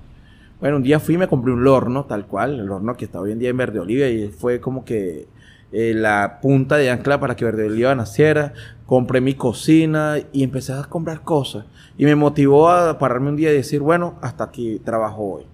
Bueno, 0.60 0.76
un 0.76 0.82
día 0.82 1.00
fui 1.00 1.16
y 1.16 1.18
me 1.18 1.28
compré 1.28 1.52
un 1.52 1.66
horno, 1.66 2.04
tal 2.04 2.26
cual, 2.26 2.60
el 2.60 2.70
horno 2.70 2.96
que 2.96 3.04
está 3.04 3.20
hoy 3.20 3.32
en 3.32 3.38
día 3.38 3.50
en 3.50 3.56
Verde 3.56 3.80
Oliva 3.80 4.06
y 4.06 4.28
fue 4.28 4.60
como 4.60 4.84
que 4.84 5.28
eh, 5.76 5.92
la 5.92 6.38
punta 6.40 6.76
de 6.76 6.88
ancla 6.88 7.18
para 7.18 7.34
que 7.34 7.44
Verde 7.44 7.66
Oliva 7.66 7.94
naciera. 7.96 8.52
Compré 8.86 9.20
mi 9.20 9.34
cocina 9.34 10.18
y 10.32 10.44
empecé 10.44 10.72
a 10.72 10.84
comprar 10.84 11.22
cosas. 11.22 11.66
Y 11.98 12.04
me 12.04 12.14
motivó 12.14 12.70
a 12.70 12.96
pararme 12.98 13.30
un 13.30 13.36
día 13.36 13.50
y 13.50 13.56
decir, 13.56 13.80
bueno, 13.80 14.16
hasta 14.22 14.44
aquí 14.44 14.78
trabajo 14.78 15.24
hoy. 15.24 15.46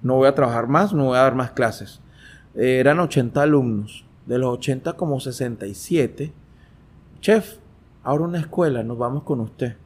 No 0.00 0.14
voy 0.14 0.28
a 0.28 0.34
trabajar 0.34 0.68
más, 0.68 0.92
no 0.92 1.06
voy 1.06 1.18
a 1.18 1.22
dar 1.22 1.34
más 1.34 1.50
clases. 1.50 2.00
Eran 2.54 3.00
80 3.00 3.42
alumnos. 3.42 4.04
De 4.26 4.38
los 4.38 4.50
80 4.58 4.92
como 4.92 5.18
67. 5.18 6.32
Chef, 7.20 7.56
ahora 8.08 8.24
una 8.24 8.40
escuela, 8.40 8.82
nos 8.82 8.96
vamos 8.96 9.22
con 9.22 9.40
usted. 9.40 9.76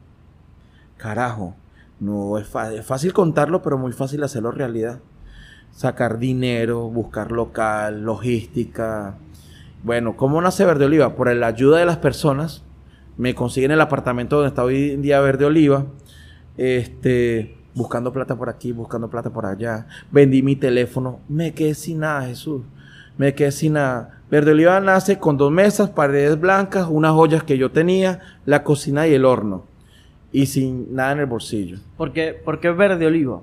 carajo, 0.95 1.55
no 1.99 2.37
es 2.37 2.47
fácil, 2.47 2.79
es 2.79 2.85
fácil 2.85 3.11
contarlo, 3.11 3.61
pero 3.61 3.77
muy 3.77 3.91
fácil 3.91 4.23
hacerlo 4.23 4.51
realidad. 4.51 4.99
Sacar 5.71 6.19
dinero, 6.19 6.89
buscar 6.89 7.33
local, 7.33 8.03
logística. 8.03 9.17
Bueno, 9.83 10.15
¿cómo 10.15 10.41
nace 10.41 10.63
Verde 10.63 10.85
Oliva? 10.85 11.15
Por 11.15 11.35
la 11.35 11.47
ayuda 11.47 11.79
de 11.79 11.85
las 11.85 11.97
personas. 11.97 12.63
Me 13.17 13.35
consiguen 13.35 13.71
el 13.71 13.81
apartamento 13.81 14.37
donde 14.37 14.49
está 14.49 14.63
hoy 14.63 14.91
en 14.91 15.01
día 15.01 15.19
Verde 15.19 15.43
Oliva. 15.43 15.85
Este, 16.55 17.57
buscando 17.75 18.13
plata 18.13 18.37
por 18.37 18.47
aquí, 18.47 18.71
buscando 18.71 19.09
plata 19.09 19.31
por 19.31 19.45
allá. 19.45 19.87
Vendí 20.11 20.41
mi 20.41 20.55
teléfono. 20.55 21.19
Me 21.27 21.53
quedé 21.53 21.73
sin 21.73 21.99
nada, 21.99 22.21
Jesús. 22.27 22.61
Me 23.17 23.35
quedé 23.35 23.51
sin 23.51 23.73
nada. 23.73 24.21
Verde 24.29 24.51
Oliva 24.51 24.79
nace 24.79 25.19
con 25.19 25.37
dos 25.37 25.51
mesas, 25.51 25.91
paredes 25.91 26.39
blancas, 26.39 26.87
unas 26.89 27.11
ollas 27.13 27.43
que 27.43 27.57
yo 27.57 27.71
tenía, 27.71 28.19
la 28.45 28.63
cocina 28.63 29.07
y 29.07 29.13
el 29.13 29.25
horno. 29.25 29.65
Y 30.31 30.47
sin 30.47 30.95
nada 30.95 31.11
en 31.11 31.19
el 31.19 31.25
bolsillo. 31.27 31.77
¿Por 31.97 32.11
qué, 32.11 32.33
por 32.33 32.59
qué 32.59 32.71
verde 32.71 33.05
oliva? 33.05 33.41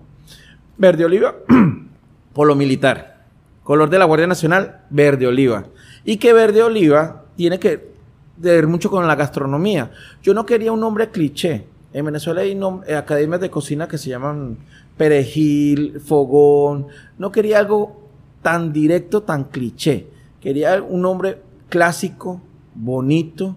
Verde 0.77 1.05
oliva, 1.05 1.37
por 2.33 2.49
lo 2.49 2.57
militar. 2.57 3.25
Color 3.63 3.89
de 3.91 3.99
la 4.01 4.07
Guardia 4.07 4.27
Nacional, 4.27 4.81
verde 4.91 5.29
oliva. 5.29 5.67
Y 6.05 6.17
que 6.17 6.33
verde 6.33 6.63
oliva 6.63 7.27
tiene 7.37 7.61
que 7.61 7.91
ver 8.39 8.67
mucho 8.67 8.91
con 8.91 9.07
la 9.07 9.15
gastronomía. 9.15 9.93
Yo 10.23 10.35
no 10.35 10.47
quería 10.47 10.73
un 10.73 10.81
nombre 10.81 11.11
cliché. 11.11 11.67
En 11.93 12.05
Venezuela 12.05 12.41
hay 12.41 12.59
eh, 12.87 12.95
academias 12.95 13.41
de 13.41 13.51
cocina 13.51 13.87
que 13.87 13.99
se 13.99 14.11
llaman 14.11 14.59
perejil, 14.97 16.01
fogón. 16.01 16.89
No 17.19 17.31
quería 17.31 17.59
algo 17.59 18.00
tan 18.43 18.73
directo, 18.73 19.23
tan 19.23 19.45
cliché. 19.45 20.07
Quería 20.41 20.83
un 20.83 21.03
nombre 21.03 21.39
clásico, 21.69 22.41
bonito. 22.75 23.57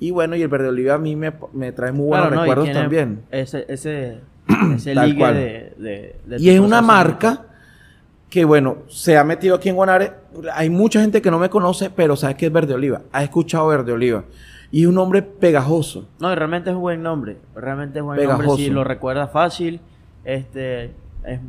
Y 0.00 0.10
bueno, 0.10 0.36
y 0.36 0.42
el 0.42 0.48
verde 0.48 0.68
oliva 0.68 0.94
a 0.94 0.98
mí 0.98 1.16
me, 1.16 1.32
me 1.52 1.72
trae 1.72 1.92
muy 1.92 2.06
buenos 2.06 2.28
Claro, 2.28 2.36
¿no? 2.36 2.46
Y 2.46 2.48
recuerdos 2.48 2.72
también. 2.72 3.22
Ese, 3.30 3.64
ese, 3.68 4.20
ese 4.74 4.94
ligue 4.94 5.26
de, 5.32 5.72
de- 5.78 6.16
de 6.26 6.36
Y 6.42 6.50
es 6.50 6.60
una 6.60 6.80
marca 6.82 7.46
que, 8.30 8.44
bueno, 8.44 8.78
se 8.88 9.16
ha 9.16 9.24
metido 9.24 9.56
aquí 9.56 9.68
en 9.70 9.74
Guanare. 9.76 10.12
Hay 10.52 10.70
mucha 10.70 11.00
gente 11.00 11.22
que 11.22 11.30
no 11.30 11.38
me 11.38 11.48
conoce, 11.50 11.90
pero 11.90 12.14
sabe 12.14 12.36
que 12.36 12.46
es 12.46 12.52
Verde 12.52 12.74
Oliva. 12.74 13.02
Ha 13.12 13.22
escuchado 13.24 13.66
Verde 13.68 13.92
Oliva. 13.92 14.24
Y 14.70 14.82
es 14.82 14.86
un 14.88 14.96
nombre 14.96 15.22
pegajoso. 15.22 16.08
No, 16.20 16.30
y 16.30 16.34
realmente 16.34 16.68
es 16.70 16.76
un 16.76 16.82
buen 16.82 17.02
nombre. 17.02 17.38
Realmente 17.56 18.00
es 18.00 18.04
buen 18.04 18.18
Pegajoso. 18.18 18.46
nombre. 18.48 18.64
Si 18.64 18.70
lo 18.70 18.84
recuerda 18.84 19.28
fácil, 19.28 19.80
este 20.24 20.92
es 21.24 21.40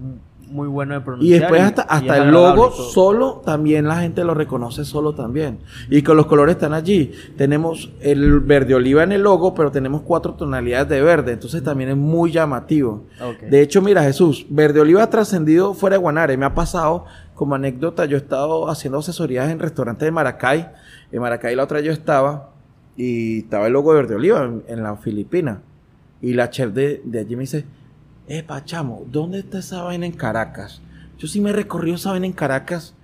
muy 0.49 0.67
bueno 0.67 0.93
de 0.93 0.99
Y 0.99 1.03
pronunciar. 1.03 1.39
después 1.41 1.61
hasta, 1.61 1.81
y 1.83 1.85
hasta 1.89 2.17
el 2.17 2.31
logo 2.31 2.71
y 2.77 2.91
solo, 2.93 3.41
también 3.45 3.87
la 3.87 4.01
gente 4.01 4.23
lo 4.23 4.33
reconoce 4.33 4.83
solo 4.83 5.13
también. 5.13 5.59
Y 5.89 6.01
con 6.01 6.17
los 6.17 6.25
colores 6.25 6.55
están 6.55 6.73
allí. 6.73 7.11
Tenemos 7.37 7.91
el 8.01 8.39
verde 8.39 8.75
oliva 8.75 9.03
en 9.03 9.11
el 9.11 9.21
logo, 9.21 9.53
pero 9.53 9.71
tenemos 9.71 10.01
cuatro 10.01 10.33
tonalidades 10.33 10.89
de 10.89 11.01
verde. 11.01 11.33
Entonces 11.33 11.63
también 11.63 11.91
es 11.91 11.97
muy 11.97 12.31
llamativo. 12.31 13.03
De 13.49 13.61
hecho, 13.61 13.81
mira, 13.81 14.03
Jesús, 14.03 14.45
Verde 14.49 14.79
Oliva 14.81 15.03
ha 15.03 15.09
trascendido 15.09 15.73
fuera 15.73 15.95
de 15.95 16.01
Guanare. 16.01 16.35
Me 16.37 16.45
ha 16.45 16.53
pasado 16.55 17.05
como 17.35 17.55
anécdota, 17.55 18.05
yo 18.05 18.17
he 18.17 18.19
estado 18.19 18.69
haciendo 18.69 18.97
asesorías 18.99 19.49
en 19.49 19.59
restaurantes 19.59 20.05
de 20.05 20.11
Maracay. 20.11 20.69
En 21.11 21.21
Maracay 21.21 21.55
la 21.55 21.63
otra 21.63 21.79
yo 21.79 21.91
estaba 21.91 22.49
y 22.97 23.39
estaba 23.39 23.67
el 23.67 23.73
logo 23.73 23.93
de 23.93 24.01
Verde 24.01 24.15
Oliva 24.15 24.43
en, 24.43 24.63
en 24.67 24.83
la 24.83 24.95
Filipina. 24.97 25.61
Y 26.21 26.33
la 26.33 26.49
chef 26.49 26.73
de, 26.73 27.01
de 27.05 27.19
allí 27.19 27.35
me 27.37 27.41
dice, 27.43 27.65
eh, 28.29 28.45
chamo, 28.63 29.03
¿dónde 29.11 29.39
está 29.39 29.59
esa 29.59 29.83
vaina 29.83 30.05
en 30.05 30.11
Caracas? 30.13 30.81
Yo 31.17 31.27
sí 31.27 31.41
me 31.41 31.49
he 31.49 31.53
recorrido 31.53 31.95
esa 31.95 32.11
vaina 32.11 32.27
en 32.27 32.33
Caracas 32.33 32.95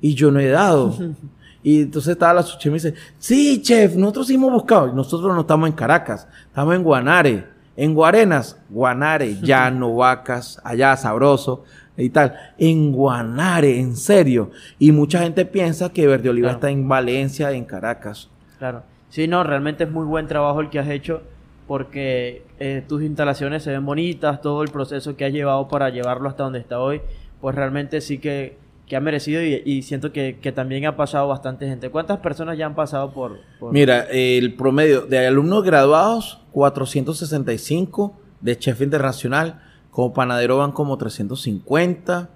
y 0.00 0.14
yo 0.14 0.30
no 0.30 0.38
he 0.40 0.48
dado. 0.48 0.94
Y 1.66 1.80
entonces 1.80 2.12
estaba 2.12 2.34
la 2.34 2.42
su 2.42 2.58
chef 2.58 2.66
y 2.66 2.68
me 2.68 2.74
dice, 2.74 2.92
sí, 3.18 3.62
chef, 3.62 3.96
nosotros 3.96 4.26
sí 4.26 4.34
hemos 4.34 4.52
buscado. 4.52 4.86
Y 4.88 4.92
nosotros 4.92 5.34
no 5.34 5.40
estamos 5.40 5.66
en 5.66 5.74
Caracas, 5.74 6.28
estamos 6.44 6.74
en 6.74 6.82
Guanare. 6.82 7.46
En 7.74 7.94
Guarenas, 7.94 8.58
Guanare, 8.68 9.34
llano, 9.42 9.96
vacas, 9.96 10.60
allá 10.62 10.94
sabroso 10.98 11.64
y 11.96 12.10
tal. 12.10 12.34
En 12.58 12.92
Guanare, 12.92 13.80
en 13.80 13.96
serio. 13.96 14.50
Y 14.78 14.92
mucha 14.92 15.20
gente 15.20 15.46
piensa 15.46 15.88
que 15.88 16.06
Verde 16.06 16.28
Oliva 16.28 16.48
Claro. 16.48 16.56
está 16.58 16.70
en 16.70 16.86
Valencia, 16.86 17.50
en 17.52 17.64
Caracas. 17.64 18.28
Claro. 18.58 18.82
Sí, 19.08 19.26
no, 19.26 19.42
realmente 19.42 19.84
es 19.84 19.90
muy 19.90 20.04
buen 20.04 20.26
trabajo 20.26 20.60
el 20.60 20.68
que 20.68 20.80
has 20.80 20.88
hecho 20.90 21.22
porque 21.66 22.42
eh, 22.58 22.82
tus 22.86 23.02
instalaciones 23.02 23.62
se 23.62 23.70
ven 23.70 23.84
bonitas, 23.86 24.40
todo 24.42 24.62
el 24.62 24.70
proceso 24.70 25.16
que 25.16 25.24
has 25.24 25.32
llevado 25.32 25.66
para 25.68 25.90
llevarlo 25.90 26.28
hasta 26.28 26.44
donde 26.44 26.58
está 26.58 26.78
hoy, 26.80 27.00
pues 27.40 27.54
realmente 27.54 28.00
sí 28.00 28.18
que, 28.18 28.56
que 28.86 28.96
ha 28.96 29.00
merecido 29.00 29.42
y, 29.42 29.82
siento 29.82 30.12
que, 30.12 30.38
que 30.42 30.52
también 30.52 30.84
ha 30.86 30.96
pasado 30.96 31.26
bastante 31.28 31.66
gente. 31.66 31.88
¿Cuántas 31.90 32.18
personas 32.20 32.58
ya 32.58 32.66
han 32.66 32.74
pasado 32.74 33.12
por...? 33.12 33.38
por- 33.58 33.72
Mira, 33.72 34.02
el 34.10 34.54
promedio 34.54 35.02
de 35.06 35.26
alumnos 35.26 35.64
graduados, 35.64 36.40
465 36.52 38.14
de 38.40 38.58
chef 38.58 38.82
internacional, 38.82 39.62
como 39.90 40.12
panadero 40.12 40.58
van 40.58 40.72
como 40.72 40.98
350 40.98 42.28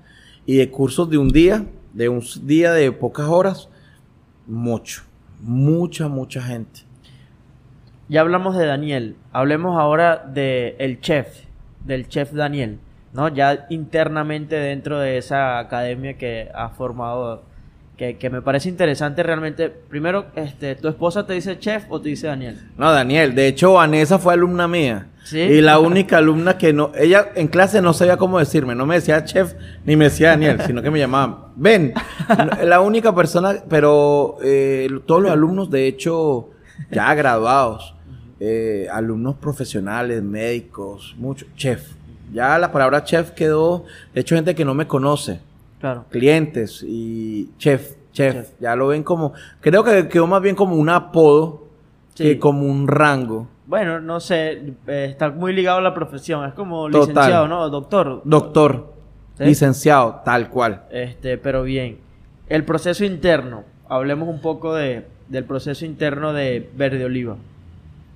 y 0.46 0.56
de 0.56 0.70
cursos 0.70 1.10
de 1.10 1.18
un 1.18 1.28
día, 1.28 1.66
de 1.92 2.08
un 2.08 2.22
día 2.44 2.72
de 2.72 2.92
pocas 2.92 3.26
horas, 3.26 3.68
mucho, 4.46 5.02
mucha, 5.40 6.08
mucha 6.08 6.40
gente. 6.40 6.80
Ya 8.10 8.22
hablamos 8.22 8.56
de 8.56 8.64
Daniel, 8.64 9.16
hablemos 9.32 9.78
ahora 9.78 10.24
del 10.26 10.76
el 10.78 11.00
chef, 11.00 11.26
del 11.84 12.08
chef 12.08 12.32
Daniel, 12.32 12.78
¿no? 13.12 13.28
Ya 13.28 13.66
internamente 13.68 14.56
dentro 14.56 14.98
de 14.98 15.18
esa 15.18 15.58
academia 15.58 16.16
que 16.16 16.48
ha 16.54 16.70
formado, 16.70 17.42
que, 17.98 18.16
que 18.16 18.30
me 18.30 18.40
parece 18.40 18.70
interesante 18.70 19.22
realmente. 19.22 19.68
Primero, 19.68 20.28
este, 20.36 20.74
¿tu 20.74 20.88
esposa 20.88 21.26
te 21.26 21.34
dice 21.34 21.58
chef 21.58 21.84
o 21.90 22.00
te 22.00 22.08
dice 22.08 22.28
Daniel? 22.28 22.58
No, 22.78 22.90
Daniel, 22.90 23.34
de 23.34 23.46
hecho 23.46 23.74
Vanessa 23.74 24.18
fue 24.18 24.32
alumna 24.32 24.66
mía. 24.66 25.08
¿Sí? 25.24 25.40
Y 25.40 25.60
la 25.60 25.78
única 25.78 26.16
alumna 26.16 26.56
que 26.56 26.72
no, 26.72 26.92
ella 26.98 27.28
en 27.34 27.48
clase 27.48 27.82
no 27.82 27.92
sabía 27.92 28.16
cómo 28.16 28.38
decirme, 28.38 28.74
no 28.74 28.86
me 28.86 28.94
decía 28.94 29.22
chef 29.26 29.52
ni 29.84 29.96
me 29.96 30.04
decía 30.04 30.30
Daniel, 30.30 30.62
sino 30.66 30.80
que 30.80 30.90
me 30.90 30.98
llamaban, 30.98 31.36
ven, 31.56 31.92
No, 32.30 32.64
la 32.64 32.80
única 32.80 33.14
persona, 33.14 33.56
pero 33.68 34.38
eh, 34.42 34.88
todos 35.04 35.20
los 35.20 35.30
alumnos 35.30 35.70
de 35.70 35.86
hecho 35.86 36.48
ya 36.90 37.14
graduados, 37.14 37.94
eh, 38.40 38.86
alumnos 38.92 39.36
profesionales, 39.36 40.22
médicos, 40.22 41.14
mucho, 41.18 41.46
chef. 41.56 41.92
Ya 42.32 42.58
la 42.58 42.70
palabra 42.70 43.04
chef 43.04 43.30
quedó, 43.32 43.84
de 44.14 44.20
hecho 44.20 44.34
gente 44.34 44.54
que 44.54 44.64
no 44.64 44.74
me 44.74 44.86
conoce, 44.86 45.40
Claro. 45.80 46.04
clientes 46.10 46.82
y 46.86 47.50
chef, 47.58 47.92
chef, 48.12 48.34
Chef. 48.34 48.48
ya 48.60 48.76
lo 48.76 48.88
ven 48.88 49.02
como, 49.02 49.32
creo 49.60 49.82
que 49.84 50.08
quedó 50.08 50.26
más 50.26 50.42
bien 50.42 50.54
como 50.56 50.76
un 50.76 50.88
apodo 50.88 51.64
Sí. 52.14 52.24
que 52.24 52.38
como 52.38 52.66
un 52.66 52.88
rango. 52.88 53.46
Bueno, 53.66 54.00
no 54.00 54.18
sé, 54.18 54.72
eh, 54.86 55.06
está 55.10 55.30
muy 55.30 55.52
ligado 55.52 55.78
a 55.78 55.82
la 55.82 55.94
profesión, 55.94 56.44
es 56.48 56.54
como 56.54 56.88
Total. 56.90 57.00
licenciado, 57.08 57.48
¿no? 57.48 57.68
Doctor. 57.70 58.22
Doctor, 58.24 58.92
¿Sí? 59.36 59.44
licenciado, 59.44 60.20
tal 60.24 60.48
cual. 60.50 60.82
Este, 60.90 61.38
pero 61.38 61.62
bien. 61.62 61.98
El 62.48 62.64
proceso 62.64 63.04
interno. 63.04 63.64
Hablemos 63.88 64.28
un 64.28 64.40
poco 64.40 64.74
de, 64.74 65.06
del 65.28 65.44
proceso 65.44 65.84
interno 65.84 66.32
de 66.32 66.68
Verde 66.76 67.04
Oliva. 67.04 67.36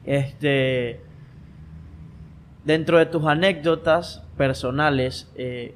Este. 0.05 1.01
Dentro 2.65 2.99
de 2.99 3.07
tus 3.07 3.25
anécdotas 3.25 4.23
personales, 4.37 5.29
eh, 5.35 5.75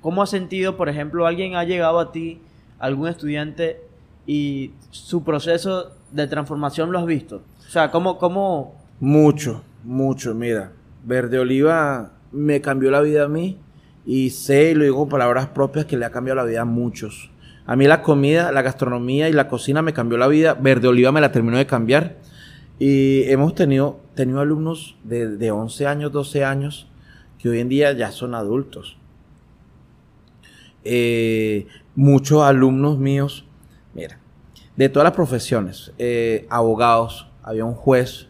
¿cómo 0.00 0.22
has 0.22 0.30
sentido, 0.30 0.76
por 0.76 0.88
ejemplo, 0.88 1.26
alguien 1.26 1.56
ha 1.56 1.64
llegado 1.64 1.98
a 1.98 2.12
ti, 2.12 2.40
algún 2.78 3.08
estudiante, 3.08 3.82
y 4.26 4.72
su 4.90 5.24
proceso 5.24 5.90
de 6.12 6.28
transformación 6.28 6.92
lo 6.92 7.00
has 7.00 7.06
visto? 7.06 7.42
O 7.58 7.70
sea, 7.70 7.90
¿cómo, 7.90 8.16
cómo, 8.16 8.80
Mucho, 9.00 9.64
mucho. 9.82 10.34
Mira, 10.34 10.72
Verde 11.04 11.38
Oliva 11.38 12.12
me 12.32 12.60
cambió 12.60 12.90
la 12.90 13.00
vida 13.00 13.24
a 13.24 13.28
mí 13.28 13.58
y 14.04 14.30
sé, 14.30 14.72
y 14.72 14.74
lo 14.74 14.84
digo 14.84 14.98
con 14.98 15.08
palabras 15.08 15.46
propias, 15.48 15.86
que 15.86 15.96
le 15.96 16.04
ha 16.04 16.10
cambiado 16.10 16.36
la 16.36 16.44
vida 16.44 16.60
a 16.60 16.64
muchos. 16.66 17.30
A 17.64 17.76
mí 17.76 17.86
la 17.86 18.02
comida, 18.02 18.52
la 18.52 18.60
gastronomía 18.60 19.28
y 19.28 19.32
la 19.32 19.48
cocina 19.48 19.80
me 19.80 19.94
cambió 19.94 20.18
la 20.18 20.28
vida. 20.28 20.54
Verde 20.54 20.88
Oliva 20.88 21.12
me 21.12 21.20
la 21.20 21.32
terminó 21.32 21.56
de 21.56 21.66
cambiar. 21.66 22.16
Y 22.80 23.30
hemos 23.30 23.54
tenido, 23.54 24.00
tenido 24.14 24.40
alumnos 24.40 24.96
de, 25.04 25.36
de 25.36 25.50
11 25.50 25.86
años, 25.86 26.10
12 26.10 26.44
años, 26.44 26.88
que 27.38 27.50
hoy 27.50 27.60
en 27.60 27.68
día 27.68 27.92
ya 27.92 28.10
son 28.10 28.34
adultos. 28.34 28.96
Eh, 30.82 31.66
muchos 31.94 32.42
alumnos 32.42 32.98
míos, 32.98 33.44
mira, 33.94 34.18
de 34.76 34.88
todas 34.88 35.04
las 35.04 35.14
profesiones, 35.14 35.92
eh, 35.98 36.46
abogados, 36.48 37.28
había 37.42 37.66
un 37.66 37.74
juez 37.74 38.28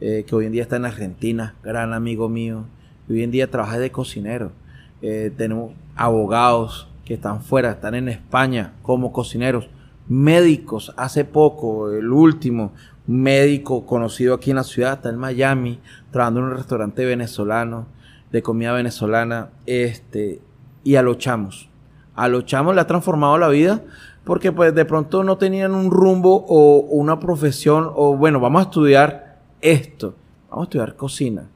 eh, 0.00 0.24
que 0.26 0.34
hoy 0.34 0.44
en 0.44 0.52
día 0.52 0.62
está 0.62 0.76
en 0.76 0.84
Argentina, 0.84 1.54
gran 1.62 1.94
amigo 1.94 2.28
mío, 2.28 2.66
y 3.08 3.14
hoy 3.14 3.22
en 3.22 3.30
día 3.30 3.50
trabaja 3.50 3.78
de 3.78 3.90
cocinero. 3.90 4.52
Tenemos 5.00 5.74
abogados 5.94 6.88
que 7.04 7.14
están 7.14 7.40
fuera, 7.40 7.70
están 7.70 7.94
en 7.94 8.08
España 8.08 8.74
como 8.82 9.12
cocineros, 9.12 9.70
médicos, 10.08 10.92
hace 10.96 11.24
poco, 11.24 11.92
el 11.92 12.10
último, 12.10 12.72
médico 13.08 13.86
conocido 13.86 14.34
aquí 14.34 14.50
en 14.50 14.56
la 14.56 14.64
ciudad, 14.64 14.92
está 14.92 15.08
en 15.08 15.16
Miami, 15.16 15.80
trabajando 16.12 16.40
en 16.40 16.46
un 16.46 16.56
restaurante 16.56 17.04
venezolano, 17.04 17.86
de 18.30 18.42
comida 18.42 18.72
venezolana, 18.72 19.48
este, 19.66 20.40
y 20.84 20.96
a 20.96 21.02
los 21.02 21.18
chamos. 21.18 21.68
A 22.14 22.28
los 22.28 22.44
chamos 22.44 22.74
le 22.74 22.80
ha 22.82 22.86
transformado 22.86 23.38
la 23.38 23.48
vida 23.48 23.82
porque 24.24 24.52
pues 24.52 24.74
de 24.74 24.84
pronto 24.84 25.24
no 25.24 25.38
tenían 25.38 25.74
un 25.74 25.90
rumbo 25.90 26.44
o 26.48 26.80
una 26.80 27.18
profesión 27.18 27.90
o 27.94 28.14
bueno, 28.14 28.40
vamos 28.40 28.60
a 28.60 28.64
estudiar 28.64 29.38
esto. 29.62 30.14
vamos 30.50 30.64
a 30.64 30.66
estudiar 30.66 30.96
cocina. 30.96 31.48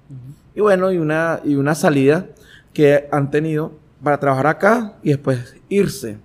Y 0.55 0.61
bueno, 0.61 0.91
y 0.91 0.97
una, 0.97 1.41
y 1.45 1.57
una 1.57 1.75
salida 1.75 2.29
que 2.73 3.09
han 3.13 3.31
tenido 3.31 3.73
para 4.03 4.19
trabajar 4.19 4.47
acá 4.47 4.95
y 5.03 5.11
después 5.11 5.57
irse 5.69 6.19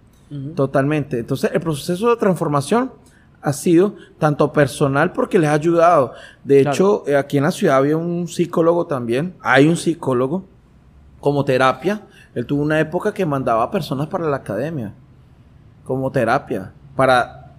totalmente. 0.56 1.20
Entonces, 1.20 1.52
el 1.54 1.60
proceso 1.60 2.10
de 2.10 2.18
transformación 2.18 2.92
ha 3.48 3.54
sido 3.54 3.96
tanto 4.20 4.52
personal 4.52 5.14
porque 5.14 5.40
les 5.40 5.50
ha 5.50 5.54
ayudado. 5.54 6.12
De 6.44 6.60
hecho, 6.60 7.06
eh, 7.08 7.16
aquí 7.16 7.38
en 7.38 7.44
la 7.44 7.52
ciudad 7.52 7.78
había 7.78 7.96
un 7.96 8.28
psicólogo 8.28 8.88
también. 8.88 9.36
Hay 9.42 9.70
un 9.70 9.78
psicólogo 9.78 10.44
como 11.22 11.46
terapia. 11.46 12.02
Él 12.36 12.46
tuvo 12.46 12.62
una 12.62 12.82
época 12.82 13.14
que 13.14 13.26
mandaba 13.26 13.64
a 13.64 13.72
personas 13.72 14.08
para 14.08 14.28
la 14.28 14.38
academia 14.38 14.94
como 15.86 16.12
terapia 16.12 16.74
para, 16.98 17.54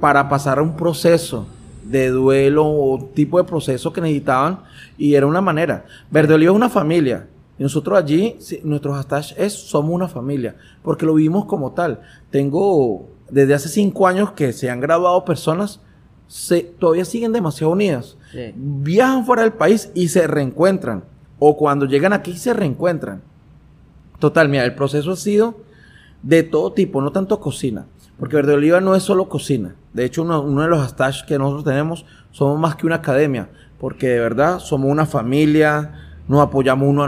para 0.00 0.26
pasar 0.26 0.58
un 0.62 0.74
proceso 0.74 1.46
de 1.84 2.08
duelo 2.08 2.66
o 2.66 3.10
tipo 3.14 3.36
de 3.36 3.44
proceso 3.44 3.92
que 3.92 4.00
necesitaban 4.00 4.60
y 4.96 5.16
era 5.16 5.26
una 5.26 5.42
manera. 5.42 5.84
Verde 6.10 6.32
Oliva 6.32 6.52
es 6.52 6.56
una 6.56 6.70
familia. 6.70 7.26
Y 7.58 7.62
nosotros 7.62 7.98
allí, 7.98 8.38
nuestro 8.64 8.94
hashtag 8.94 9.34
es 9.36 9.52
somos 9.52 9.90
una 9.90 10.08
familia, 10.08 10.56
porque 10.82 11.04
lo 11.04 11.14
vivimos 11.14 11.44
como 11.44 11.72
tal. 11.72 12.00
Tengo 12.30 13.15
desde 13.30 13.54
hace 13.54 13.68
cinco 13.68 14.06
años 14.06 14.32
que 14.32 14.52
se 14.52 14.70
han 14.70 14.80
graduado 14.80 15.24
personas, 15.24 15.80
se, 16.28 16.62
todavía 16.62 17.04
siguen 17.04 17.32
demasiado 17.32 17.72
unidas. 17.72 18.16
Viajan 18.54 19.24
fuera 19.24 19.42
del 19.42 19.52
país 19.52 19.90
y 19.94 20.08
se 20.08 20.26
reencuentran. 20.26 21.04
O 21.38 21.56
cuando 21.56 21.86
llegan 21.86 22.12
aquí 22.12 22.36
se 22.36 22.52
reencuentran. 22.52 23.22
Total, 24.18 24.48
mira, 24.48 24.64
el 24.64 24.74
proceso 24.74 25.12
ha 25.12 25.16
sido 25.16 25.56
de 26.22 26.42
todo 26.42 26.72
tipo, 26.72 27.00
no 27.00 27.12
tanto 27.12 27.40
cocina. 27.40 27.86
Porque 28.18 28.36
Verde 28.36 28.54
Oliva 28.54 28.80
no 28.80 28.94
es 28.94 29.02
solo 29.02 29.28
cocina. 29.28 29.74
De 29.92 30.04
hecho, 30.04 30.22
uno, 30.22 30.62
de 30.62 30.68
los 30.68 30.80
hashtags 30.80 31.22
que 31.22 31.38
nosotros 31.38 31.64
tenemos, 31.64 32.06
somos 32.30 32.58
más 32.58 32.76
que 32.76 32.86
una 32.86 32.96
academia. 32.96 33.50
Porque 33.78 34.08
de 34.08 34.20
verdad 34.20 34.58
somos 34.58 34.90
una 34.90 35.06
familia, 35.06 35.92
nos 36.28 36.40
apoyamos 36.40 36.88
uno 36.88 37.04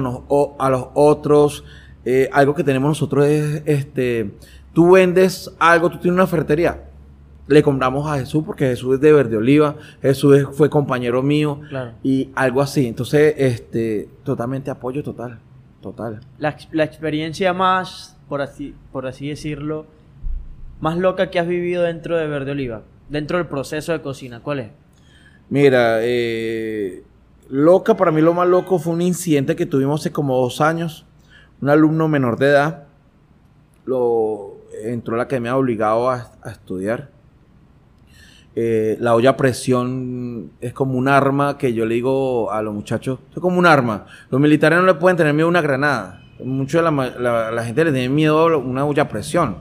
a, 0.58 0.70
los 0.70 0.86
otros. 0.94 1.64
Eh, 2.04 2.28
algo 2.32 2.54
que 2.54 2.64
tenemos 2.64 2.88
nosotros 2.88 3.26
es, 3.26 3.62
este, 3.64 4.34
tú 4.72 4.92
vendes 4.92 5.54
algo, 5.58 5.90
tú 5.90 5.98
tienes 5.98 6.16
una 6.16 6.26
ferretería. 6.26 6.84
Le 7.46 7.62
compramos 7.62 8.06
a 8.10 8.18
Jesús 8.18 8.44
porque 8.44 8.66
Jesús 8.66 8.96
es 8.96 9.00
de 9.00 9.12
Verde 9.12 9.36
Oliva, 9.36 9.76
Jesús 10.02 10.48
fue 10.52 10.68
compañero 10.68 11.22
mío 11.22 11.60
y 12.02 12.30
algo 12.34 12.60
así. 12.60 12.86
Entonces, 12.86 13.34
este, 13.38 14.08
totalmente 14.22 14.70
apoyo 14.70 15.02
total, 15.02 15.38
total. 15.80 16.20
La, 16.38 16.56
la 16.72 16.84
experiencia 16.84 17.54
más, 17.54 18.18
por 18.28 18.42
así, 18.42 18.74
por 18.92 19.06
así 19.06 19.28
decirlo, 19.28 19.86
más 20.80 20.98
loca 20.98 21.30
que 21.30 21.38
has 21.38 21.48
vivido 21.48 21.82
dentro 21.82 22.16
de 22.16 22.26
Verde 22.26 22.52
Oliva? 22.52 22.82
Dentro 23.08 23.38
del 23.38 23.46
proceso 23.46 23.92
de 23.92 24.02
cocina, 24.02 24.40
¿cuál 24.40 24.58
es? 24.60 24.68
Mira, 25.48 26.00
eh, 26.02 27.02
loca, 27.48 27.96
para 27.96 28.10
mí 28.10 28.20
lo 28.20 28.34
más 28.34 28.46
loco 28.46 28.78
fue 28.78 28.92
un 28.92 29.00
incidente 29.00 29.56
que 29.56 29.64
tuvimos 29.64 30.02
hace 30.02 30.12
como 30.12 30.36
dos 30.38 30.60
años. 30.60 31.06
Un 31.60 31.70
alumno 31.70 32.06
menor 32.06 32.38
de 32.38 32.48
edad 32.48 32.84
lo 33.86 34.57
entró 34.84 35.16
la 35.16 35.24
academia 35.24 35.56
obligado 35.56 36.10
a, 36.10 36.32
estudiar. 36.46 37.10
Eh, 38.54 38.96
la 39.00 39.14
olla 39.14 39.30
a 39.30 39.36
presión 39.36 40.50
es 40.60 40.72
como 40.72 40.98
un 40.98 41.06
arma 41.06 41.58
que 41.58 41.72
yo 41.74 41.86
le 41.86 41.94
digo 41.94 42.50
a 42.50 42.60
los 42.62 42.74
muchachos, 42.74 43.20
es 43.30 43.40
como 43.40 43.58
un 43.58 43.66
arma. 43.66 44.06
Los 44.30 44.40
militares 44.40 44.78
no 44.78 44.86
le 44.86 44.94
pueden 44.94 45.16
tener 45.16 45.34
miedo 45.34 45.46
a 45.46 45.50
una 45.50 45.60
granada. 45.60 46.22
Mucho 46.44 46.82
la, 46.82 46.90
la 47.50 47.64
gente 47.64 47.84
le 47.84 47.92
tiene 47.92 48.08
miedo 48.08 48.38
a 48.38 48.56
una 48.56 48.84
olla 48.84 49.04
a 49.04 49.08
presión. 49.08 49.56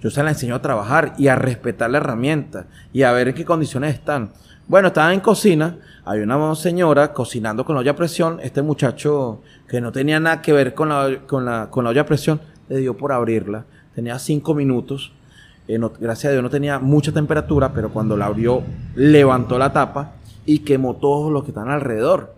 Yo 0.00 0.10
se 0.10 0.22
la 0.22 0.30
enseño 0.30 0.54
a 0.54 0.62
trabajar 0.62 1.12
y 1.18 1.28
a 1.28 1.36
respetar 1.36 1.90
la 1.90 1.98
herramienta 1.98 2.66
y 2.92 3.02
a 3.02 3.12
ver 3.12 3.28
en 3.28 3.34
qué 3.34 3.44
condiciones 3.44 3.94
están. 3.94 4.32
Bueno, 4.66 4.88
estaban 4.88 5.14
en 5.14 5.20
cocina, 5.20 5.78
hay 6.04 6.20
una 6.20 6.54
señora 6.54 7.12
cocinando 7.12 7.64
con 7.64 7.74
la 7.74 7.80
olla 7.80 7.90
a 7.90 7.96
presión. 7.96 8.38
Este 8.40 8.62
muchacho 8.62 9.42
que 9.68 9.80
no 9.80 9.92
tenía 9.92 10.20
nada 10.20 10.40
que 10.40 10.52
ver 10.52 10.74
con 10.74 10.90
la, 10.90 11.22
con 11.26 11.44
la, 11.44 11.68
con 11.70 11.84
la 11.84 11.90
olla 11.90 12.02
a 12.02 12.06
presión, 12.06 12.40
le 12.68 12.78
dio 12.78 12.96
por 12.96 13.12
abrirla. 13.12 13.64
Tenía 13.94 14.18
cinco 14.18 14.54
minutos. 14.54 15.12
Eh, 15.68 15.78
gracias 16.00 16.30
a 16.30 16.32
Dios 16.32 16.42
no 16.42 16.50
tenía 16.50 16.78
mucha 16.78 17.12
temperatura, 17.12 17.72
pero 17.72 17.92
cuando 17.92 18.16
la 18.16 18.26
abrió, 18.26 18.62
levantó 18.94 19.58
la 19.58 19.72
tapa 19.72 20.12
y 20.46 20.60
quemó 20.60 20.96
todos 20.96 21.32
los 21.32 21.44
que 21.44 21.50
están 21.50 21.68
alrededor. 21.68 22.34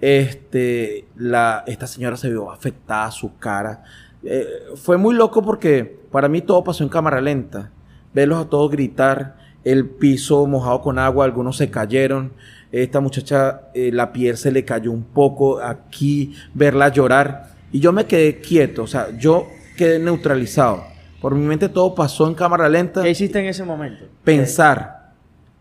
Este, 0.00 1.06
la, 1.16 1.64
esta 1.66 1.86
señora 1.86 2.16
se 2.16 2.28
vio 2.28 2.50
afectada, 2.50 3.10
su 3.10 3.36
cara. 3.38 3.84
Eh, 4.22 4.46
fue 4.74 4.96
muy 4.96 5.14
loco 5.14 5.42
porque 5.42 6.00
para 6.10 6.28
mí 6.28 6.40
todo 6.40 6.64
pasó 6.64 6.82
en 6.82 6.90
cámara 6.90 7.20
lenta. 7.20 7.70
Verlos 8.12 8.46
a 8.46 8.48
todos 8.48 8.70
gritar, 8.70 9.36
el 9.64 9.88
piso 9.88 10.46
mojado 10.46 10.80
con 10.80 10.98
agua, 10.98 11.24
algunos 11.24 11.56
se 11.56 11.70
cayeron. 11.70 12.32
Esta 12.72 13.00
muchacha, 13.00 13.62
eh, 13.74 13.90
la 13.92 14.12
piel 14.12 14.36
se 14.36 14.50
le 14.50 14.64
cayó 14.64 14.92
un 14.92 15.04
poco 15.04 15.60
aquí, 15.60 16.34
verla 16.54 16.88
llorar. 16.88 17.54
Y 17.72 17.80
yo 17.80 17.92
me 17.92 18.06
quedé 18.06 18.40
quieto, 18.40 18.84
o 18.84 18.86
sea, 18.86 19.16
yo 19.18 19.48
quedé 19.76 19.98
neutralizado. 19.98 20.84
Por 21.20 21.34
mi 21.34 21.46
mente 21.46 21.68
todo 21.68 21.94
pasó 21.94 22.26
en 22.26 22.34
cámara 22.34 22.68
lenta. 22.68 23.02
¿Qué 23.02 23.10
hiciste 23.10 23.38
en 23.38 23.46
ese 23.46 23.64
momento? 23.64 24.04
Pensar, 24.24 25.12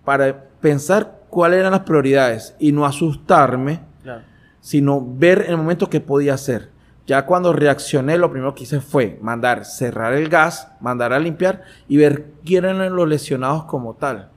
para 0.03 0.45
pensar 0.61 1.19
cuáles 1.29 1.59
eran 1.59 1.71
las 1.71 1.81
prioridades 1.81 2.55
y 2.59 2.71
no 2.71 2.85
asustarme, 2.85 3.81
sino 4.61 5.05
ver 5.05 5.43
en 5.45 5.51
el 5.51 5.57
momento 5.57 5.89
qué 5.89 5.99
podía 5.99 6.33
hacer. 6.33 6.69
Ya 7.07 7.25
cuando 7.25 7.53
reaccioné, 7.53 8.17
lo 8.17 8.31
primero 8.31 8.55
que 8.55 8.63
hice 8.63 8.81
fue 8.81 9.19
mandar 9.21 9.63
cerrar 9.63 10.13
el 10.13 10.27
gas, 10.27 10.69
mandar 10.79 11.13
a 11.13 11.19
limpiar 11.19 11.61
y 11.87 11.97
ver 11.97 12.31
quién 12.43 12.65
eran 12.65 12.95
los 12.95 13.07
lesionados 13.07 13.65
como 13.65 13.93
tal. 13.93 14.29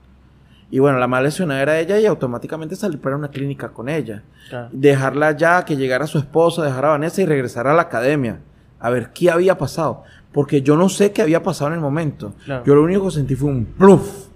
Y 0.70 0.80
bueno, 0.80 0.98
la 0.98 1.06
más 1.06 1.22
lesionada 1.22 1.62
era 1.62 1.78
ella 1.78 1.98
y 1.98 2.04
automáticamente 2.04 2.76
salir 2.76 3.00
para 3.00 3.16
una 3.16 3.28
clínica 3.28 3.68
con 3.68 3.88
ella. 3.88 4.22
Dejarla 4.70 5.32
ya, 5.32 5.64
que 5.64 5.76
llegara 5.76 6.06
su 6.06 6.18
esposa, 6.18 6.62
dejar 6.62 6.84
a 6.84 6.88
Vanessa 6.90 7.22
y 7.22 7.26
regresar 7.26 7.66
a 7.66 7.74
la 7.74 7.82
academia. 7.82 8.40
A 8.80 8.90
ver 8.90 9.12
qué 9.12 9.30
había 9.30 9.58
pasado. 9.58 10.04
Porque 10.32 10.62
yo 10.62 10.76
no 10.76 10.88
sé 10.88 11.12
qué 11.12 11.22
había 11.22 11.42
pasado 11.42 11.68
en 11.68 11.74
el 11.74 11.80
momento. 11.80 12.34
Yo 12.64 12.74
lo 12.74 12.82
único 12.82 13.06
que 13.06 13.12
sentí 13.12 13.34
fue 13.34 13.50
un 13.50 13.64
pluf. 13.64 14.28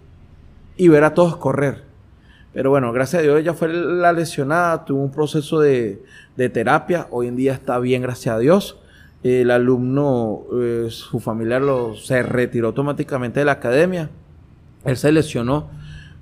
Y 0.76 0.88
ver 0.88 1.05
a 1.05 1.14
todos 1.14 1.36
correr. 1.36 1.93
Pero 2.53 2.70
bueno, 2.70 2.93
gracias 2.93 3.20
a 3.20 3.22
Dios 3.22 3.40
ella 3.40 3.55
fue 3.55 3.68
la 3.68 4.12
lesionada, 4.12 4.84
tuvo 4.84 5.03
un 5.03 5.11
proceso 5.11 5.59
de, 5.61 6.03
terapia, 6.53 7.07
hoy 7.11 7.28
en 7.28 7.36
día 7.36 7.53
está 7.55 7.78
bien, 7.78 8.03
gracias 8.03 8.34
a 8.34 8.38
Dios. 8.38 8.78
El 9.22 9.51
alumno, 9.51 10.43
eh, 10.61 10.88
su 10.90 11.20
familiar 11.20 11.62
lo, 11.62 11.95
se 11.95 12.22
retiró 12.22 12.68
automáticamente 12.68 13.40
de 13.40 13.47
la 13.47 13.53
academia, 13.53 14.11
él 14.84 14.97
se 14.97 15.12
lesionó, 15.12 15.70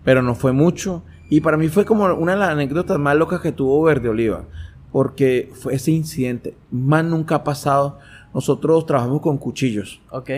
pero 0.05 0.23
no 0.23 0.35
fue 0.35 0.53
mucho. 0.53 1.03
Y 1.31 1.41
para 1.41 1.57
mí 1.57 1.69
fue 1.69 1.85
como 1.85 2.05
una 2.15 2.33
de 2.33 2.39
las 2.39 2.51
anécdotas 2.51 2.99
más 2.99 3.17
locas 3.17 3.41
que 3.41 3.53
tuvo 3.53 3.83
Verde 3.83 4.09
Oliva, 4.09 4.45
porque 4.93 5.51
fue 5.55 5.75
ese 5.75 5.91
incidente, 5.93 6.57
más 6.71 7.05
nunca 7.05 7.37
ha 7.37 7.45
pasado. 7.45 7.99
Nosotros 8.35 8.87
trabajamos 8.87 9.21
con 9.21 9.39
cuchillos. 9.39 10.01
Ok. 10.11 10.31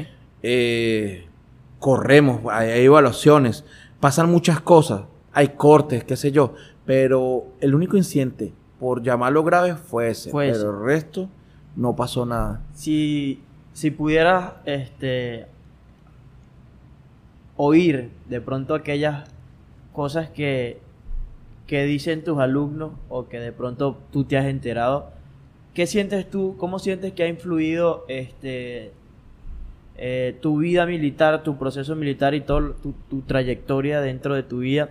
Eh, 0.42 1.26
corremos, 1.78 2.40
hay 2.50 2.84
evaluaciones, 2.84 3.64
pasan 4.00 4.30
muchas 4.30 4.60
cosas 4.60 5.02
hay 5.32 5.48
cortes, 5.48 6.04
qué 6.04 6.16
sé 6.16 6.30
yo, 6.30 6.54
pero 6.84 7.46
el 7.60 7.74
único 7.74 7.96
incidente, 7.96 8.52
por 8.78 9.02
llamarlo 9.02 9.42
grave, 9.44 9.76
fue 9.76 10.10
ese. 10.10 10.30
pero 10.30 10.70
el 10.70 10.84
resto 10.84 11.28
no 11.76 11.96
pasó 11.96 12.26
nada. 12.26 12.62
Si, 12.74 13.40
si 13.72 13.90
pudieras 13.90 14.52
este, 14.66 15.46
oír 17.56 18.10
de 18.28 18.40
pronto 18.40 18.74
aquellas 18.74 19.28
cosas 19.92 20.28
que, 20.28 20.80
que 21.66 21.84
dicen 21.84 22.24
tus 22.24 22.38
alumnos 22.38 22.92
o 23.08 23.28
que 23.28 23.40
de 23.40 23.52
pronto 23.52 23.98
tú 24.10 24.24
te 24.24 24.36
has 24.36 24.46
enterado, 24.46 25.10
¿qué 25.74 25.86
sientes 25.86 26.28
tú? 26.28 26.56
¿Cómo 26.58 26.78
sientes 26.78 27.12
que 27.12 27.22
ha 27.22 27.28
influido 27.28 28.04
este, 28.08 28.92
eh, 29.96 30.36
tu 30.40 30.58
vida 30.58 30.86
militar, 30.86 31.42
tu 31.42 31.58
proceso 31.58 31.94
militar 31.96 32.34
y 32.34 32.40
toda 32.40 32.72
tu, 32.82 32.94
tu, 33.08 33.20
trayectoria 33.22 34.00
dentro 34.00 34.34
de 34.34 34.42
tu 34.42 34.58
vida 34.58 34.90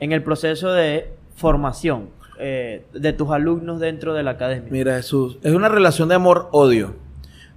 en 0.00 0.12
el 0.12 0.22
proceso 0.22 0.72
de 0.72 1.08
formación 1.34 2.08
eh, 2.38 2.84
de 2.92 3.12
tus 3.12 3.30
alumnos 3.30 3.80
dentro 3.80 4.14
de 4.14 4.22
la 4.22 4.32
academia? 4.32 4.70
Mira, 4.70 4.96
Jesús, 4.96 5.38
es 5.42 5.52
una 5.52 5.68
relación 5.68 6.08
de 6.08 6.14
amor-odio. 6.14 6.94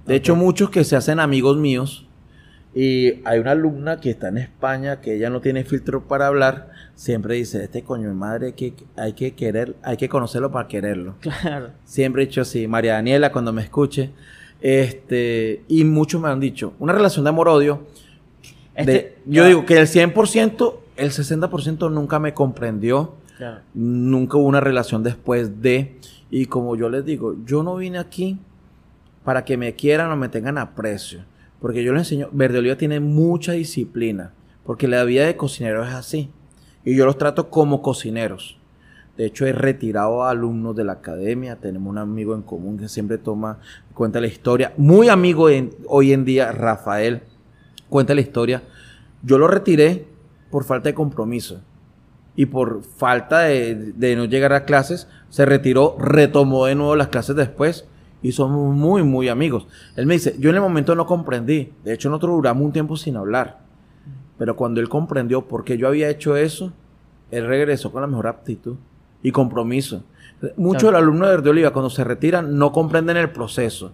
De 0.06 0.16
hecho, 0.16 0.34
muchos 0.34 0.70
que 0.70 0.82
se 0.82 0.96
hacen 0.96 1.20
amigos 1.20 1.56
míos, 1.56 2.06
y 2.74 3.20
hay 3.24 3.38
una 3.38 3.52
alumna 3.52 4.00
que 4.00 4.10
está 4.10 4.28
en 4.28 4.38
España, 4.38 5.00
que 5.00 5.14
ella 5.14 5.30
no 5.30 5.40
tiene 5.40 5.64
filtro 5.64 6.08
para 6.08 6.26
hablar, 6.26 6.70
siempre 7.02 7.34
dice, 7.34 7.64
este 7.64 7.82
coño 7.82 8.06
de 8.06 8.14
madre 8.14 8.52
que 8.52 8.74
hay 8.96 9.14
que 9.14 9.34
querer, 9.34 9.74
hay 9.82 9.96
que 9.96 10.08
conocerlo 10.08 10.52
para 10.52 10.68
quererlo. 10.68 11.16
Claro. 11.20 11.70
Siempre 11.84 12.22
he 12.22 12.26
dicho 12.26 12.42
así, 12.42 12.68
María 12.68 12.92
Daniela, 12.92 13.32
cuando 13.32 13.52
me 13.52 13.62
escuche, 13.62 14.12
este, 14.60 15.64
y 15.66 15.82
muchos 15.82 16.20
me 16.20 16.28
han 16.28 16.38
dicho, 16.38 16.74
una 16.78 16.92
relación 16.92 17.24
de 17.24 17.30
amor-odio, 17.30 17.86
este, 18.76 19.18
yo 19.26 19.44
digo 19.46 19.66
que 19.66 19.78
el 19.78 19.88
100% 19.88 20.74
el 20.96 21.10
60% 21.10 21.90
nunca 21.90 22.18
me 22.18 22.34
comprendió. 22.34 23.14
Nunca 23.74 24.36
hubo 24.36 24.46
una 24.46 24.60
relación 24.60 25.02
después 25.02 25.60
de. 25.60 25.96
Y 26.30 26.46
como 26.46 26.76
yo 26.76 26.88
les 26.88 27.04
digo, 27.04 27.34
yo 27.44 27.64
no 27.64 27.74
vine 27.74 27.98
aquí 27.98 28.38
para 29.24 29.44
que 29.44 29.56
me 29.56 29.74
quieran 29.74 30.12
o 30.12 30.16
me 30.16 30.28
tengan 30.28 30.58
aprecio. 30.58 31.24
Porque 31.60 31.82
yo 31.82 31.92
les 31.92 32.02
enseño, 32.02 32.28
Verde 32.30 32.58
Oliva 32.58 32.76
tiene 32.76 33.00
mucha 33.00 33.52
disciplina. 33.52 34.32
Porque 34.62 34.86
la 34.86 35.02
vida 35.02 35.26
de 35.26 35.36
cocinero 35.36 35.84
es 35.84 35.92
así. 35.92 36.30
Y 36.84 36.96
yo 36.96 37.06
los 37.06 37.18
trato 37.18 37.50
como 37.50 37.82
cocineros. 37.82 38.58
De 39.16 39.26
hecho, 39.26 39.46
he 39.46 39.52
retirado 39.52 40.24
a 40.24 40.30
alumnos 40.30 40.74
de 40.74 40.84
la 40.84 40.94
academia. 40.94 41.56
Tenemos 41.56 41.90
un 41.90 41.98
amigo 41.98 42.34
en 42.34 42.42
común 42.42 42.78
que 42.78 42.88
siempre 42.88 43.18
toma 43.18 43.58
cuenta 43.94 44.20
la 44.20 44.26
historia. 44.26 44.72
Muy 44.76 45.08
amigo 45.08 45.48
hoy 45.86 46.12
en 46.12 46.24
día, 46.24 46.50
Rafael, 46.50 47.22
cuenta 47.88 48.14
la 48.14 48.22
historia. 48.22 48.62
Yo 49.22 49.38
lo 49.38 49.48
retiré 49.48 50.06
por 50.50 50.64
falta 50.64 50.88
de 50.88 50.94
compromiso 50.94 51.60
y 52.34 52.46
por 52.46 52.82
falta 52.82 53.40
de, 53.40 54.14
no 54.16 54.24
llegar 54.24 54.52
a 54.52 54.64
clases, 54.64 55.08
se 55.28 55.44
retiró, 55.44 55.96
retomó 55.98 56.66
de 56.66 56.74
nuevo 56.74 56.96
las 56.96 57.08
clases 57.08 57.36
después 57.36 57.86
y 58.22 58.32
somos 58.32 58.74
muy, 58.74 59.02
muy 59.02 59.28
amigos. 59.28 59.66
Él 59.96 60.06
me 60.06 60.14
dice, 60.14 60.36
yo 60.38 60.50
en 60.50 60.56
el 60.56 60.62
momento 60.62 60.94
no 60.94 61.06
comprendí, 61.06 61.72
de 61.84 61.94
hecho 61.94 62.08
nosotros 62.08 62.36
duramos 62.36 62.64
un 62.64 62.72
tiempo 62.72 62.96
sin 62.96 63.16
hablar, 63.16 63.61
pero 64.42 64.56
cuando 64.56 64.80
él 64.80 64.88
comprendió 64.88 65.46
por 65.46 65.62
qué 65.62 65.78
yo 65.78 65.86
había 65.86 66.10
hecho 66.10 66.36
eso, 66.36 66.72
él 67.30 67.46
regresó 67.46 67.92
con 67.92 68.00
la 68.00 68.08
mejor 68.08 68.26
aptitud 68.26 68.74
y 69.22 69.30
compromiso. 69.30 70.02
Muchos 70.56 70.88
de 70.88 70.90
los 70.90 71.00
alumnos 71.00 71.28
de 71.28 71.36
Verde 71.36 71.50
Oliva 71.50 71.70
cuando 71.70 71.90
se 71.90 72.02
retiran 72.02 72.58
no 72.58 72.72
comprenden 72.72 73.18
el 73.18 73.30
proceso 73.30 73.92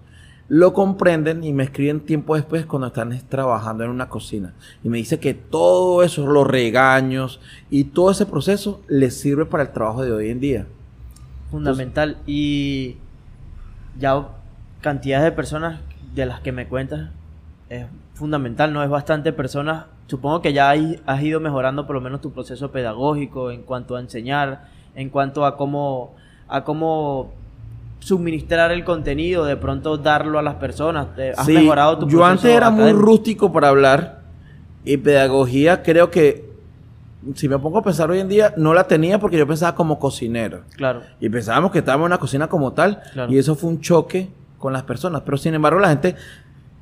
lo 0.48 0.72
comprenden 0.72 1.44
y 1.44 1.52
me 1.52 1.64
escriben 1.64 2.00
tiempo 2.00 2.34
después 2.34 2.64
cuando 2.64 2.86
están 2.86 3.20
trabajando 3.28 3.84
en 3.84 3.90
una 3.90 4.08
cocina. 4.08 4.54
Y 4.82 4.88
me 4.88 4.96
dice 4.96 5.20
que 5.20 5.34
todo 5.34 6.02
eso, 6.02 6.26
los 6.26 6.46
regaños 6.46 7.38
y 7.68 7.84
todo 7.84 8.10
ese 8.10 8.24
proceso 8.24 8.80
les 8.88 9.20
sirve 9.20 9.44
para 9.44 9.64
el 9.64 9.72
trabajo 9.72 10.02
de 10.02 10.12
hoy 10.12 10.30
en 10.30 10.40
día. 10.40 10.66
Fundamental. 11.50 12.16
y 12.26 12.96
ya 13.98 14.28
cantidad 14.80 15.22
de 15.22 15.32
personas 15.32 15.80
de 16.14 16.24
las 16.24 16.40
que 16.40 16.52
me 16.52 16.66
cuentas 16.66 17.10
es 17.68 17.84
fundamental, 18.14 18.72
¿no? 18.72 18.82
Es 18.82 18.88
bastante 18.88 19.34
personas. 19.34 19.84
Supongo 20.08 20.42
que 20.42 20.52
ya 20.52 20.74
has 21.06 21.22
ido 21.22 21.38
mejorando 21.38 21.86
por 21.86 21.94
lo 21.94 22.00
menos 22.00 22.20
tu 22.20 22.32
proceso 22.32 22.72
pedagógico 22.72 23.50
en 23.50 23.62
cuanto 23.62 23.94
a 23.94 24.00
enseñar, 24.00 24.64
en 24.94 25.10
cuanto 25.10 25.46
a 25.46 25.56
cómo, 25.56 26.16
a 26.48 26.64
cómo 26.64 27.32
suministrar 28.00 28.72
el 28.72 28.84
contenido, 28.84 29.44
de 29.44 29.56
pronto 29.56 29.98
darlo 29.98 30.38
a 30.38 30.42
las 30.42 30.54
personas. 30.56 31.08
¿Has 31.36 31.46
mejorado 31.46 31.98
tu 31.98 32.08
Yo 32.08 32.24
antes 32.24 32.46
era 32.46 32.70
muy 32.70 32.92
rústico 32.92 33.52
para 33.52 33.68
hablar 33.68 34.22
y 34.84 34.96
pedagogía 34.96 35.82
creo 35.82 36.10
que 36.10 36.48
si 37.34 37.48
me 37.48 37.58
pongo 37.58 37.78
a 37.78 37.82
pensar 37.82 38.10
hoy 38.10 38.20
en 38.20 38.28
día, 38.28 38.54
no 38.56 38.74
la 38.74 38.84
tenía 38.84 39.18
porque 39.18 39.36
yo 39.36 39.46
pensaba 39.46 39.74
como 39.74 39.98
cocinero. 39.98 40.62
Claro. 40.76 41.02
Y 41.20 41.28
pensábamos 41.28 41.72
que 41.72 41.80
estábamos 41.80 42.06
en 42.06 42.12
una 42.12 42.18
cocina 42.18 42.48
como 42.48 42.72
tal. 42.72 43.02
Y 43.28 43.38
eso 43.38 43.54
fue 43.54 43.70
un 43.70 43.80
choque 43.80 44.30
con 44.58 44.72
las 44.72 44.84
personas. 44.84 45.22
Pero 45.22 45.36
sin 45.36 45.54
embargo, 45.54 45.80
la 45.80 45.88
gente 45.88 46.16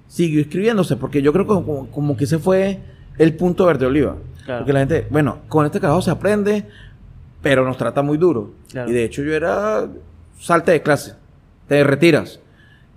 siguió 0.07 0.41
escribiéndose 0.41 0.97
porque 0.97 1.23
yo 1.23 1.33
creo 1.33 1.47
que 1.47 1.91
como, 1.91 2.17
que 2.17 2.25
ese 2.25 2.39
fue 2.39 2.81
el 3.19 3.35
punto 3.37 3.67
verde 3.67 3.87
oliva. 3.87 4.17
Porque 4.47 4.73
la 4.73 4.81
gente, 4.81 5.07
bueno, 5.11 5.39
con 5.49 5.67
este 5.67 5.81
trabajo 5.81 6.03
se 6.03 6.11
aprende, 6.11 6.67
pero 7.43 7.65
nos 7.65 7.77
trata 7.77 8.03
muy 8.03 8.17
duro. 8.17 8.53
Y 8.87 8.93
de 8.93 9.05
hecho, 9.05 9.23
yo 9.23 9.33
era 9.33 9.87
salte 10.39 10.73
de 10.73 10.83
clase, 10.83 11.15
te 11.67 11.83
retiras. 11.83 12.41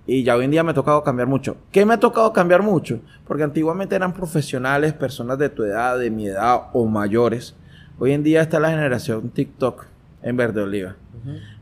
Y 0.06 0.24
ya 0.24 0.34
hoy 0.36 0.44
en 0.44 0.50
día 0.50 0.64
me 0.64 0.72
ha 0.72 0.74
tocado 0.74 1.02
cambiar 1.04 1.28
mucho. 1.28 1.56
¿Qué 1.70 1.84
me 1.84 1.94
ha 1.94 2.00
tocado 2.00 2.32
cambiar 2.32 2.62
mucho? 2.62 3.00
Porque 3.26 3.44
antiguamente 3.44 3.94
eran 3.94 4.12
profesionales, 4.12 4.92
personas 4.92 5.38
de 5.38 5.48
tu 5.48 5.62
edad, 5.62 5.98
de 5.98 6.10
mi 6.10 6.26
edad 6.26 6.62
o 6.72 6.86
mayores. 6.86 7.54
Hoy 7.98 8.12
en 8.12 8.22
día 8.22 8.40
está 8.40 8.58
la 8.58 8.70
generación 8.70 9.30
TikTok 9.30 9.86
en 10.22 10.36
Verde 10.36 10.62
Oliva. 10.62 10.96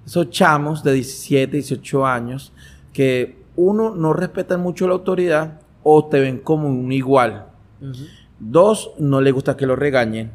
Esos 0.07 0.31
chamos 0.31 0.83
de 0.83 0.93
17, 0.93 1.53
18 1.53 2.07
años 2.07 2.53
que 2.93 3.37
uno 3.57 3.95
no 3.95 4.13
respetan 4.13 4.61
mucho 4.61 4.87
la 4.87 4.95
autoridad 4.95 5.61
o 5.83 6.07
te 6.07 6.21
ven 6.21 6.39
como 6.39 6.69
un 6.69 6.91
igual. 6.93 7.47
Dos, 8.41 8.93
no 8.99 9.21
le 9.21 9.33
gusta 9.33 9.57
que 9.57 9.67
lo 9.67 9.77
regañen. 9.77 10.31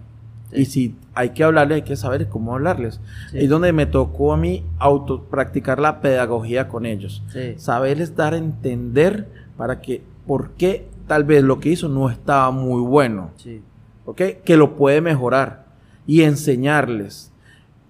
Y 0.52 0.66
si 0.66 0.96
hay 1.16 1.30
que 1.30 1.44
hablarles, 1.44 1.78
hay 1.78 1.82
que 1.82 1.96
saber 1.96 2.30
cómo 2.30 2.54
hablarles. 2.54 3.00
Es 3.34 3.50
donde 3.50 3.74
me 3.74 3.86
tocó 3.86 4.34
a 4.34 4.38
mí 4.38 4.64
auto 4.78 5.24
practicar 5.24 5.80
la 5.80 6.00
pedagogía 6.02 6.68
con 6.68 6.86
ellos. 6.86 7.24
Saberles 7.58 8.16
dar 8.16 8.34
a 8.34 8.38
entender 8.38 9.28
para 9.58 9.82
que, 9.82 10.04
por 10.28 10.52
qué 10.52 10.88
tal 11.08 11.24
vez 11.24 11.44
lo 11.44 11.60
que 11.60 11.70
hizo 11.70 11.90
no 11.90 12.10
estaba 12.10 12.52
muy 12.52 12.82
bueno. 12.82 13.32
Que 14.16 14.58
lo 14.58 14.76
puede 14.76 15.02
mejorar. 15.02 15.66
Y 16.06 16.22
enseñarles. 16.22 17.32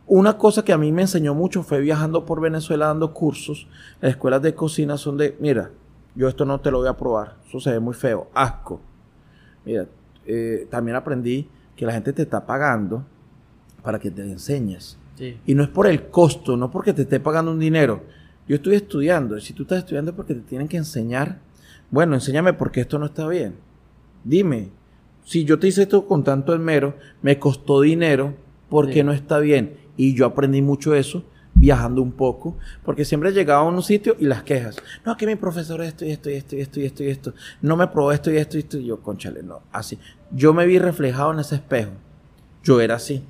Una 0.06 0.38
cosa 0.38 0.64
que 0.64 0.74
a 0.74 0.78
mí 0.78 0.92
me 0.92 1.02
enseñó 1.02 1.34
mucho 1.34 1.64
fue 1.64 1.80
viajando 1.80 2.26
por 2.26 2.40
Venezuela 2.40 2.88
dando 2.88 3.14
cursos. 3.14 3.68
Las 4.00 4.12
escuelas 4.12 4.42
de 4.42 4.54
cocina 4.54 4.98
son 4.98 5.18
de, 5.18 5.36
mira, 5.40 5.72
yo 6.16 6.28
esto 6.28 6.46
no 6.46 6.60
te 6.60 6.72
lo 6.72 6.80
voy 6.80 6.88
a 6.88 6.96
probar. 6.96 7.38
Eso 7.48 7.60
se 7.60 7.72
ve 7.72 7.80
muy 7.80 7.94
feo. 7.94 8.28
Asco. 8.34 8.80
Mira, 9.66 9.88
eh, 10.26 10.68
también 10.70 10.96
aprendí 10.96 11.48
que 11.76 11.86
la 11.86 11.94
gente 11.94 12.14
te 12.14 12.22
está 12.22 12.46
pagando 12.46 13.06
para 13.82 14.00
que 14.00 14.12
te 14.12 14.22
enseñes. 14.22 14.98
Y 15.46 15.56
no 15.56 15.64
es 15.64 15.70
por 15.70 15.88
el 15.88 16.08
costo, 16.08 16.58
no 16.58 16.72
porque 16.72 16.94
te 16.94 17.04
esté 17.04 17.20
pagando 17.20 17.52
un 17.52 17.60
dinero. 17.60 18.04
Yo 18.48 18.56
estoy 18.56 18.76
estudiando, 18.76 19.38
y 19.38 19.42
si 19.42 19.54
tú 19.54 19.64
estás 19.64 19.80
estudiando 19.80 20.12
es 20.12 20.18
porque 20.18 20.34
te 20.34 20.42
tienen 20.42 20.68
que 20.68 20.78
enseñar. 20.78 21.40
Bueno, 21.92 22.16
enséñame 22.16 22.54
porque 22.54 22.82
esto 22.82 23.00
no 23.00 23.06
está 23.06 23.28
bien. 23.28 23.56
Dime, 24.24 24.72
si 25.24 25.46
yo 25.46 25.60
te 25.60 25.68
hice 25.68 25.84
esto 25.84 26.08
con 26.08 26.24
tanto 26.24 26.54
esmero, 26.54 26.98
me 27.22 27.40
costó 27.40 27.82
dinero 27.82 28.36
porque 28.70 29.04
no 29.04 29.14
está 29.14 29.40
bien. 29.40 29.78
Y 29.96 30.16
yo 30.16 30.26
aprendí 30.26 30.62
mucho 30.62 30.96
eso 30.96 31.24
viajando 31.64 32.02
un 32.02 32.12
poco, 32.12 32.58
porque 32.84 33.06
siempre 33.06 33.32
llegaba 33.32 33.62
a 33.62 33.64
un 33.64 33.82
sitio 33.82 34.18
y 34.20 34.26
las 34.26 34.44
quejas. 34.44 34.76
No, 35.06 35.16
que 35.16 35.26
mi 35.26 35.38
profesor 35.38 35.82
esto 35.82 36.04
y 36.04 36.12
esto 36.12 36.30
y 36.30 36.34
esto 36.34 36.58
y 36.58 36.60
esto 36.60 36.82
y 36.82 36.86
esto 36.86 37.04
y 37.06 37.08
esto. 37.08 37.34
No 37.62 37.78
me 37.78 37.88
probó 37.88 38.12
esto 38.12 38.30
y 38.30 38.36
esto 38.36 38.58
y 38.58 38.60
esto. 38.60 38.78
Y 38.80 38.86
yo, 38.88 39.00
conchale, 39.00 39.44
no, 39.44 39.62
así. 39.72 39.98
Yo 40.30 40.54
me 40.54 40.66
vi 40.66 40.78
reflejado 40.78 41.32
en 41.32 41.40
ese 41.40 41.56
espejo. 41.56 41.92
Yo 42.66 42.82
era 42.82 42.96
así, 42.96 43.24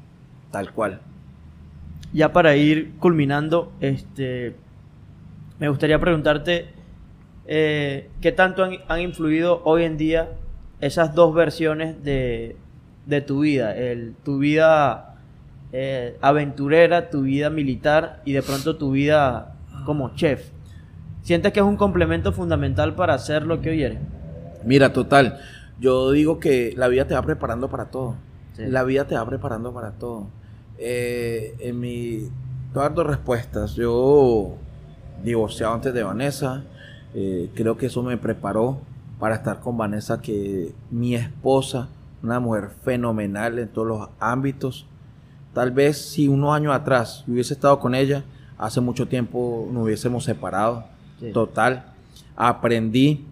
tal 0.49 0.73
cual. 0.73 0.99
Ya 2.11 2.33
para 2.33 2.55
ir 2.55 2.93
culminando, 2.97 3.71
este, 3.81 4.55
me 5.59 5.69
gustaría 5.69 5.99
preguntarte 5.99 6.69
eh, 7.45 8.09
qué 8.19 8.31
tanto 8.31 8.63
han, 8.63 8.99
influido 8.99 9.61
hoy 9.63 9.83
en 9.83 9.95
día 9.97 10.31
esas 10.81 11.13
dos 11.13 11.35
versiones 11.35 12.03
de, 12.03 12.55
de 13.05 13.21
tu 13.21 13.41
vida, 13.41 13.77
el, 13.77 14.15
tu 14.23 14.39
vida 14.39 15.12
eh, 15.73 16.17
aventurera, 16.21 17.09
tu 17.09 17.23
vida 17.23 17.49
militar 17.49 18.21
y 18.25 18.33
de 18.33 18.43
pronto 18.43 18.77
tu 18.77 18.91
vida 18.91 19.55
como 19.85 20.13
chef. 20.15 20.51
¿Sientes 21.23 21.51
que 21.51 21.61
es 21.61 21.65
un 21.65 21.77
complemento 21.77 22.31
fundamental 22.31 22.93
para 22.93 23.15
hacer 23.15 23.43
lo 23.43 23.59
que 23.59 23.71
hoy 23.71 23.83
eres? 23.83 23.99
Mira, 24.63 24.93
total. 24.93 25.39
Yo 25.79 26.11
digo 26.11 26.39
que 26.39 26.73
la 26.77 26.87
vida 26.87 27.07
te 27.07 27.15
va 27.15 27.23
preparando 27.23 27.69
para 27.69 27.85
todo. 27.85 28.15
La 28.57 28.83
vida 28.83 29.05
te 29.05 29.15
va 29.15 29.25
preparando 29.25 29.73
para 29.73 29.91
todo. 29.91 30.27
Eh, 30.77 31.55
en 31.59 31.79
mi 31.79 32.29
todas 32.71 32.93
dos 32.93 33.07
respuestas, 33.07 33.75
yo 33.75 34.55
divorciado 35.23 35.73
antes 35.73 35.93
de 35.93 36.03
Vanessa, 36.03 36.63
eh, 37.13 37.49
creo 37.55 37.77
que 37.77 37.87
eso 37.87 38.03
me 38.03 38.17
preparó 38.17 38.79
para 39.19 39.35
estar 39.35 39.59
con 39.59 39.77
Vanessa, 39.77 40.21
que 40.21 40.73
mi 40.91 41.15
esposa, 41.15 41.87
una 42.21 42.39
mujer 42.39 42.69
fenomenal 42.83 43.59
en 43.59 43.69
todos 43.69 43.87
los 43.87 44.09
ámbitos, 44.19 44.87
Tal 45.53 45.71
vez 45.71 45.97
si 45.97 46.27
unos 46.27 46.55
años 46.55 46.73
atrás 46.73 47.23
hubiese 47.27 47.53
estado 47.53 47.79
con 47.79 47.93
ella, 47.95 48.23
hace 48.57 48.81
mucho 48.81 49.07
tiempo 49.07 49.69
nos 49.71 49.83
hubiésemos 49.83 50.23
separado. 50.23 50.85
Total. 51.33 51.85
Aprendí 52.35 53.25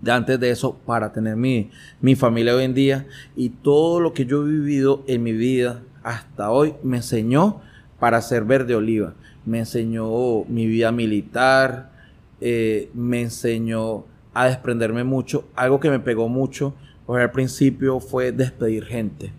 de 0.00 0.10
antes 0.10 0.38
de 0.38 0.50
eso 0.50 0.74
para 0.84 1.12
tener 1.12 1.36
mi, 1.36 1.70
mi 2.00 2.16
familia 2.16 2.56
hoy 2.56 2.64
en 2.64 2.74
día 2.74 3.06
y 3.36 3.50
todo 3.50 4.00
lo 4.00 4.12
que 4.12 4.26
yo 4.26 4.42
he 4.42 4.50
vivido 4.50 5.04
en 5.06 5.22
mi 5.22 5.32
vida 5.32 5.80
hasta 6.02 6.50
hoy 6.50 6.74
me 6.82 6.98
enseñó 6.98 7.60
para 7.98 8.20
ser 8.20 8.44
verde 8.44 8.74
oliva. 8.74 9.14
Me 9.46 9.60
enseñó 9.60 10.44
mi 10.44 10.66
vida 10.66 10.90
militar, 10.90 11.92
eh, 12.40 12.90
me 12.94 13.22
enseñó 13.22 14.04
a 14.34 14.46
desprenderme 14.46 15.04
mucho. 15.04 15.44
Algo 15.54 15.78
que 15.78 15.90
me 15.90 16.00
pegó 16.00 16.28
mucho, 16.28 16.74
pues 17.06 17.22
al 17.22 17.30
principio 17.30 18.00
fue 18.00 18.32
despedir 18.32 18.84
gente. 18.84 19.32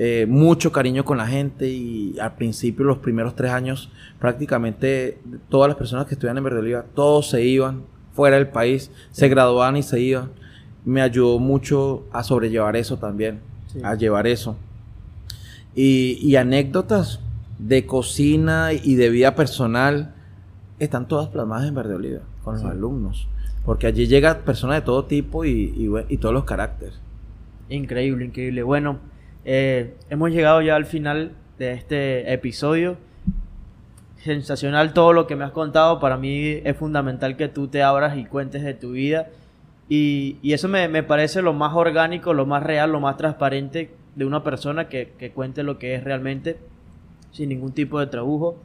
Eh, 0.00 0.26
mucho 0.28 0.70
cariño 0.70 1.04
con 1.04 1.18
la 1.18 1.26
gente 1.26 1.68
y 1.68 2.16
al 2.20 2.36
principio, 2.36 2.84
los 2.84 2.98
primeros 2.98 3.34
tres 3.34 3.50
años, 3.50 3.90
prácticamente 4.20 5.18
todas 5.48 5.68
las 5.68 5.76
personas 5.76 6.06
que 6.06 6.14
estudian 6.14 6.38
en 6.38 6.44
Verde 6.44 6.60
Oliva, 6.60 6.84
todos 6.94 7.30
se 7.30 7.42
iban 7.44 7.82
fuera 8.12 8.36
del 8.36 8.46
país, 8.46 8.92
se 9.10 9.28
graduaban 9.28 9.76
y 9.76 9.82
se 9.82 9.98
iban. 9.98 10.30
Me 10.84 11.02
ayudó 11.02 11.40
mucho 11.40 12.04
a 12.12 12.22
sobrellevar 12.22 12.76
eso 12.76 12.98
también, 12.98 13.40
a 13.82 13.96
llevar 13.96 14.28
eso. 14.28 14.56
Y, 15.74 16.36
anécdotas 16.36 17.18
de 17.58 17.84
cocina 17.84 18.72
y 18.72 18.94
de 18.94 19.10
vida 19.10 19.34
personal 19.34 20.14
están 20.78 21.08
todas 21.08 21.26
plasmadas 21.28 21.66
en 21.66 21.74
Verde 21.74 21.94
Oliva 21.96 22.20
con 22.44 22.54
los 22.54 22.64
alumnos. 22.64 23.26
Porque 23.64 23.88
allí 23.88 24.06
llegan 24.06 24.42
personas 24.44 24.76
de 24.76 24.82
todo 24.82 25.06
tipo 25.06 25.44
y, 25.44 25.90
y 26.08 26.16
todos 26.18 26.32
los 26.32 26.44
caracteres. 26.44 26.94
Increíble, 27.68 28.24
increíble. 28.24 28.62
Bueno, 28.62 28.98
eh, 29.50 29.94
hemos 30.10 30.30
llegado 30.30 30.60
ya 30.60 30.76
al 30.76 30.84
final 30.84 31.32
de 31.58 31.72
este 31.72 32.30
episodio. 32.34 32.98
Sensacional 34.16 34.92
todo 34.92 35.14
lo 35.14 35.26
que 35.26 35.36
me 35.36 35.44
has 35.44 35.52
contado. 35.52 36.00
Para 36.00 36.18
mí 36.18 36.60
es 36.62 36.76
fundamental 36.76 37.34
que 37.38 37.48
tú 37.48 37.66
te 37.66 37.82
abras 37.82 38.18
y 38.18 38.26
cuentes 38.26 38.62
de 38.62 38.74
tu 38.74 38.92
vida. 38.92 39.28
Y, 39.88 40.36
eso 40.42 40.68
me, 40.68 41.02
parece 41.02 41.40
lo 41.40 41.54
más 41.54 41.74
orgánico, 41.74 42.34
lo 42.34 42.44
más 42.44 42.62
real, 42.62 42.92
lo 42.92 43.00
más 43.00 43.16
transparente 43.16 43.90
de 44.16 44.26
una 44.26 44.44
persona 44.44 44.90
que, 44.90 45.32
cuente 45.34 45.62
lo 45.62 45.78
que 45.78 45.94
es 45.94 46.04
realmente. 46.04 46.58
sin 47.30 47.48
ningún 47.48 47.72
tipo 47.72 48.00
de 48.00 48.06
trabujo. 48.06 48.58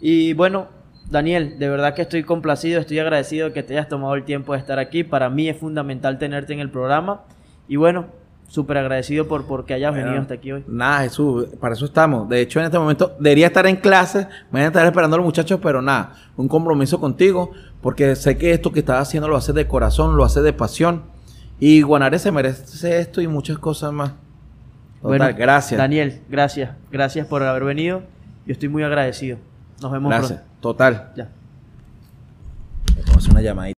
Y 0.00 0.32
bueno, 0.32 0.66
Daniel, 1.08 1.60
de 1.60 1.68
verdad 1.68 1.94
que 1.94 2.02
estoy 2.02 2.24
complacido, 2.24 2.80
estoy 2.80 2.98
agradecido 2.98 3.52
que 3.52 3.62
te 3.62 3.74
hayas 3.74 3.88
tomado 3.88 4.16
el 4.16 4.24
tiempo 4.24 4.54
de 4.54 4.58
estar 4.58 4.80
aquí. 4.80 5.04
Para 5.04 5.30
mí 5.30 5.48
es 5.48 5.56
fundamental 5.56 6.18
tenerte 6.18 6.54
en 6.54 6.58
el 6.58 6.70
programa. 6.70 7.22
Y 7.68 7.76
bueno, 7.76 8.06
súper 8.54 8.78
agradecido 8.78 9.26
por 9.26 9.46
porque 9.46 9.74
hayas 9.74 9.90
Bueno, 9.90 10.04
venido 10.06 10.22
hasta 10.22 10.34
aquí 10.34 10.52
hoy. 10.52 10.64
Nada, 10.68 11.00
Jesús, 11.02 11.46
para 11.60 11.74
eso 11.74 11.84
estamos. 11.86 12.28
De 12.28 12.40
hecho, 12.40 12.60
en 12.60 12.66
este 12.66 12.78
momento 12.78 13.16
debería 13.18 13.48
estar 13.48 13.66
en 13.66 13.76
clase, 13.76 14.28
me 14.52 14.60
van 14.60 14.62
a 14.62 14.66
estar 14.68 14.86
esperando 14.86 15.16
a 15.16 15.18
los 15.18 15.26
muchachos, 15.26 15.58
pero 15.62 15.82
nada, 15.82 16.14
un 16.36 16.46
compromiso 16.48 17.00
contigo, 17.00 17.50
porque 17.82 18.14
sé 18.16 18.38
que 18.38 18.52
esto 18.52 18.70
que 18.72 18.78
estás 18.78 19.00
haciendo 19.00 19.28
lo 19.28 19.36
haces 19.36 19.54
de 19.54 19.66
corazón, 19.66 20.16
lo 20.16 20.24
haces 20.24 20.42
de 20.44 20.52
pasión. 20.52 21.02
Y 21.58 21.82
Guanare 21.82 22.18
se 22.18 22.30
merece 22.30 23.00
esto 23.00 23.20
y 23.20 23.26
muchas 23.28 23.58
cosas 23.58 23.92
más. 23.92 24.10
Total, 24.10 25.18
Bueno, 25.18 25.26
gracias. 25.36 25.76
Daniel, 25.78 26.20
gracias. 26.30 26.70
Gracias 26.90 27.26
por 27.26 27.42
haber 27.42 27.64
venido. 27.64 28.02
Yo 28.46 28.52
estoy 28.52 28.68
muy 28.68 28.82
agradecido. 28.84 29.38
Nos 29.82 29.90
vemos 29.92 30.10
Gracias. 30.10 30.38
pronto. 30.40 30.60
Total. 30.60 31.12
Ya. 31.16 31.28
Vamos 32.96 33.14
a 33.14 33.18
hacer 33.18 33.30
una 33.32 33.42
llamadita. 33.42 33.72